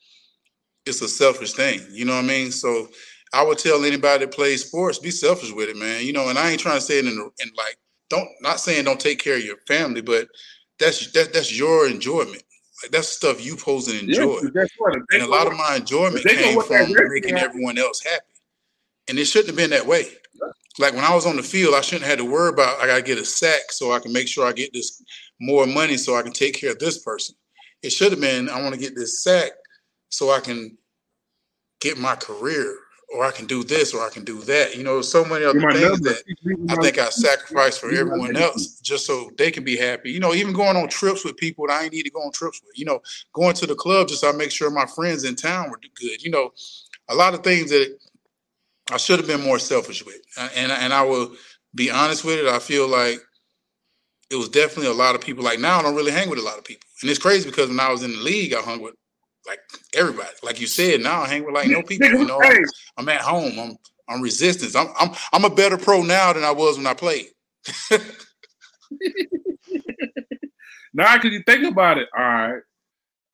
[0.86, 1.82] it's a selfish thing.
[1.92, 2.52] You know what I mean?
[2.52, 2.90] So
[3.34, 6.06] I would tell anybody that plays sports, be selfish with it, man.
[6.06, 7.78] You know, and I ain't trying to say it in, in like
[8.10, 10.28] don't not saying don't take care of your family, but
[10.80, 12.44] that's that, that's your enjoyment.
[12.84, 14.40] Like that's stuff you supposed to enjoy.
[14.44, 14.96] Yeah, guess what?
[14.96, 18.24] If they And a lot of my enjoyment came from making everyone else happy.
[19.08, 20.06] And it shouldn't have been that way.
[20.78, 22.88] Like when I was on the field, I shouldn't have had to worry about I
[22.88, 25.02] gotta get a sack so I can make sure I get this
[25.40, 27.36] more money so I can take care of this person.
[27.82, 29.52] It should have been I want to get this sack
[30.16, 30.78] so I can
[31.82, 32.78] get my career
[33.14, 34.76] or I can do this or I can do that.
[34.76, 36.24] You know, so many other things that
[36.70, 40.12] I think I sacrificed for everyone else just so they can be happy.
[40.12, 42.32] You know, even going on trips with people that I ain't need to go on
[42.32, 42.80] trips with.
[42.80, 43.02] You know,
[43.34, 46.24] going to the club just so I make sure my friends in town were good.
[46.24, 46.54] You know,
[47.10, 47.98] a lot of things that
[48.92, 51.36] I should have been more selfish with, Uh, and and I will
[51.76, 52.48] be honest with it.
[52.48, 53.20] I feel like
[54.30, 55.44] it was definitely a lot of people.
[55.44, 57.68] Like now, I don't really hang with a lot of people, and it's crazy because
[57.68, 58.96] when I was in the league, I hung with
[59.48, 59.60] like
[59.94, 60.30] everybody.
[60.44, 62.08] Like you said, now I hang with like no people.
[62.08, 62.42] You know,
[62.98, 63.60] I'm at home.
[63.60, 63.78] I'm
[64.08, 64.76] I'm resistance.
[64.76, 67.28] I'm I'm I'm a better pro now than I was when I played.
[70.96, 72.08] Now, can you think about it?
[72.18, 72.62] All right.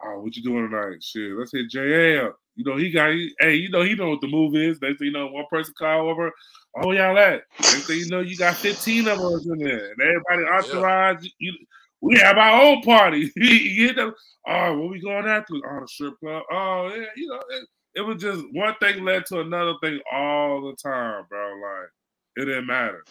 [0.03, 1.03] Oh, what you doing tonight?
[1.03, 2.31] Shit, let's hit JA.
[2.55, 4.79] You know, he got, he, hey, you know, he know what the move is.
[4.79, 6.31] They say, you know, one person call over.
[6.75, 7.43] Oh, y'all at?
[7.59, 9.91] Next thing you know, you got 15 of us in there.
[9.91, 11.27] And everybody entourage.
[11.37, 11.53] You,
[12.01, 13.31] we have our own party.
[13.35, 14.13] you.
[14.47, 15.53] Oh, what we going after?
[15.55, 16.43] Oh, the strip club.
[16.51, 20.61] Oh, yeah, you know, it, it was just one thing led to another thing all
[20.61, 21.53] the time, bro.
[21.55, 21.89] Like,
[22.37, 23.03] it didn't matter.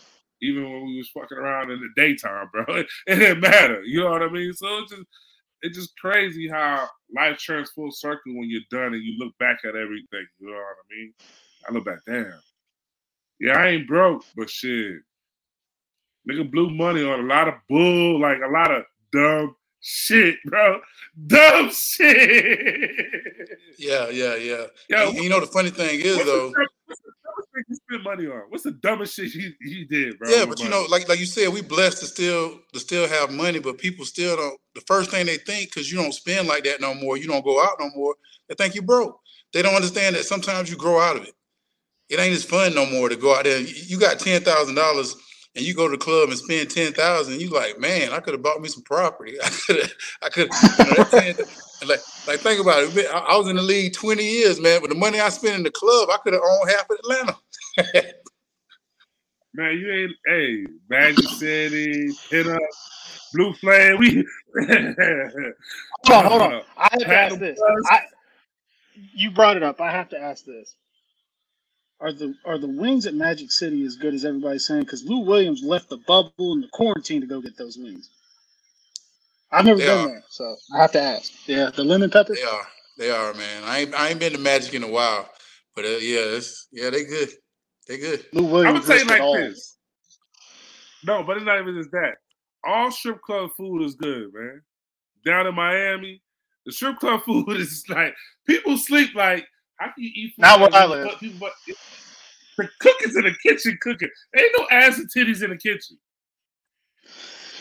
[0.42, 2.64] Even when we was fucking around in the daytime, bro.
[3.06, 3.82] It, didn't matter.
[3.82, 4.52] You know what I mean?
[4.54, 5.04] So it's just
[5.62, 9.58] it's just crazy how life turns full circle when you're done and you look back
[9.64, 10.26] at everything.
[10.38, 11.12] You know what I mean?
[11.68, 12.40] I look back, damn.
[13.38, 14.96] Yeah, I ain't broke, but shit.
[16.28, 20.80] Nigga blew money on a lot of bull, like a lot of dumb shit, bro.
[21.26, 22.90] Dumb shit.
[23.78, 24.64] Yeah, yeah, yeah.
[24.88, 26.48] Yo, And you know the funny thing is though.
[26.50, 28.42] the dumb- what's the dumbest thing you spend money on?
[28.50, 30.28] What's the dumbest shit you, you did, bro?
[30.30, 30.82] Yeah, but you money?
[30.82, 34.04] know, like like you said, we blessed to still to still have money, but people
[34.04, 34.60] still don't.
[34.74, 37.44] The first thing they think, because you don't spend like that no more, you don't
[37.44, 38.14] go out no more.
[38.48, 39.18] They think you broke.
[39.52, 41.34] They don't understand that sometimes you grow out of it.
[42.08, 43.58] It ain't as fun no more to go out there.
[43.60, 45.16] You you got ten thousand dollars
[45.56, 47.40] and you go to the club and spend ten thousand.
[47.40, 49.36] You like, man, I could have bought me some property.
[49.44, 49.92] I could have,
[50.22, 50.50] I could.
[50.78, 51.46] You know, that 10
[51.80, 53.06] and like, like think about it.
[53.12, 54.80] I, I was in the league twenty years, man.
[54.80, 57.36] But the money I spent in the club, I could have owned half of Atlanta.
[59.52, 62.60] Man, you ain't hey, Magic City, hit up,
[63.34, 63.98] Blue Flame.
[63.98, 64.24] We
[66.06, 66.62] Hold on, hold on.
[66.76, 67.58] I have to ask this.
[67.90, 68.02] I,
[69.12, 69.80] you brought it up.
[69.80, 70.76] I have to ask this.
[72.00, 74.82] Are the are the wings at Magic City as good as everybody's saying?
[74.82, 78.10] Because Lou Williams left the bubble and the quarantine to go get those wings.
[79.52, 80.04] I've never They been are.
[80.04, 81.32] there, so I have to ask.
[81.46, 82.36] Yeah, the lemon pepper.
[82.36, 82.66] They are.
[82.98, 83.64] They are, man.
[83.64, 85.28] I ain't I ain't been to Magic in a while,
[85.76, 87.30] but uh, yeah, it's yeah, they good.
[87.88, 88.24] They good.
[88.32, 88.56] Lou Williams.
[88.64, 89.50] I'm Williams gonna tell you like all.
[89.50, 89.78] this.
[91.04, 92.14] No, but it's not even just that.
[92.64, 94.62] all strip club food is good, man.
[95.26, 96.22] Down in Miami,
[96.66, 98.14] the strip club food is like
[98.46, 99.46] people sleep like
[99.80, 100.42] how can you eat food?
[100.42, 100.90] Not where I this?
[100.90, 101.04] live.
[101.08, 101.52] But people- but
[102.58, 104.10] the cooking's in the kitchen cooking.
[104.36, 105.98] Ain't no ass and titties in the kitchen.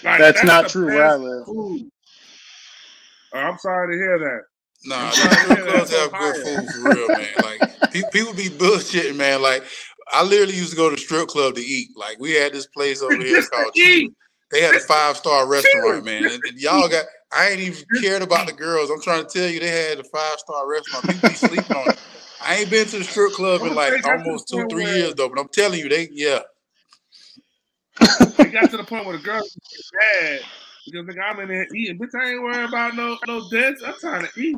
[0.04, 1.46] Like, That's not true where I best live.
[1.46, 1.92] food.
[3.34, 4.42] Oh, I'm sorry to hear that.
[4.86, 5.32] Nah, I'm strip
[5.66, 7.42] clubs that's have good food for real, man.
[7.42, 7.62] Like
[7.92, 9.42] pe- people be bullshitting, man.
[9.42, 9.64] Like
[10.12, 11.90] I literally used to go to strip club to eat.
[11.96, 13.74] Like we had this place over here called.
[14.52, 16.24] They had a five star restaurant, man.
[16.24, 17.06] And, and y'all got.
[17.32, 18.90] I ain't even cared about the girls.
[18.90, 21.06] I'm trying to tell you, they had a five star restaurant.
[21.06, 21.99] People be sleeping on it.
[22.50, 24.68] I ain't been to the strip club in like gonna take that to almost two,
[24.70, 25.30] three where- years though.
[25.30, 26.40] But I'm telling you, they yeah.
[28.02, 29.82] It got to the point where the girls get
[30.24, 30.40] mad
[30.86, 32.00] because nigga, I'm in there eating.
[32.00, 33.84] Bitch, I ain't worried about no no dance.
[33.86, 34.58] I'm trying to eat.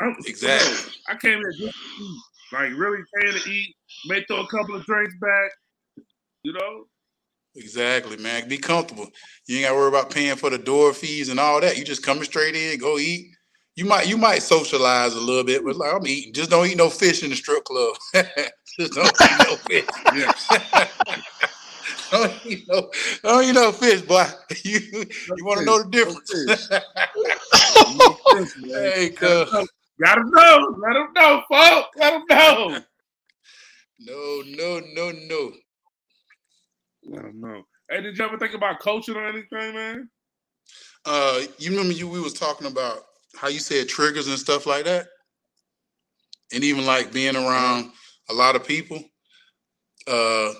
[0.00, 0.92] I'm, Exactly.
[1.08, 2.20] I came here just to eat.
[2.52, 3.74] Like really came to eat.
[4.06, 5.50] May throw a couple of drinks back.
[6.42, 6.84] You know.
[7.56, 8.48] Exactly, man.
[8.48, 9.08] Be comfortable.
[9.46, 11.78] You ain't got to worry about paying for the door fees and all that.
[11.78, 13.30] You just coming straight in, go eat.
[13.76, 16.32] You might you might socialize a little bit, but like I'm eating.
[16.32, 17.94] Just don't eat no fish in the strip club.
[18.78, 19.86] just don't eat no fish.
[22.10, 22.90] Don't eat no
[23.22, 24.26] don't eat no fish, boy.
[24.64, 24.80] You
[25.36, 26.68] you want to know the difference?
[27.96, 29.68] No fish, hey, cuz.
[30.02, 30.76] Got him know.
[30.78, 31.88] Let him know, folks.
[31.96, 32.80] Let him know.
[34.00, 35.52] No, no, no, no.
[37.04, 37.62] Let him know.
[37.88, 40.10] Hey, did you ever think about coaching or anything, man?
[41.04, 43.04] Uh, you remember you we was talking about
[43.36, 45.06] how you said triggers and stuff like that,
[46.52, 47.90] and even like being around
[48.28, 49.02] a lot of people.
[50.06, 50.52] Uh,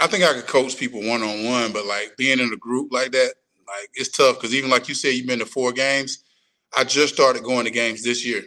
[0.00, 2.92] I think I could coach people one on one, but like being in a group
[2.92, 3.34] like that,
[3.66, 6.24] like it's tough because even like you said, you've been to four games.
[6.76, 8.42] I just started going to games this year.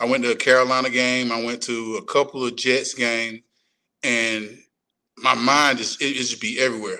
[0.00, 1.32] I went to a Carolina game.
[1.32, 3.40] I went to a couple of Jets games,
[4.02, 4.58] and
[5.16, 6.98] my mind is it, it just be everywhere.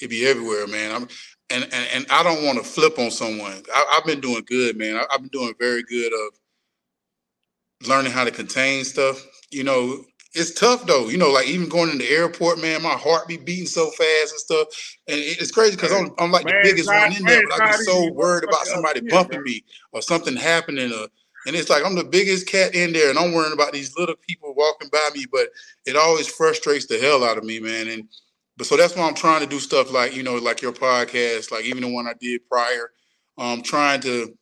[0.00, 0.94] It be everywhere, man.
[0.94, 1.08] I'm
[1.50, 3.62] and and, and I don't want to flip on someone.
[3.74, 4.96] I, I've been doing good, man.
[4.96, 9.24] I, I've been doing very good of learning how to contain stuff.
[9.50, 11.08] You know, it's tough though.
[11.08, 14.32] You know, like even going in the airport, man, my heart be beating so fast
[14.32, 14.68] and stuff.
[15.08, 17.42] And it- it's crazy because I'm, I'm like Man, the biggest not- one in there,
[17.48, 19.44] but I be so worried about somebody bumping bro.
[19.44, 20.92] me or something happening.
[20.92, 21.08] Or,
[21.46, 24.14] and it's like I'm the biggest cat in there, and I'm worrying about these little
[24.16, 25.24] people walking by me.
[25.30, 25.48] But
[25.86, 27.88] it always frustrates the hell out of me, man.
[27.88, 28.08] And
[28.60, 31.50] but so that's why I'm trying to do stuff like you know, like your podcast,
[31.50, 32.92] like even the one I did prior.
[33.38, 34.36] Um, trying to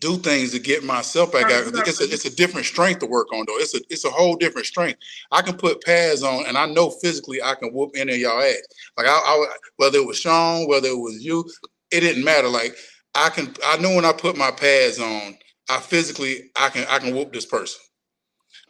[0.00, 1.64] do things to get myself back out.
[1.66, 3.58] It's a it's a different strength to work on though.
[3.58, 5.00] It's a it's a whole different strength.
[5.32, 8.40] I can put pads on, and I know physically I can whoop any of y'all
[8.40, 8.62] ass.
[8.96, 9.46] Like I, I
[9.78, 11.44] whether it was Sean, whether it was you,
[11.90, 12.48] it didn't matter.
[12.48, 12.76] Like
[13.16, 15.36] I can I know when I put my pads on,
[15.68, 17.80] I physically I can I can whoop this person.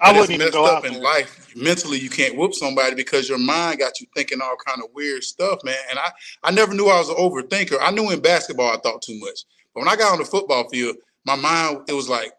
[0.00, 1.39] I But wouldn't even messed go up in life.
[1.56, 5.24] Mentally, you can't whoop somebody because your mind got you thinking all kind of weird
[5.24, 5.76] stuff, man.
[5.90, 6.10] And I,
[6.42, 7.78] I never knew I was an overthinker.
[7.80, 9.40] I knew in basketball I thought too much,
[9.74, 12.32] but when I got on the football field, my mind it was like,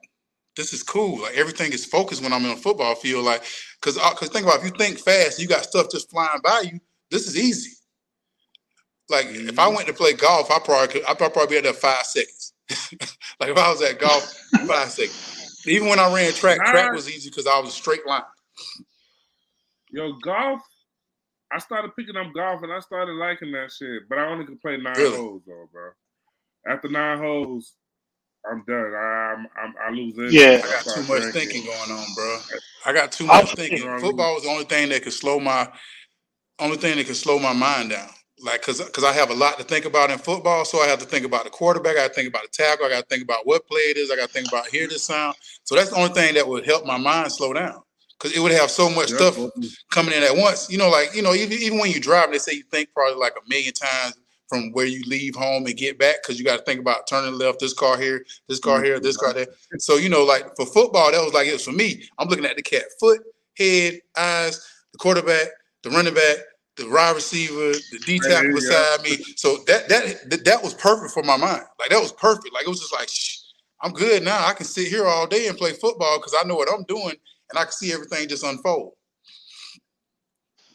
[0.55, 1.21] this is cool.
[1.21, 3.25] Like everything is focused when I'm in a football field.
[3.25, 3.43] Like,
[3.81, 6.41] cause, uh, cause think about it, if you think fast, you got stuff just flying
[6.43, 6.79] by you.
[7.09, 7.71] This is easy.
[9.09, 11.03] Like if I went to play golf, I probably could.
[11.07, 12.53] I probably be at there five seconds.
[13.39, 14.33] like if I was at golf,
[14.65, 15.63] five seconds.
[15.67, 18.23] Even when I ran track, track was easy because I was a straight line.
[19.91, 20.61] Yo, golf.
[21.53, 24.61] I started picking up golf and I started liking that shit, but I only could
[24.61, 25.17] play nine Really?
[25.17, 25.89] holes though, bro.
[26.65, 27.73] After nine holes,
[28.49, 28.93] I'm done.
[28.95, 30.31] I, I'm, I'm I lose it.
[30.31, 30.61] Yeah.
[30.63, 32.39] I got too much thinking going on, bro.
[32.85, 33.79] I got too much thinking.
[33.79, 34.11] You know what I mean?
[34.11, 35.67] Football was the only thing that could slow my
[36.59, 38.09] only thing that could slow my mind down.
[38.43, 40.99] Like, cause, cause I have a lot to think about in football, so I have
[40.99, 41.91] to think about the quarterback.
[41.93, 42.85] I got to think about the tackle.
[42.85, 44.09] I got to think about what play it is.
[44.09, 45.35] I got to think about hear this sound.
[45.63, 47.81] So that's the only thing that would help my mind slow down,
[48.21, 49.35] cause it would have so much stuff
[49.89, 50.69] coming in at once.
[50.69, 53.19] You know, like you know, even even when you drive, they say you think probably
[53.19, 54.15] like a million times
[54.47, 57.33] from where you leave home and get back, because you got to think about turning
[57.33, 59.45] left, this car here, this car here, this car there.
[59.45, 59.77] Mm-hmm.
[59.79, 62.03] So you know, like for football, that was like it was for me.
[62.19, 63.21] I'm looking at the cat foot,
[63.57, 65.47] head, eyes, the quarterback,
[65.83, 66.37] the running back,
[66.77, 68.55] the wide receiver, the D tackle yeah.
[68.55, 69.17] beside me.
[69.35, 71.63] So that that that- that was perfect for my mind.
[71.79, 72.53] Like that was perfect.
[72.53, 73.37] Like it was just like, Shh,
[73.81, 74.45] I'm good now.
[74.45, 77.15] I can sit here all day and play football because I know what I'm doing
[77.51, 78.93] and I could see everything just unfold.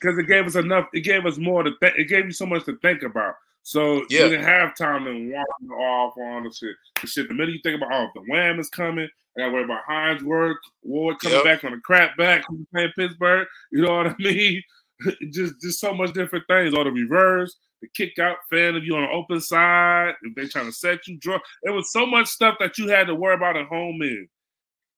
[0.01, 0.87] because it gave us enough.
[0.93, 1.95] It gave us more to think.
[1.99, 3.35] It gave you so much to think about.
[3.63, 4.25] So Yeah.
[4.25, 6.77] you didn't have time to wander off on the shit.
[7.01, 7.29] The shit.
[7.29, 9.09] The minute you think about, oh, the Wham is coming.
[9.37, 11.45] I got to worry about Hines work, Ward coming Yep.
[11.45, 13.49] back on the crack back playing Pittsburgh.
[13.73, 14.63] You know what I mean?
[15.33, 16.75] just, just so much different things.
[16.75, 20.47] All the reverse, the kick out fan if you on the open side, if they
[20.47, 21.39] trying to set you draw.
[21.63, 24.29] There was so much stuff that you had to worry about at home in.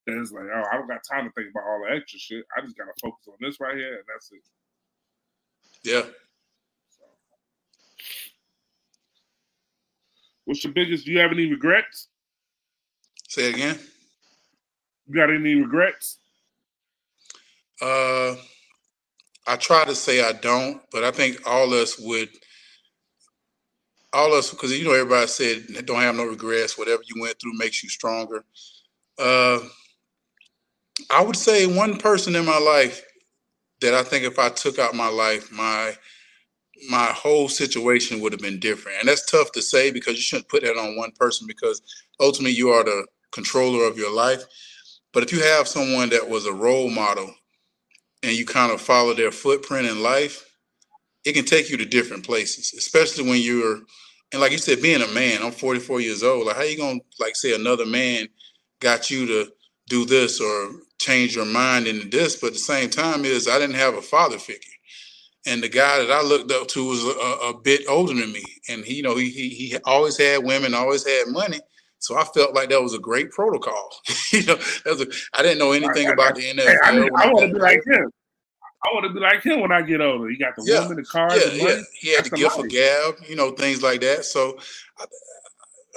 [0.08, 2.44] And it's like, oh, I don't got time to think about all the extra shit.
[2.56, 4.40] I just gotta focus on this right here, and that's it.
[5.84, 6.02] Yeah.
[10.46, 11.04] What's your biggest?
[11.04, 12.08] Do you have any regrets?
[13.28, 13.78] Say again.
[15.06, 16.20] You got any regrets?
[17.82, 18.34] Uh,
[19.46, 22.30] I try to say I don't, but I think all us would,
[24.14, 26.78] all us, because you know everybody said don't have no regrets.
[26.78, 28.42] Whatever you went through makes you stronger.
[29.18, 29.58] Uh,
[31.10, 33.02] I would say one person in my life
[33.80, 35.96] that I think if I took out my life, my
[36.88, 38.98] my whole situation would have been different.
[39.00, 41.82] And that's tough to say because you shouldn't put that on one person because
[42.20, 44.44] ultimately you are the controller of your life.
[45.12, 47.34] But if you have someone that was a role model
[48.22, 50.44] and you kind of follow their footprint in life,
[51.24, 53.80] it can take you to different places, especially when you're
[54.32, 56.46] and like you said, being a man, I'm 44 years old.
[56.46, 58.28] Like, how you gonna like say another man
[58.80, 59.50] got you to
[59.88, 62.36] do this or change your mind into this?
[62.36, 64.72] But at the same time, is I didn't have a father figure
[65.48, 68.44] and the guy that I looked up to was a, a bit older than me,
[68.68, 71.60] and he, you know, he, he he always had women, always had money.
[72.00, 73.90] So I felt like that was a great protocol.
[74.32, 76.76] you know, that was a, I didn't know anything I, about the NFL.
[76.82, 78.10] I, mean, I want to be like him.
[78.84, 80.28] I want to be like him when I get older.
[80.28, 81.76] He got the yeah, woman, the car, yeah, the money.
[81.76, 81.82] Yeah.
[81.98, 84.24] He had That's the gift of gab, you know, things like that.
[84.24, 84.58] So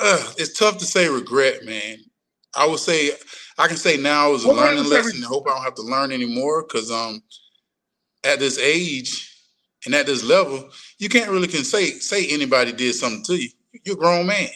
[0.01, 1.97] uh, it's tough to say regret, man.
[2.55, 3.11] I would say
[3.61, 5.23] I can say now was a well, learning lesson.
[5.23, 7.21] I hope I don't have to learn anymore because um
[8.23, 9.31] at this age
[9.85, 13.49] and at this level, you can't really can say say anybody did something to you.
[13.85, 14.49] You're a grown man.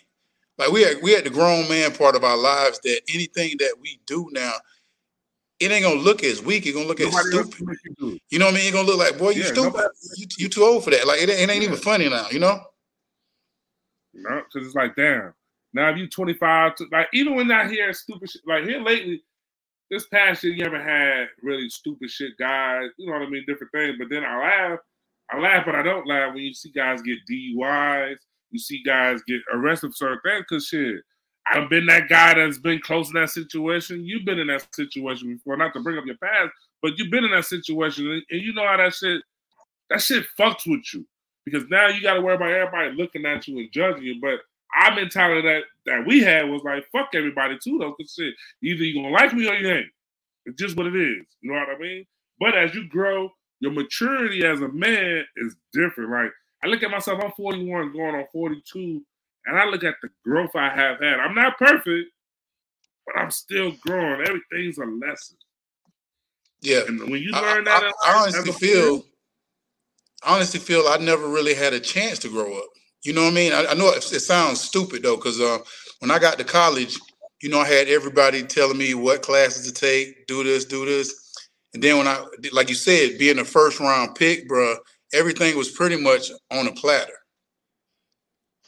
[0.57, 3.75] Like we had, we at the grown man part of our lives that anything that
[3.79, 4.53] we do now,
[5.59, 6.65] it ain't gonna look as weak.
[6.65, 7.77] It's gonna look nobody as stupid.
[7.99, 8.67] You, you know what I mean?
[8.67, 9.87] It's gonna look like, boy, you yeah, stupid.
[10.15, 11.05] You, you too old for that.
[11.05, 11.67] Like it, it ain't yeah.
[11.67, 12.25] even funny now.
[12.31, 12.59] You know?
[14.15, 15.33] No, because it's like, damn.
[15.75, 19.23] Now if you 25, like even when I hear stupid shit, like here lately,
[19.91, 22.89] this past year you haven't had really stupid shit guys.
[22.97, 23.43] You know what I mean?
[23.45, 23.97] Different things.
[23.99, 24.79] But then I laugh
[25.31, 28.17] I laugh, but I don't laugh when you see guys get DUIs.
[28.51, 30.45] You see guys get arrested for certain things.
[30.47, 30.97] Cause shit,
[31.51, 34.05] I've been that guy that's been close in that situation.
[34.05, 35.57] You've been in that situation before.
[35.57, 36.51] Not to bring up your past,
[36.81, 39.21] but you've been in that situation, and, and you know how that shit
[39.89, 41.05] that shit fucks with you
[41.45, 44.21] because now you got to worry about everybody looking at you and judging you.
[44.21, 44.39] But
[44.81, 47.93] our mentality that that we had was like, fuck everybody too, though.
[47.93, 49.87] Cause shit, either you gonna like me or you ain't.
[50.45, 51.25] It's just what it is.
[51.41, 52.05] You know what I mean?
[52.39, 56.11] But as you grow your maturity as a man is different.
[56.11, 56.31] Like
[56.63, 59.01] I look at myself, I'm 41 going on 42,
[59.45, 61.19] and I look at the growth I have had.
[61.19, 62.11] I'm not perfect,
[63.05, 64.21] but I'm still growing.
[64.21, 65.37] Everything's a lesson.
[66.61, 66.81] Yeah.
[66.87, 69.05] And when you learn I, that, I, I honestly feel,
[70.23, 72.69] I honestly feel I never really had a chance to grow up.
[73.05, 73.53] You know what I mean?
[73.53, 75.59] I, I know it, it, sounds stupid though, because uh,
[75.99, 76.97] when I got to college,
[77.41, 81.13] you know, I had everybody telling me what classes to take, do this, do this.
[81.75, 84.77] And then when I, like you said, being a first round pick, bruh,
[85.13, 87.13] everything was pretty much on a platter.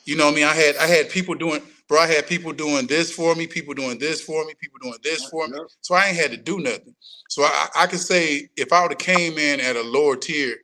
[0.05, 0.45] You know what I mean?
[0.45, 1.99] I had I had people doing, bro.
[1.99, 5.27] I had people doing this for me, people doing this for me, people doing this
[5.29, 5.57] for me.
[5.81, 6.95] So I ain't had to do nothing.
[7.27, 10.57] So I, I could say if I would have came in at a lower tier,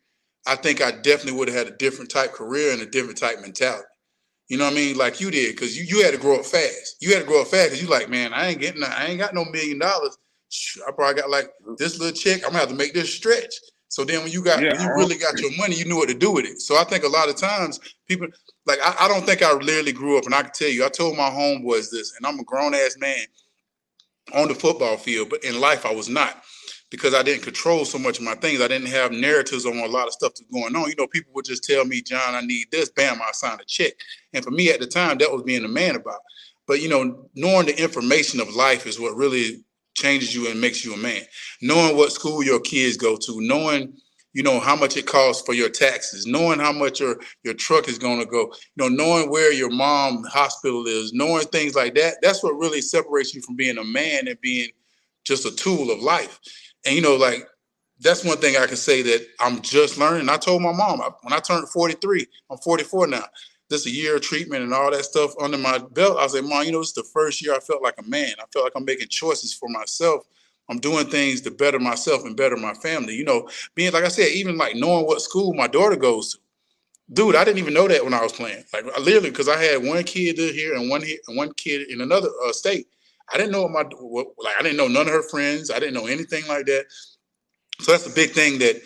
[0.45, 3.39] I think I definitely would have had a different type career and a different type
[3.41, 3.87] mentality.
[4.49, 4.97] You know what I mean?
[4.97, 6.97] Like you did, because you, you had to grow up fast.
[6.99, 9.19] You had to grow up fast because you like, man, I ain't getting, I ain't
[9.19, 10.17] got no million dollars.
[10.87, 12.43] I probably got like this little check.
[12.43, 13.53] I'm gonna have to make this stretch.
[13.87, 16.09] So then when you got yeah, when you really got your money, you knew what
[16.09, 16.61] to do with it.
[16.61, 18.27] So I think a lot of times people
[18.65, 20.89] like I, I don't think I literally grew up, and I can tell you, I
[20.89, 23.25] told my homeboys this, and I'm a grown ass man
[24.33, 26.43] on the football field, but in life I was not
[26.93, 28.61] because I didn't control so much of my things.
[28.61, 30.87] I didn't have narratives on a lot of stuff that's going on.
[30.87, 33.65] You know, people would just tell me, John, I need this, bam, I sign a
[33.65, 33.93] check.
[34.31, 36.19] And for me at the time, that was being a man about.
[36.67, 39.63] But you know, knowing the information of life is what really
[39.95, 41.23] changes you and makes you a man.
[41.63, 43.97] Knowing what school your kids go to, knowing
[44.33, 47.87] you know how much it costs for your taxes, knowing how much your your truck
[47.87, 51.95] is going to go, you know, knowing where your mom hospital is, knowing things like
[51.95, 52.17] that.
[52.21, 54.69] That's what really separates you from being a man and being
[55.23, 56.39] just a tool of life.
[56.85, 57.47] And you know, like
[57.99, 60.29] that's one thing I can say that I'm just learning.
[60.29, 63.25] I told my mom when I turned 43, I'm 44 now
[63.73, 66.63] this a year of treatment and all that stuff under my belt, I said, Mom,
[66.63, 68.33] you know, it's the first year I felt like a man.
[68.39, 70.25] I felt like I'm making choices for myself.
[70.69, 73.15] I'm doing things to better myself and better my family.
[73.15, 76.39] You know, being like I said, even like knowing what school my daughter goes to.
[77.11, 78.63] Dude, I didn't even know that when I was playing.
[78.73, 82.01] Like literally, because I had one kid here and one here and one kid in
[82.01, 82.87] another uh, state.
[83.31, 84.55] I didn't know my like.
[84.59, 85.71] I didn't know none of her friends.
[85.71, 86.85] I didn't know anything like that.
[87.81, 88.81] So that's a big thing that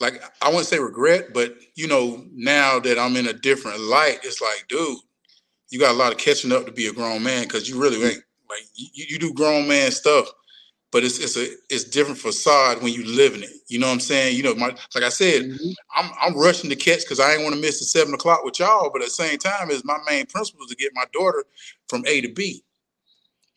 [0.00, 4.20] like I wouldn't say regret, but you know, now that I'm in a different light,
[4.24, 4.98] it's like, dude,
[5.70, 7.96] you got a lot of catching up to be a grown man because you really
[8.04, 10.28] ain't like you, you do grown man stuff
[10.92, 13.50] but it's it's a it's different facade when you live in it.
[13.68, 14.36] You know what I'm saying?
[14.38, 15.74] You know, my like I said, Mhm.
[15.96, 18.58] I'm I'm rushing to catch because I ain't want to miss the seven o'clock with
[18.58, 18.90] y'all.
[18.92, 21.44] But at the same time, is my main principle is to get my daughter
[21.88, 22.64] from A to B.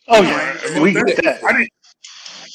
[0.10, 1.44] Oh Yeah, yeah, we get that.
[1.44, 1.70] I didn't.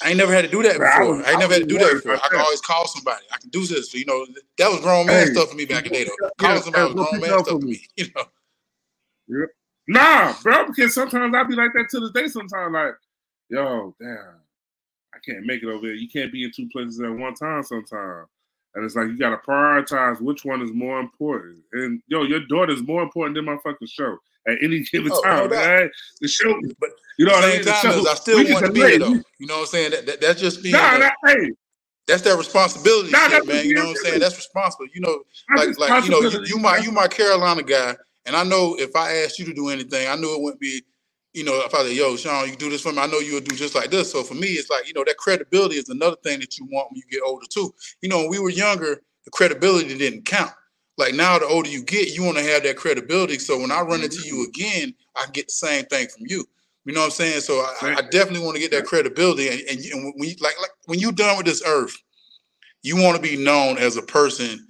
[0.02, 1.16] I ain't never had to do that Man, I before.
[1.16, 2.14] was- I ain't I never had to do that before.
[2.14, 3.24] about I can always call somebody.
[3.32, 3.94] I can do this.
[3.94, 4.26] You know,
[4.58, 5.32] that was grown man Hey.
[5.32, 6.04] stuff for me back in the day.
[6.04, 6.16] Though.
[6.40, 7.70] Yeah, Calling somebody was grown man stuff for me.
[7.70, 7.80] me.
[7.96, 9.46] You know.
[9.86, 12.26] Nah, bro, because sometimes I be like that to this day.
[12.28, 12.94] Sometimes, like,
[13.50, 14.40] yo, damn,
[15.14, 15.94] I can't make it over there.
[15.94, 17.62] You can't be in two places at one time.
[17.62, 18.28] Sometimes,
[18.74, 21.58] and it's like you got to prioritize which one is more important.
[21.72, 24.18] And yo, your daughter's more important than my fucking show
[24.48, 25.50] at any given Oh, time.
[25.50, 25.50] doubt.
[25.50, 25.90] man.
[26.20, 27.64] The show, But you know what I same mean?
[27.66, 29.22] The time, show- is I still we can want to be there though.
[29.38, 29.90] You know what I'm saying?
[29.92, 31.50] That, that that's just being Nah, that- nah, hey,
[32.06, 33.66] that's that responsibility Nah, shit, that's man.
[33.66, 34.20] You know what I'm saying?
[34.20, 34.86] That's responsible.
[34.94, 35.22] You know,
[35.56, 38.76] that's like like you know, you, you my you my Carolina guy, and I know
[38.78, 40.82] if I asked you to do anything, I knew it wouldn't be,
[41.32, 43.34] you know, if I said, "Yo, Sean, you do this for me," I know you
[43.34, 44.12] would do just like this.
[44.12, 46.90] So for me, it's like you know that credibility is another thing that you want
[46.90, 47.74] when you get older too.
[48.02, 50.52] You know, when we were younger, the credibility didn't count.
[50.96, 53.38] Like now, the older you get, you want to have that credibility.
[53.38, 54.36] So when I run into mm-hmm.
[54.36, 56.44] you again, I get the same thing from you.
[56.84, 57.40] You know what I'm saying?
[57.40, 59.48] So I, I definitely want to get that credibility.
[59.48, 61.96] And, and, and when you like, like when you're done with this earth,
[62.82, 64.68] you want to be known as a person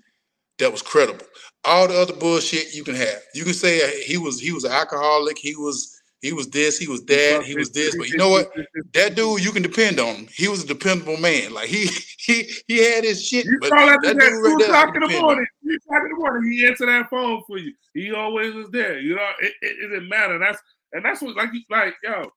[0.59, 1.27] that was credible.
[1.65, 3.21] All the other bullshit you can have.
[3.35, 5.39] You can say he was he was an alcoholic.
[5.39, 6.79] He was he was this.
[6.79, 7.43] He was that.
[7.45, 7.97] He was this.
[7.97, 8.51] But you know what?
[8.93, 10.29] That dude, you can depend on him.
[10.33, 11.53] He was a dependable man.
[11.53, 13.45] Like he he he had his shit.
[13.47, 15.47] You but call that, that dude right there, in the morning.
[15.65, 17.73] Two o'clock in the morning, he answered that phone for you.
[17.95, 18.99] He always was there.
[18.99, 20.39] You know, it, it, it didn't matter.
[20.39, 20.61] That's
[20.93, 22.31] and that's what like like, yo.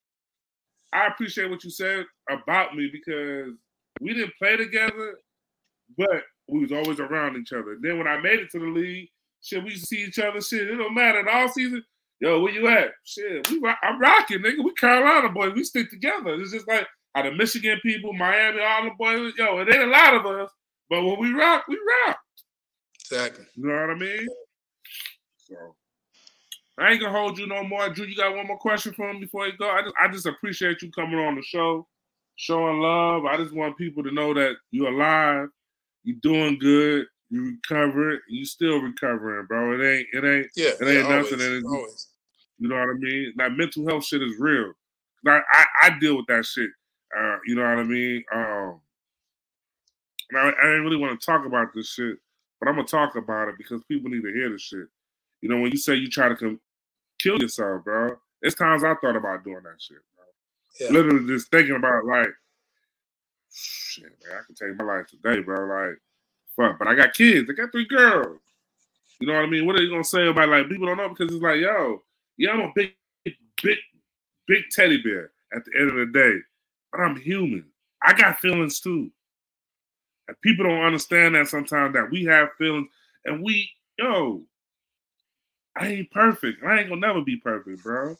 [0.93, 3.53] I appreciate what you said about me because
[3.99, 5.19] we didn't play together,
[5.97, 7.77] but we was always around each other.
[7.81, 9.09] Then when I made it to the league,
[9.41, 10.41] shit, we see each other.
[10.41, 11.19] Shit, it don't matter.
[11.19, 11.83] In all season,
[12.19, 12.91] yo, where you at?
[13.03, 14.63] Shit, we I'm rocking, nigga.
[14.63, 15.53] We Carolina boys.
[15.53, 16.35] We stick together.
[16.35, 19.33] It's just like how the Michigan people, Miami, all the boys.
[19.37, 20.49] Yo, it ain't a lot of us,
[20.89, 22.17] but when we rock, we rock.
[23.09, 23.45] Exactly.
[23.55, 24.27] You know what I mean?
[25.37, 25.55] So
[26.77, 27.89] I ain't gonna hold you no more.
[27.89, 29.69] Drew, you got one more question for him before you go?
[29.69, 31.87] I just I just appreciate you coming on the show,
[32.35, 33.25] showing love.
[33.25, 35.47] I just want people to know that you're alive,
[36.03, 39.79] you're doing good, you recovered, you still recovering, bro.
[39.79, 40.71] It ain't it ain't Yeah.
[40.79, 42.07] It ain't yeah, nothing always, always.
[42.59, 43.33] you know what I mean?
[43.37, 44.73] That mental health shit is real.
[45.25, 46.69] I, I, I deal with that shit.
[47.17, 48.23] Uh, you know what I mean?
[48.33, 48.81] Um,
[50.35, 52.17] I, I didn't really want to talk about this shit,
[52.59, 54.87] but I'm gonna talk about it because people need to hear this shit.
[55.41, 56.59] You know, when you say you try to com-
[57.19, 60.25] kill yourself, bro, it's times I thought about doing that shit, bro.
[60.79, 60.93] Yeah.
[60.93, 62.29] Literally just thinking about like,
[63.51, 65.65] shit, man, I can take my life today, bro.
[65.65, 65.97] Like,
[66.55, 67.49] fuck, but I got kids.
[67.49, 68.39] I got three girls.
[69.19, 69.65] You know what I mean?
[69.65, 72.03] What are you gonna say about like people don't know because it's like, yo,
[72.37, 72.93] yeah, I'm a big,
[73.23, 73.77] big,
[74.47, 76.37] big teddy bear at the end of the day,
[76.91, 77.65] but I'm human.
[78.03, 79.11] I got feelings too.
[80.27, 82.89] And people don't understand that sometimes that we have feelings
[83.25, 83.69] and we,
[83.99, 84.43] yo,
[85.77, 86.63] I ain't perfect.
[86.63, 88.17] I ain't gonna never be perfect, bro.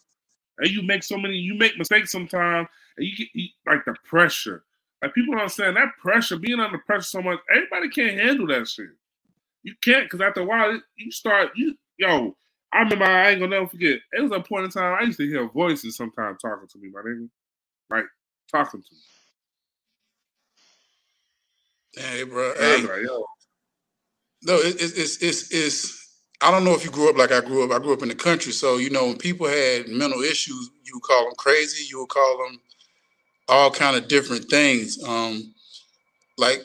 [0.60, 3.96] And you make so many, you make mistakes sometimes, and you get you, like the
[4.06, 4.64] pressure.
[5.02, 8.68] Like people don't understand that pressure, being under pressure so much, everybody can't handle that
[8.70, 8.90] shit.
[9.64, 12.36] You can't, because after a while, you start, you, yo,
[12.74, 15.20] I remember, I ain't gonna never forget, it was a point in time I used
[15.20, 17.30] to hear voices sometimes talking to me, my nigga.
[17.92, 18.06] Like,
[18.52, 19.17] talking to me.
[21.98, 22.54] Hey, bro.
[22.54, 23.26] And I was Hey, like, yo,
[24.44, 26.08] no, it, it's it's it's it's.
[26.42, 27.72] I don't know if you grew up like I grew up.
[27.72, 30.94] I grew up in the country, so you know when people had mental issues, you
[30.96, 31.86] would call them crazy.
[31.90, 32.62] You would call them
[33.50, 35.04] all kind of different things.
[35.04, 35.54] Um,
[36.38, 36.62] like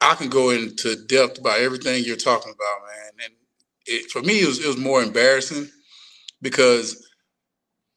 [0.00, 3.26] I can go into depth about everything you're talking about, man.
[3.26, 3.34] And
[3.86, 5.68] it, for me, it was it was more embarrassing
[6.42, 7.06] because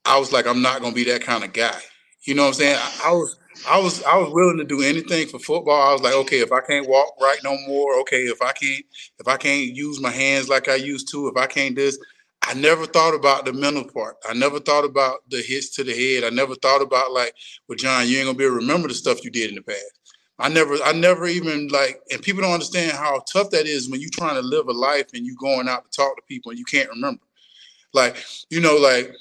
[0.06, 1.80] I was like, I'm not gonna be that kind of guy.
[2.28, 2.78] You know what I'm saying?
[2.78, 5.90] I, I was I was I was willing to do anything for football.
[5.90, 8.86] I was like, okay, if I can't walk right no more, okay, if I can't
[9.20, 11.98] if I can't use my hands like I used to, if I can't this,
[12.48, 14.18] I never thought about the mental part.
[14.28, 16.24] I never thought about the hits to the head.
[16.24, 17.34] I never thought about like,
[17.68, 19.62] well, John, you ain't gonna be able to remember the stuff you did in the
[19.62, 20.00] past.
[20.38, 24.02] I never, I never even like, and people don't understand how tough that is when
[24.02, 26.60] you're trying to live a life and you going out to talk to people and
[26.60, 27.22] you can't remember.
[27.94, 28.18] Like,
[28.50, 29.14] you know, like,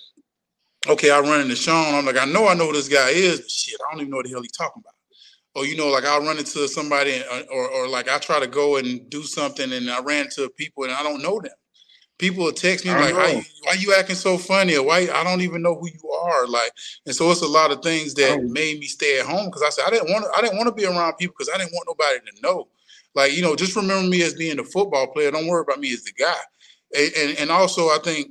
[0.89, 1.95] okay, I run into Sean.
[1.95, 3.51] I'm like, I know I know who this guy is.
[3.51, 4.95] Shit, I don't even know what the hell he's talking about.
[5.55, 8.47] Or you know, like I'll run into somebody, and- or or like I try to
[8.47, 11.53] go and do something, and I ran into people and I don't know them.
[12.19, 13.39] People will text me I like, "How know.
[13.39, 16.47] you, why you acting so funny?" Or why I don't even know who you are.
[16.47, 16.71] Like,
[17.07, 18.43] and so it's a lot of things that Oh.
[18.43, 20.31] made me stay at home because I said I didn't want to.
[20.37, 22.69] I didn't want to be around people because I didn't want nobody to know.
[23.17, 25.31] Like, you know, just remember me as being a football player.
[25.31, 26.35] Don't worry about me as the guy.
[26.97, 28.31] And and, and also, I think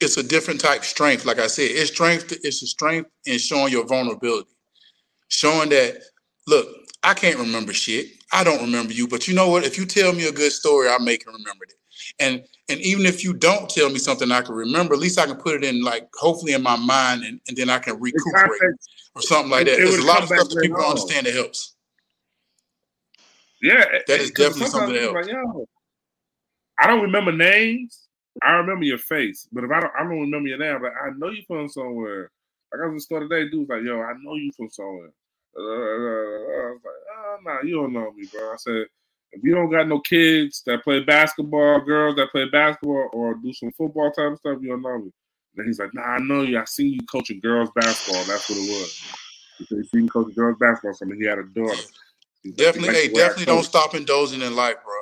[0.00, 1.24] it's a different type of strength.
[1.24, 2.32] Like I said, it's strength.
[2.44, 4.48] It's a strength in showing your vulnerability.
[5.28, 6.02] showing that
[6.46, 6.68] look,
[7.02, 8.06] I can't remember shit.
[8.32, 9.64] I don't remember you, but you know what?
[9.64, 11.74] If you tell me a good story, I'll make it remember it.
[12.20, 15.26] And and even if you don't tell me something I can remember, at least I
[15.26, 18.76] can put it in like hopefully in my mind and, and then I can recuperate
[19.14, 19.78] or something like that.
[19.78, 21.74] There's a lot of stuff that people don't understand that helps.
[23.60, 25.26] Yeah, that is definitely something that helps.
[25.26, 25.66] Like, Yo,
[26.78, 28.07] I don't remember names.
[28.42, 30.76] I remember your face, but if I don't, I don't remember your name.
[30.76, 32.30] I'm I know you from somewhere.
[32.72, 35.10] Like I was in the store today, dude's like, "Yo, I know you from somewhere."
[35.58, 38.56] Uh, uh, uh, uh I was like, "Oh, nah, you don't know me, bro." I
[38.56, 38.86] said,
[39.32, 43.52] "If you don't got no kids that play basketball, girls that play basketball, or do
[43.52, 45.12] some football type of stuff, you don't know me."
[45.56, 46.58] And he's like, "Nah, I know you.
[46.58, 48.24] I seen you coaching girls basketball.
[48.24, 49.02] That's what it was."
[49.58, 50.94] He said, "He seen coaching girls basketball.
[50.94, 51.82] Something he had a daughter."
[52.56, 54.94] Definitely, hey, definitely don't stop indulging in life, bro.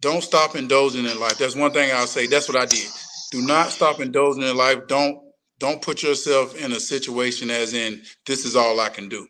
[0.00, 1.38] Don't stop indulging in life.
[1.38, 2.26] That's one thing I'll say.
[2.28, 2.88] That's what I did.
[3.32, 4.88] Do not stop indulging in life.
[4.88, 5.20] Don't
[5.60, 9.26] don't put yourself in a situation as in this is all I can do.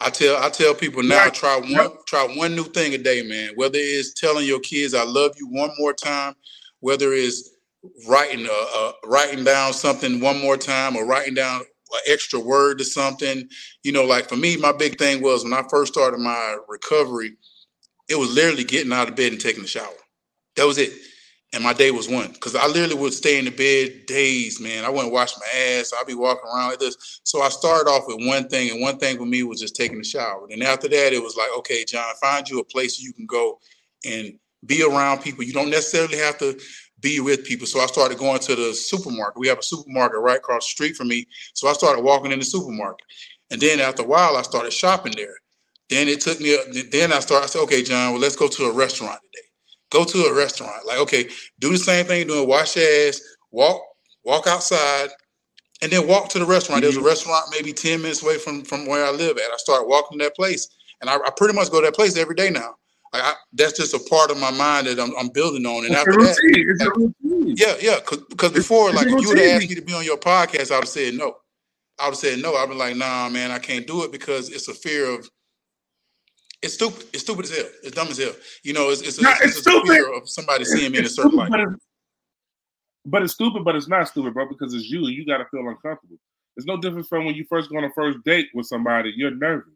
[0.00, 3.52] I tell I tell people now try one try one new thing a day, man.
[3.56, 6.34] Whether it's telling your kids I love you one more time,
[6.80, 7.50] whether it's
[8.08, 12.78] writing a, a writing down something one more time or writing down an extra word
[12.78, 13.48] to something.
[13.84, 17.36] You know, like for me, my big thing was when I first started my recovery,
[18.08, 19.88] it was literally getting out of bed and taking a shower.
[20.56, 20.92] That was it.
[21.52, 22.32] And my day was one.
[22.34, 24.84] Cause I literally would stay in the bed days, man.
[24.84, 25.92] I wouldn't wash my ass.
[25.92, 27.20] I'd be walking around like this.
[27.22, 30.00] So I started off with one thing, and one thing for me was just taking
[30.00, 30.48] a shower.
[30.50, 33.60] And after that, it was like, okay, John, find you a place you can go
[34.04, 34.36] and
[34.66, 35.44] be around people.
[35.44, 36.58] You don't necessarily have to
[37.00, 37.66] be with people.
[37.66, 39.38] So I started going to the supermarket.
[39.38, 41.26] We have a supermarket right across the street from me.
[41.52, 43.06] So I started walking in the supermarket.
[43.50, 45.36] And then after a while, I started shopping there.
[45.90, 46.56] Then it took me,
[46.90, 49.46] then I started, I said, okay, John, well, let's go to a restaurant today.
[49.90, 50.86] Go to a restaurant.
[50.86, 51.28] Like, okay,
[51.60, 53.20] do the same thing doing, wash your ass,
[53.50, 53.80] walk,
[54.24, 55.10] walk outside,
[55.82, 56.82] and then walk to the restaurant.
[56.82, 57.06] There's a mm-hmm.
[57.06, 59.52] restaurant maybe 10 minutes away from, from where I live at.
[59.52, 60.68] I started walking to that place.
[61.00, 62.76] And I, I pretty much go to that place every day now.
[63.12, 65.84] I, that's just a part of my mind that I'm, I'm building on.
[65.84, 67.14] And it's after that,
[67.56, 70.16] yeah, yeah, because before, like, if you would have asked me to be on your
[70.16, 71.36] podcast, I would have said no.
[71.98, 72.56] I would have said no.
[72.56, 75.28] I'd be like, nah, man, I can't do it because it's a fear of.
[76.64, 77.04] It's stupid.
[77.12, 77.66] It's stupid as hell.
[77.82, 78.32] It's dumb as hell.
[78.62, 81.08] You know, it's it's, a, it's, it's, it's fear of somebody seeing me in a
[81.08, 81.68] certain stupid, light.
[81.68, 81.78] But,
[83.04, 85.06] but it's stupid, but it's not stupid, bro, because it's you.
[85.08, 86.16] You got to feel uncomfortable.
[86.56, 89.12] It's no different from when you first go on a first date with somebody.
[89.14, 89.74] You're nervous,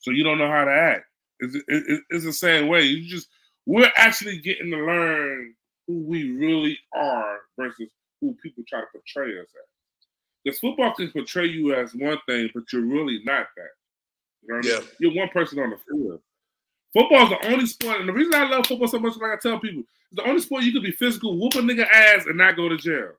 [0.00, 1.04] so you don't know how to act.
[1.38, 2.82] It's, it, it's the same way.
[2.82, 3.28] You just
[3.64, 5.54] we're actually getting to learn
[5.86, 7.88] who we really are versus
[8.20, 9.68] who people try to portray us as.
[10.44, 13.70] Because football can portray you as one thing, but you're really not that.
[14.42, 14.76] You know yeah.
[14.76, 14.88] I mean?
[14.98, 16.20] You're one person on the field.
[16.92, 19.36] Football is the only sport, and the reason I love football so much, like I
[19.40, 22.36] tell people, it's the only sport you can be physical, whoop a nigga ass, and
[22.36, 23.12] not go to jail.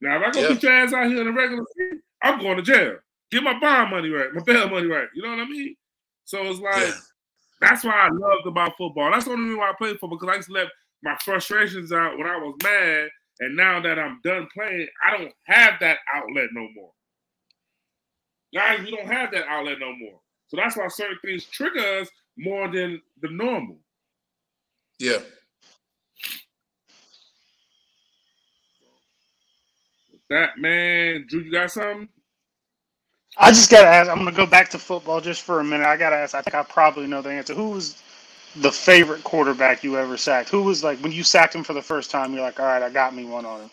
[0.00, 0.48] Now, if I go yeah.
[0.48, 2.96] put your ass out here in a regular season, I'm going to jail.
[3.30, 5.08] Get my bond money right, my bail money right.
[5.14, 5.76] You know what I mean?
[6.24, 6.92] So it's like, yeah.
[7.60, 9.10] that's why I loved about football.
[9.12, 10.68] That's the only reason why I played football, because I to let
[11.02, 13.08] my frustrations out when I was mad
[13.40, 16.90] and now that I'm done playing, I don't have that outlet no more.
[18.54, 20.20] Guys, we don't have that outlet no more.
[20.54, 23.76] So that's why certain things trigger us more than the normal.
[25.00, 25.18] Yeah.
[30.30, 32.08] That man, Drew, you got something?
[33.36, 34.08] I just gotta ask.
[34.08, 35.86] I'm gonna go back to football just for a minute.
[35.86, 36.36] I gotta ask.
[36.36, 37.52] I think I probably know the answer.
[37.52, 38.00] Who was
[38.56, 40.50] the favorite quarterback you ever sacked?
[40.50, 42.32] Who was like when you sacked him for the first time?
[42.32, 43.70] You're like, all right, I got me one on him.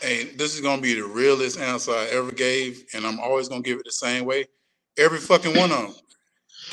[0.00, 3.60] Hey, this is gonna be the realest answer I ever gave, and I'm always gonna
[3.60, 4.46] give it the same way.
[4.96, 5.94] Every fucking one of them.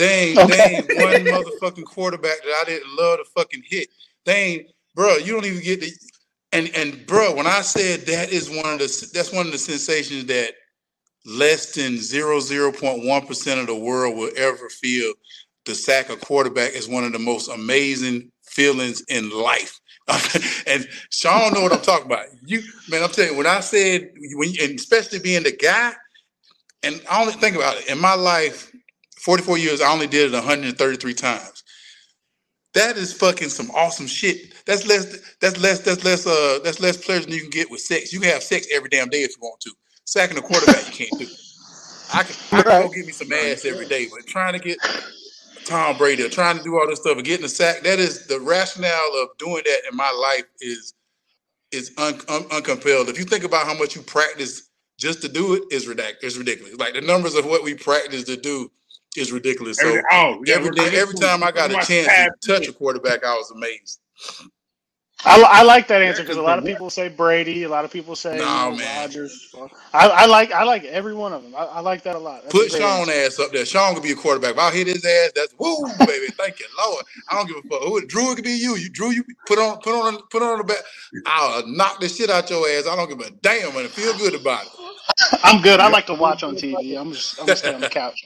[0.02, 0.58] They ain't, okay.
[0.58, 3.88] they ain't one motherfucking quarterback that I didn't love to fucking hit.
[4.26, 5.18] They ain't, bro.
[5.18, 5.91] You don't even get the.
[6.54, 9.60] And and bro, when I said that is one of the that's one of the
[9.60, 10.55] sensations that
[11.24, 15.13] less than zero zero point one percent of the world will ever feel
[15.66, 19.80] The sack a quarterback is one of the most amazing feelings in life.
[20.66, 22.26] and Sean know what I'm talking about.
[22.43, 25.93] You man, I'm telling you, when I said when and especially being the guy,
[26.82, 28.71] and I only think about it in my life,
[29.22, 31.64] 44 years, I only did it 133 times.
[32.74, 34.54] That is fucking some awesome shit.
[34.66, 35.36] That's less.
[35.42, 35.82] That's less.
[35.82, 36.26] That's less.
[36.26, 38.14] Uh, that's less pleasure than you can get with sex.
[38.14, 39.72] You can have sex every damn day if you want to.
[40.06, 41.28] Sacking a quarterback, you can't do.
[42.14, 42.36] I can.
[42.52, 44.78] I can go get me some ass every day, but trying to get
[45.66, 47.82] Tom Brady, trying to do all this stuff and getting a sack.
[47.82, 50.93] That is the rationale of doing that in my life is
[51.72, 53.10] is un, un, uncompelled.
[53.10, 56.24] If you think about how much you practice just to do it, is ridiculous.
[56.24, 56.76] It's ridiculous.
[56.76, 58.72] Like the numbers of what we practice to do
[59.17, 59.82] is ridiculous.
[59.82, 62.74] So every, oh, yeah, every, day, every time I got a chance to touch a
[62.74, 64.00] quarterback, I was amazed.
[65.25, 67.92] I, I like that answer because a lot of people say Brady, a lot of
[67.92, 69.01] people say No, you know, man.
[69.04, 69.54] Rodgers.
[69.93, 71.55] I, I like I like every one of them.
[71.55, 72.43] I, I like that a lot.
[72.46, 73.12] That's Put great Sean answer.
[73.12, 73.66] ass up there.
[73.66, 74.54] Sean could be a quarterback.
[74.54, 76.28] If I hit his ass, that's woo, baby.
[76.38, 77.05] Thank you, Lord.
[77.29, 77.83] I don't give a fuck.
[77.83, 78.75] Who Drew it could be you.
[78.78, 80.79] You Drew, you put on put on put on the back.
[81.28, 82.88] I'll knock the shit out your ass.
[82.88, 84.71] I don't give a damn and feel good about it.
[85.43, 85.79] I'm good.
[85.82, 87.00] I like to watch on TV.
[87.00, 88.25] I'm just I'm gonna on the couch.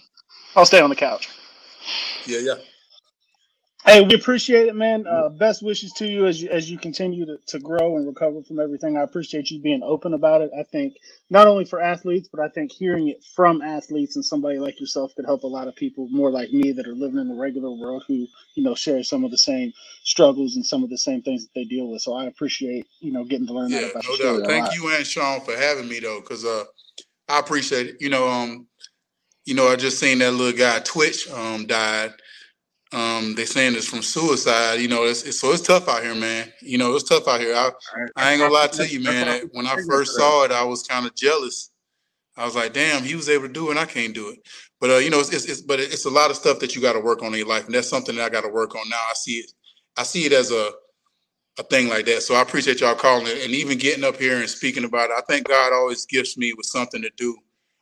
[0.55, 1.29] I'll stay on the couch.
[2.25, 2.55] Yeah, yeah.
[3.85, 5.09] Hey, we appreciate it, man.
[5.09, 8.41] Uh, best wishes to you as you as you continue to, to grow and recover
[8.45, 8.97] from everything.
[8.97, 10.51] I appreciate you being open about it.
[10.57, 10.95] I think
[11.31, 15.13] not only for athletes, but I think hearing it from athletes and somebody like yourself
[15.17, 17.71] could help a lot of people more like me that are living in the regular
[17.71, 19.73] world who, you know, share some of the same
[20.05, 22.03] struggles and some of the same things that they deal with.
[22.03, 24.45] So I appreciate, you know, getting to learn Yeah, that about no your doubt.
[24.47, 26.65] Thank you and Sean for having me though, because uh,
[27.29, 27.97] I appreciate it.
[28.01, 28.67] You know, um,
[29.45, 32.13] you know, I just seen that little guy Twitch um died.
[32.93, 34.75] Um, they saying it's from suicide.
[34.75, 36.51] You know, it's, it's so it's tough out here, man.
[36.61, 37.55] You know, it's tough out here.
[37.55, 37.71] I
[38.15, 39.49] I ain't gonna lie to you, man.
[39.53, 41.71] When I first saw it, I was kind of jealous.
[42.37, 44.39] I was like, damn, he was able to do it, and I can't do it.
[44.81, 46.81] But uh, you know, it's, it's, it's but it's a lot of stuff that you
[46.81, 48.75] got to work on in your life, and that's something that I got to work
[48.75, 48.97] on now.
[49.09, 49.51] I see it,
[49.97, 50.71] I see it as a
[51.59, 52.23] a thing like that.
[52.23, 55.15] So I appreciate y'all calling it and even getting up here and speaking about it.
[55.17, 57.37] I think God always gifts me with something to do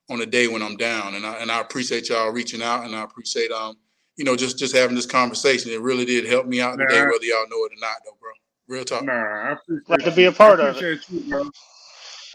[0.09, 2.95] on a day when I'm down, and I and I appreciate y'all reaching out, and
[2.95, 3.75] I appreciate um
[4.17, 5.71] you know just just having this conversation.
[5.71, 8.31] It really did help me out today, whether y'all know it or not, though, bro.
[8.67, 9.03] Real talk.
[9.03, 10.85] Nah, I appreciate Like to be a part I of it.
[10.85, 11.43] appreciate you, bro.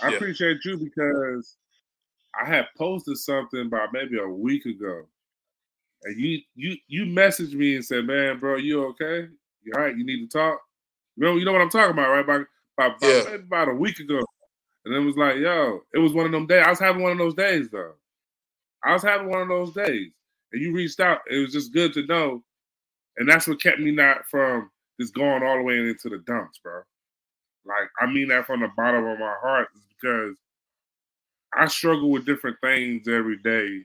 [0.02, 0.16] I Yeah.
[0.16, 1.56] appreciate you because
[2.40, 5.06] I had posted something about maybe a week ago,
[6.04, 9.28] and you you you messaged me and said, "Man, bro, you okay?
[9.64, 9.96] You all right?
[9.96, 10.60] You need to talk."
[11.16, 12.24] You know, you know what I'm talking about, right?
[12.24, 12.46] About
[12.78, 13.24] about, about, Yeah.
[13.30, 14.20] maybe about a week ago,
[14.88, 17.12] and it was like, "Yo, it was one of them days." I was having one
[17.12, 17.94] of those days though.
[18.84, 20.12] I was having one of those days,
[20.52, 21.20] and you reached out.
[21.30, 22.44] It was just good to know,
[23.18, 24.70] and that's what kept me not from
[25.00, 26.82] just going all the way into the dumps, bro.
[27.66, 30.36] Like I mean that from the bottom of my heart, is because
[31.54, 33.84] I struggle with different things every day,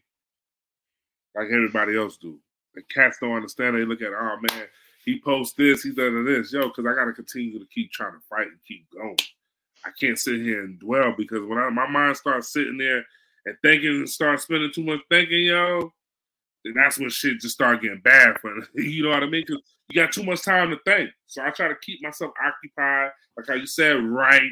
[1.36, 2.40] like everybody else do.
[2.76, 3.76] The cats don't understand.
[3.76, 4.68] They look at, oh man,
[5.06, 8.14] he posts this, he does this, yo, because I got to continue to keep trying
[8.14, 9.18] to fight and keep going.
[9.86, 13.04] I can't sit here and dwell because when I, my mind starts sitting there
[13.46, 15.92] and thinking and start spending too much thinking, yo,
[16.64, 19.44] then that's when shit just start getting bad for you know what I mean?
[19.46, 21.10] Because you got too much time to think.
[21.28, 24.50] So I try to keep myself occupied, like how you said, write,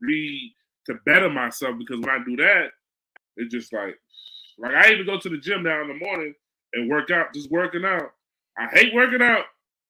[0.00, 0.54] read
[0.86, 1.76] to better myself.
[1.78, 2.70] Because when I do that,
[3.36, 3.96] it's just like,
[4.58, 6.34] like I even go to the gym now in the morning
[6.74, 8.10] and work out, just working out.
[8.58, 9.44] I hate working out,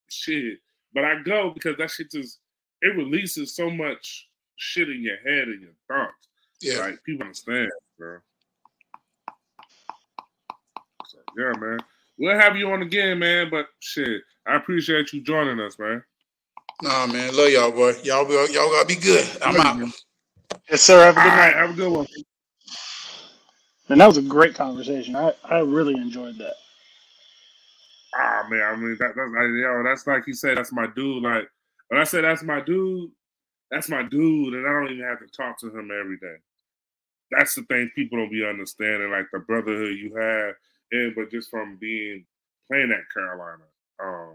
[0.08, 0.58] shit,
[0.94, 2.38] but I go because that shit just
[2.82, 6.28] it releases so much shit in your head and your thoughts.
[6.60, 6.78] Yeah.
[6.78, 8.18] Like people understand, bro.
[11.06, 11.78] So, yeah, man.
[12.18, 13.48] We'll have you on again, man.
[13.50, 16.02] But shit, I appreciate you joining us, man.
[16.82, 17.94] Nah, man, love y'all, boy.
[18.02, 19.26] Y'all be, y'all gotta be good.
[19.42, 19.92] I'm out.
[20.70, 21.04] Yes, sir.
[21.04, 21.56] Have a All good right, night.
[21.56, 22.06] have a good one.
[23.88, 25.16] And that was a great conversation.
[25.16, 26.54] I, I really enjoyed that.
[28.14, 31.22] Ah man, I mean that, that's like, yo, that's like you said, that's my dude.
[31.22, 31.48] Like
[31.88, 33.10] when I say that's my dude,
[33.72, 36.36] that's my dude, and I don't even have to talk to him every day.
[37.32, 40.56] That's the thing people don't be understanding, like the brotherhood you have,
[40.92, 42.26] and but just from being
[42.70, 43.64] playing at Carolina,
[44.04, 44.34] um,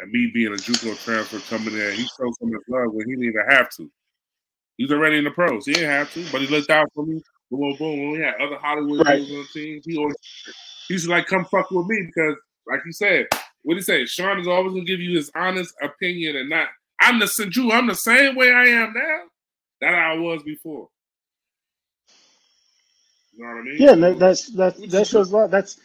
[0.00, 3.16] and me being a JUCO transfer coming in, he showed so much love when he
[3.16, 3.90] didn't even have to.
[4.78, 5.66] He's already in the pros.
[5.66, 7.22] He didn't have to, but he looked out for me.
[7.50, 8.00] Boom, boom.
[8.00, 9.22] When we had other Hollywood Right.
[9.22, 10.16] on the team, he always
[10.88, 13.26] he's like come fuck with me because, like you said,
[13.62, 14.06] what he say?
[14.06, 16.68] Sean is always gonna give you his honest opinion and not.
[17.08, 17.72] I'm the Drew.
[17.72, 19.20] I'm the same way I am now
[19.82, 20.88] that I was before.
[23.34, 23.78] You know what I mean?
[23.78, 25.50] Yeah, that, that's that that shows a lot.
[25.52, 25.80] That's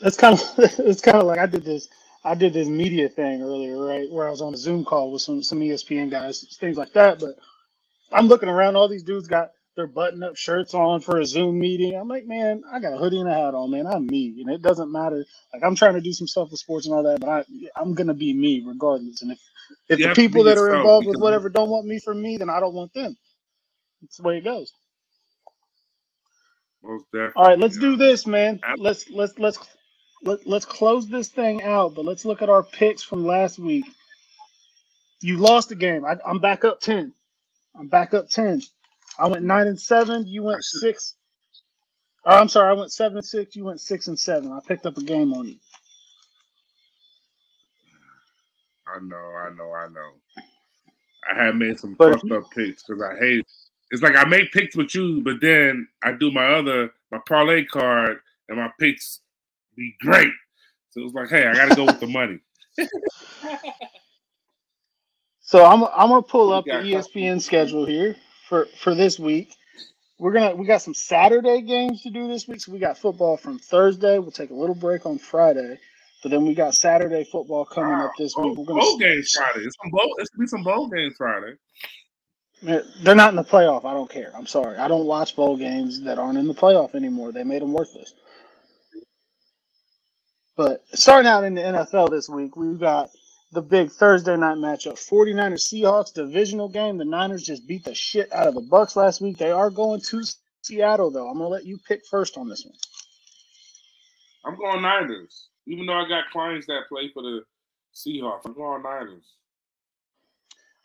[0.00, 0.42] that's kind of
[0.80, 1.88] it's kind of like I did this
[2.24, 4.10] I did this media thing earlier, right?
[4.10, 7.20] Where I was on a Zoom call with some some ESPN guys, things like that.
[7.20, 7.36] But
[8.12, 11.58] I'm looking around, all these dudes got their button up shirts on for a Zoom
[11.60, 11.94] meeting.
[11.96, 13.86] I'm like, man, I got a hoodie and a hat on, man.
[13.86, 15.24] I'm me, and it doesn't matter.
[15.52, 17.44] Like I'm trying to do some stuff with sports and all that, but I
[17.76, 19.22] I'm gonna be me regardless.
[19.22, 19.40] And if
[19.88, 22.50] if You the people that are involved with whatever don't want me for me, then
[22.50, 23.16] I don't want them.
[24.02, 24.72] It's the way it goes.
[26.82, 27.34] Most definitely.
[27.34, 28.62] All right, let's do this, man.
[28.76, 29.58] Let's let's let's
[30.22, 33.86] let, let's close this thing out, but let's look at our picks from last week.
[35.22, 36.04] You lost the game.
[36.04, 37.12] I, I'm back up ten.
[37.78, 38.62] I'm back up ten.
[39.18, 40.26] I went nine and seven.
[40.26, 41.14] You went six.
[42.26, 42.70] Oh, I'm sorry.
[42.70, 43.56] I went seven and six.
[43.56, 44.52] You went six and seven.
[44.52, 45.56] I picked up a game on you.
[48.88, 50.12] I know, I know, I know.
[51.30, 53.46] I have made some But fucked up picks because I hate.
[53.90, 57.64] It's like I make picks with you, but then I do my other my parlay
[57.64, 58.18] card,
[58.48, 59.20] and my picks
[59.76, 60.32] be great.
[60.90, 62.40] So it was like, hey, I got to go with the money.
[65.40, 68.16] So I'm I'm gonna pull up the ESPN schedule here
[68.48, 69.54] for for this week.
[70.18, 72.60] We're gonna we got some Saturday games to do this week.
[72.60, 74.18] So we got football from Thursday.
[74.18, 75.78] We'll take a little break on Friday,
[76.22, 78.54] but then we got Saturday football coming up this week.
[78.54, 79.60] Bowl, We're gonna bowl games Friday.
[79.66, 80.14] It's some bowl.
[80.18, 81.54] It's gonna be some bowl games Friday.
[82.62, 83.84] They're not in the playoff.
[83.84, 84.32] I don't care.
[84.34, 84.78] I'm sorry.
[84.78, 87.32] I don't watch bowl games that aren't in the playoff anymore.
[87.32, 88.14] They made them worthless.
[90.56, 93.10] But starting out in the NFL this week, we've got
[93.52, 96.96] the big Thursday night matchup 49ers Seahawks divisional game.
[96.96, 99.36] The Niners just beat the shit out of the Bucks last week.
[99.36, 100.22] They are going to
[100.62, 101.28] Seattle, though.
[101.28, 102.74] I'm going to let you pick first on this one.
[104.44, 105.48] I'm going Niners.
[105.66, 107.42] Even though I got clients that play for the
[107.94, 109.24] Seahawks, I'm going Niners.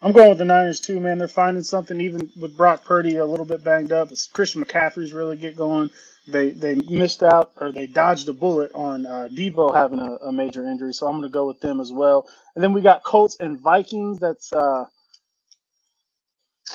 [0.02, 1.20] I'm going with the Niners too, man.
[1.20, 4.14] They're finding something even with Brock Purdy a little bit banged up.
[4.14, 5.91] It's Christian McCaffrey's really get going.
[6.28, 10.34] They they missed out or they dodged a bullet on uh, Deebo having a, a
[10.34, 12.30] major injury, so I'm going to go with them as well.
[12.56, 14.20] And then we got Colts and Vikings.
[14.20, 14.86] That's uh,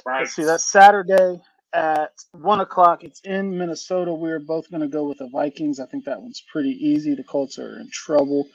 [0.07, 0.21] Right.
[0.21, 1.41] let's see, that's Saturday
[1.77, 3.05] at one o'clock.
[3.05, 4.15] It's in Minnesota.
[4.15, 5.81] We're both going to go with the Vikings.
[5.81, 7.15] I think that one's pretty easy.
[7.15, 8.49] The Colts are in trouble.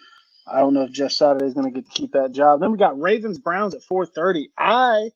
[0.48, 2.62] I don't know if Jeff Saturday is going to get to keep that job.
[2.62, 4.48] Then we got Ravens Browns at 4:30.
[4.58, 5.12] I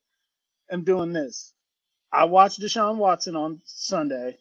[0.72, 1.54] am doing this.
[2.14, 4.38] I watched Deshaun Watson on Sunday.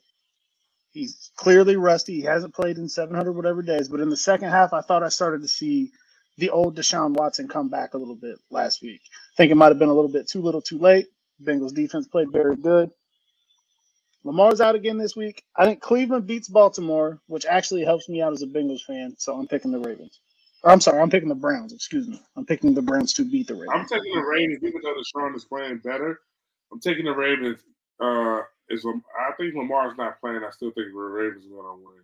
[0.92, 2.16] He's clearly rusty.
[2.16, 5.10] He hasn't played in 700 whatever days, but in the second half, I thought I
[5.10, 5.92] started to see
[6.38, 9.02] the old Deshaun Watson come back a little bit last week.
[9.34, 11.06] I think it might have been a little bit too little, too late.
[11.42, 12.90] Bengals defense played very good.
[14.24, 15.44] Lamar's out again this week.
[15.56, 19.14] I think Cleveland beats Baltimore, which actually helps me out as a Bengals fan.
[19.18, 20.20] So I'm picking the Ravens.
[20.62, 21.72] Or, I'm sorry, I'm picking the Browns.
[21.72, 22.20] Excuse me.
[22.36, 23.70] I'm picking the Browns to beat the Ravens.
[23.74, 26.20] I'm taking the Ravens, even though Deshaun is playing better.
[26.72, 27.60] I'm taking the Ravens.
[28.00, 28.40] Uh,
[28.70, 30.42] is I think Lamar's not playing.
[30.42, 32.02] I still think the Ravens are going to win.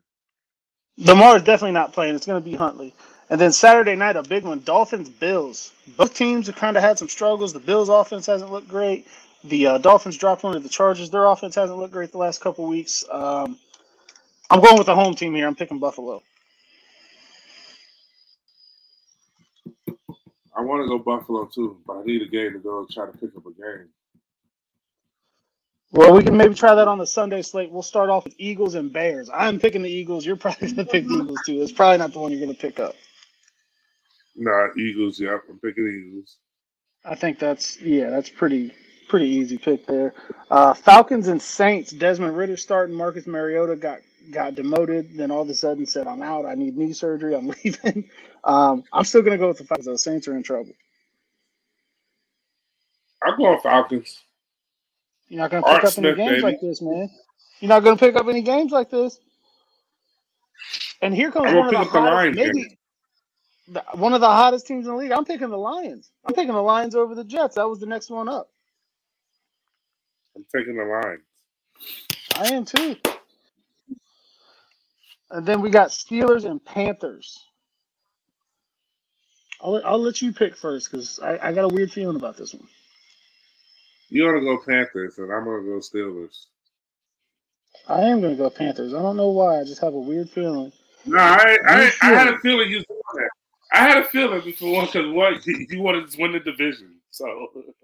[0.99, 2.15] Lamar is definitely not playing.
[2.15, 2.95] It's going to be Huntley.
[3.31, 5.73] And then Saturday night, a big one: Dolphins Bills.
[5.97, 7.53] Both teams have kind of had some struggles.
[7.53, 9.07] The Bills' offense hasn't looked great.
[9.45, 11.11] The uh, Dolphins dropped one of the Chargers.
[11.11, 13.05] Their offense hasn't looked great the last couple weeks.
[13.11, 13.59] Um,
[14.51, 15.47] I'm going with the home team here.
[15.47, 16.23] I'm picking Buffalo.
[20.57, 23.13] I want to go Buffalo too, but I need a game to go try to
[23.13, 23.89] pick up a game.
[25.93, 27.71] Well, we can maybe try that on the Sunday slate.
[27.71, 29.31] We'll start off with Eagles and Bears.
[29.33, 30.25] I'm picking the Eagles.
[30.27, 31.63] You're probably going to pick the Eagles too.
[31.63, 32.95] It's probably not the one you're going to pick up.
[34.37, 35.19] Nah, Eagles.
[35.19, 36.37] Yep, I'm picking Eagles.
[37.05, 38.73] I think that's yeah, that's pretty
[39.11, 40.15] pretty easy pick there.
[40.51, 41.91] Uh, Falcons and Saints.
[41.91, 42.95] Desmond Ridder starting.
[42.95, 43.99] Marcus Mariota got
[44.31, 45.17] got demoted.
[45.17, 46.47] Then all of a sudden said, "I'm out.
[46.47, 47.35] I need knee surgery.
[47.35, 48.09] I'm leaving."
[48.45, 49.87] Um, I'm still gonna go with the Falcons.
[49.87, 50.73] The Saints are in trouble.
[53.23, 54.23] I'm going Falcons.
[55.29, 56.43] You're not gonna Art pick up any games baby.
[56.43, 57.11] like this, man.
[57.61, 59.21] You're not gonna pick up any games like this.
[61.03, 62.79] And here comes one of the the hottest, Lions maybe
[63.69, 65.13] the, one of the hottest teams in the league.
[65.13, 66.11] I'm picking the Lions.
[66.25, 67.55] I'm picking the Lions over the Jets.
[67.57, 68.50] That was the next one up.
[70.37, 71.23] I'm taking the Lions.
[72.37, 72.97] I am too.
[75.31, 77.39] And then we got Steelers and Panthers.
[79.63, 82.37] I'll, let- I'll let you pick first because I, I got a weird feeling about
[82.37, 82.69] this one.
[84.11, 86.37] You want to go Panthers, and I'm going to go Steelers.
[87.89, 88.95] I am going to go Panthers.
[88.95, 89.61] I don't know why.
[89.61, 90.73] I just have a weird feeling.
[91.07, 93.31] No, I, I, I had a feeling you doing that.
[93.73, 96.97] I had a feeling before because what you, you wanted to win the division.
[97.11, 97.27] So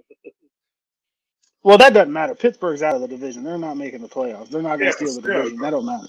[1.66, 2.36] Well, that doesn't matter.
[2.36, 3.44] Pittsburgh's out of the division.
[3.44, 4.50] They're not making the playoffs.
[4.50, 5.60] They're not going Yeah, to steal the division.
[5.60, 6.08] That don't matter.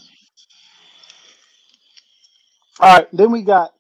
[2.79, 3.07] All right.
[3.13, 3.73] Then we got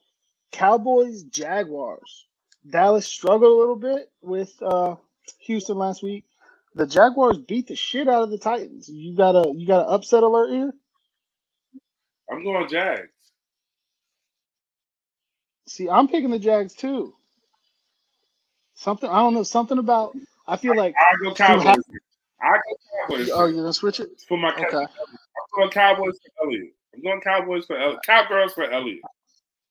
[0.53, 2.27] Cowboys, Jaguars.
[2.69, 4.95] Dallas struggled a little bit with uh,
[5.41, 6.25] Houston last week.
[6.75, 8.89] The Jaguars beat the shit out of the Titans.
[8.89, 10.73] You got a you got an upset alert here.
[12.31, 13.09] I'm going Jags.
[15.67, 17.15] See, I'm picking the Jags too.
[18.75, 19.43] Something I don't know.
[19.43, 20.17] Something about
[20.47, 20.97] I feel like.
[20.97, 21.83] I go Cowboys.
[22.41, 22.77] I go
[23.09, 24.09] Cowboys Oh, you're gonna switch it?
[24.27, 24.49] for my.
[24.57, 24.87] Okay.
[25.37, 26.73] I'm going Cowboys for Elliott.
[26.95, 28.03] I'm going Cowboys for Elliott.
[28.05, 29.05] Cowgirls for Elliott.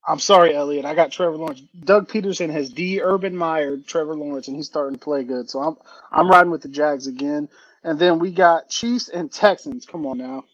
[0.07, 0.85] I'm sorry, Elliott.
[0.85, 1.61] I got Trevor Lawrence.
[1.79, 3.01] Doug Pederson has D.
[3.01, 5.49] Urban Meyer Trevor Lawrence, and he's starting to play good.
[5.49, 5.77] So I'm
[6.11, 7.49] I'm riding with the Jags again.
[7.83, 9.85] And then we got Chiefs and Texans.
[9.85, 10.45] Come on now.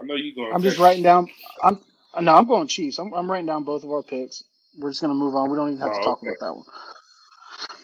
[0.00, 0.56] I know you're going.
[0.56, 1.28] I'm just writing down.
[1.62, 1.80] I'm
[2.20, 2.98] no, I'm going Chiefs.
[2.98, 4.44] I'm I'm writing down both of our picks.
[4.78, 5.50] We're just gonna move on.
[5.50, 6.22] We don't even have to Oh, talk okay.
[6.22, 6.64] about that one.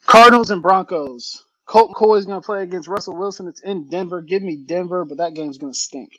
[0.07, 1.45] Cardinals and Broncos.
[1.67, 3.47] Colt McCoy is gonna play against Russell Wilson.
[3.49, 4.21] It's in Denver.
[4.21, 6.19] Give me Denver, but that game's gonna stink.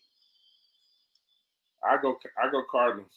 [1.83, 2.15] I go.
[2.41, 3.11] I go Cardinals.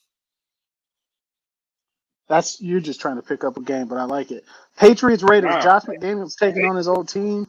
[2.28, 4.44] That's you're just trying to pick up a game, but I like it.
[4.76, 5.54] Patriots Raiders.
[5.54, 5.60] Wow.
[5.60, 7.46] Josh McDaniels taking on his old team.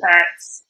[0.00, 0.62] Pats.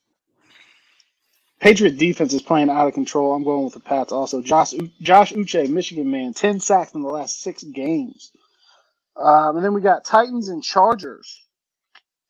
[1.59, 3.35] Patriot defense is playing out of control.
[3.35, 4.41] I'm going with the Pats also.
[4.41, 8.31] Josh Josh Uche, Michigan man, ten sacks in the last six games.
[9.21, 11.45] Um, and then we got Titans and Chargers.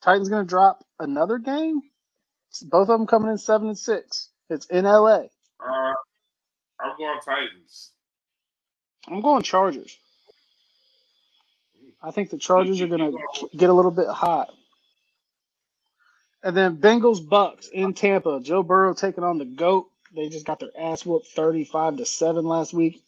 [0.02, 1.82] Titans going to drop another game.
[2.64, 4.30] Both of them coming in seven and six.
[4.50, 5.24] It's in LA.
[5.60, 5.94] Uh,
[6.80, 7.92] I'm going Titans.
[9.08, 9.96] I'm going Chargers.
[12.02, 14.50] I think the Chargers are going to get a little bit hot.
[16.44, 18.40] And then Bengals Bucks in Tampa.
[18.42, 19.88] Joe Burrow taking on the GOAT.
[20.16, 23.02] They just got their ass whooped 35 to 7 last week.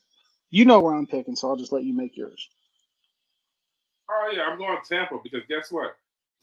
[0.50, 2.48] You know where I'm picking, so I'll just let you make yours.
[4.12, 5.96] Oh yeah, I'm going Tampa because guess what?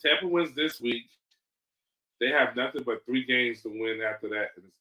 [0.03, 1.05] Tampa wins this week.
[2.21, 4.77] They have nothing but three games to win after that, and it's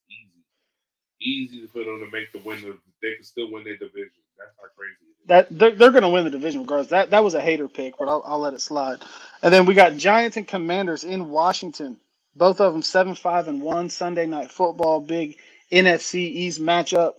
[1.21, 2.61] easy, easy for them to make the win.
[3.01, 4.11] They can still win their division.
[4.37, 5.27] That's how crazy it is.
[5.27, 6.89] That they're, they're going to win the division regardless.
[6.89, 8.99] That that was a hater pick, but I'll, I'll let it slide.
[9.43, 11.97] And then we got Giants and Commanders in Washington.
[12.35, 15.01] Both of them seven five and one Sunday night football.
[15.01, 15.37] Big
[15.71, 17.13] NFC East matchup.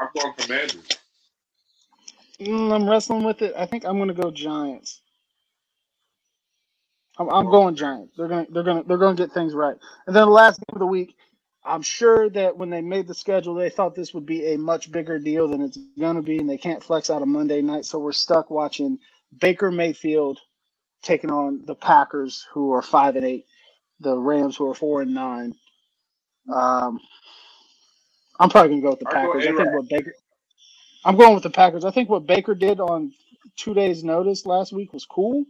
[0.00, 1.01] I'm going Commanders.
[2.40, 3.54] Mm, I'm wrestling with it.
[3.56, 5.00] I think I'm going to go Giants.
[7.18, 8.14] I'm, I'm going Giants.
[8.16, 9.76] They're gonna they're gonna they're gonna get things right.
[10.06, 11.16] And then the last game of the week,
[11.64, 14.90] I'm sure that when they made the schedule, they thought this would be a much
[14.90, 17.98] bigger deal than it's gonna be, and they can't flex out a Monday night, so
[17.98, 18.98] we're stuck watching
[19.40, 20.40] Baker Mayfield
[21.02, 23.46] taking on the Packers, who are five and eight,
[24.00, 25.54] the Rams, who are four and nine.
[26.52, 27.00] Um,
[28.40, 29.46] I'm probably gonna go with the Packers.
[29.46, 30.14] I think what Baker.
[31.04, 31.84] I'm going with the Packers.
[31.84, 33.12] I think what Baker did on
[33.56, 35.44] two days' notice last week was cool,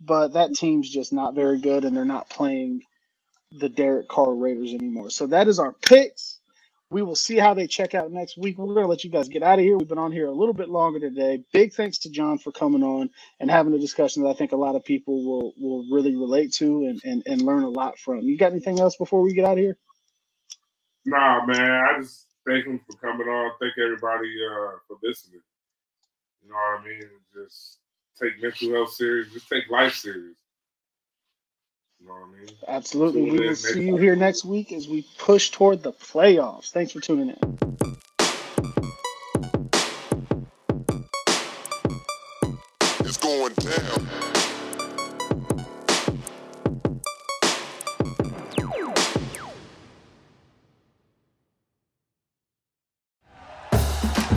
[0.00, 2.82] but that team's just not very good, and they're not playing
[3.52, 5.10] the Derek Carr Raiders anymore.
[5.10, 6.38] So that is our picks.
[6.90, 8.58] We will see how they check out next week.
[8.58, 9.76] We're gonna let you guys get out of here.
[9.78, 11.44] We've been on here a little bit longer today.
[11.52, 13.10] Big thanks to John for coming on
[13.40, 16.52] and having a discussion that I think a lot of people will will really relate
[16.54, 18.20] to and and, and learn a lot from.
[18.22, 19.76] You got anything else before we get out of here?
[21.06, 21.70] Nah, man.
[21.72, 23.52] I just thank him for coming on.
[23.60, 25.40] Thank everybody uh, for listening.
[26.42, 27.08] You know what I mean?
[27.34, 27.78] Just
[28.20, 29.32] take mental health serious.
[29.32, 30.36] Just take life serious.
[32.00, 32.48] You know what I mean?
[32.68, 33.24] Absolutely.
[33.26, 34.02] Tune We will see you week.
[34.02, 36.70] here next week as we push toward the playoffs.
[36.70, 37.58] Thanks for tuning in.
[43.00, 44.35] It's going down.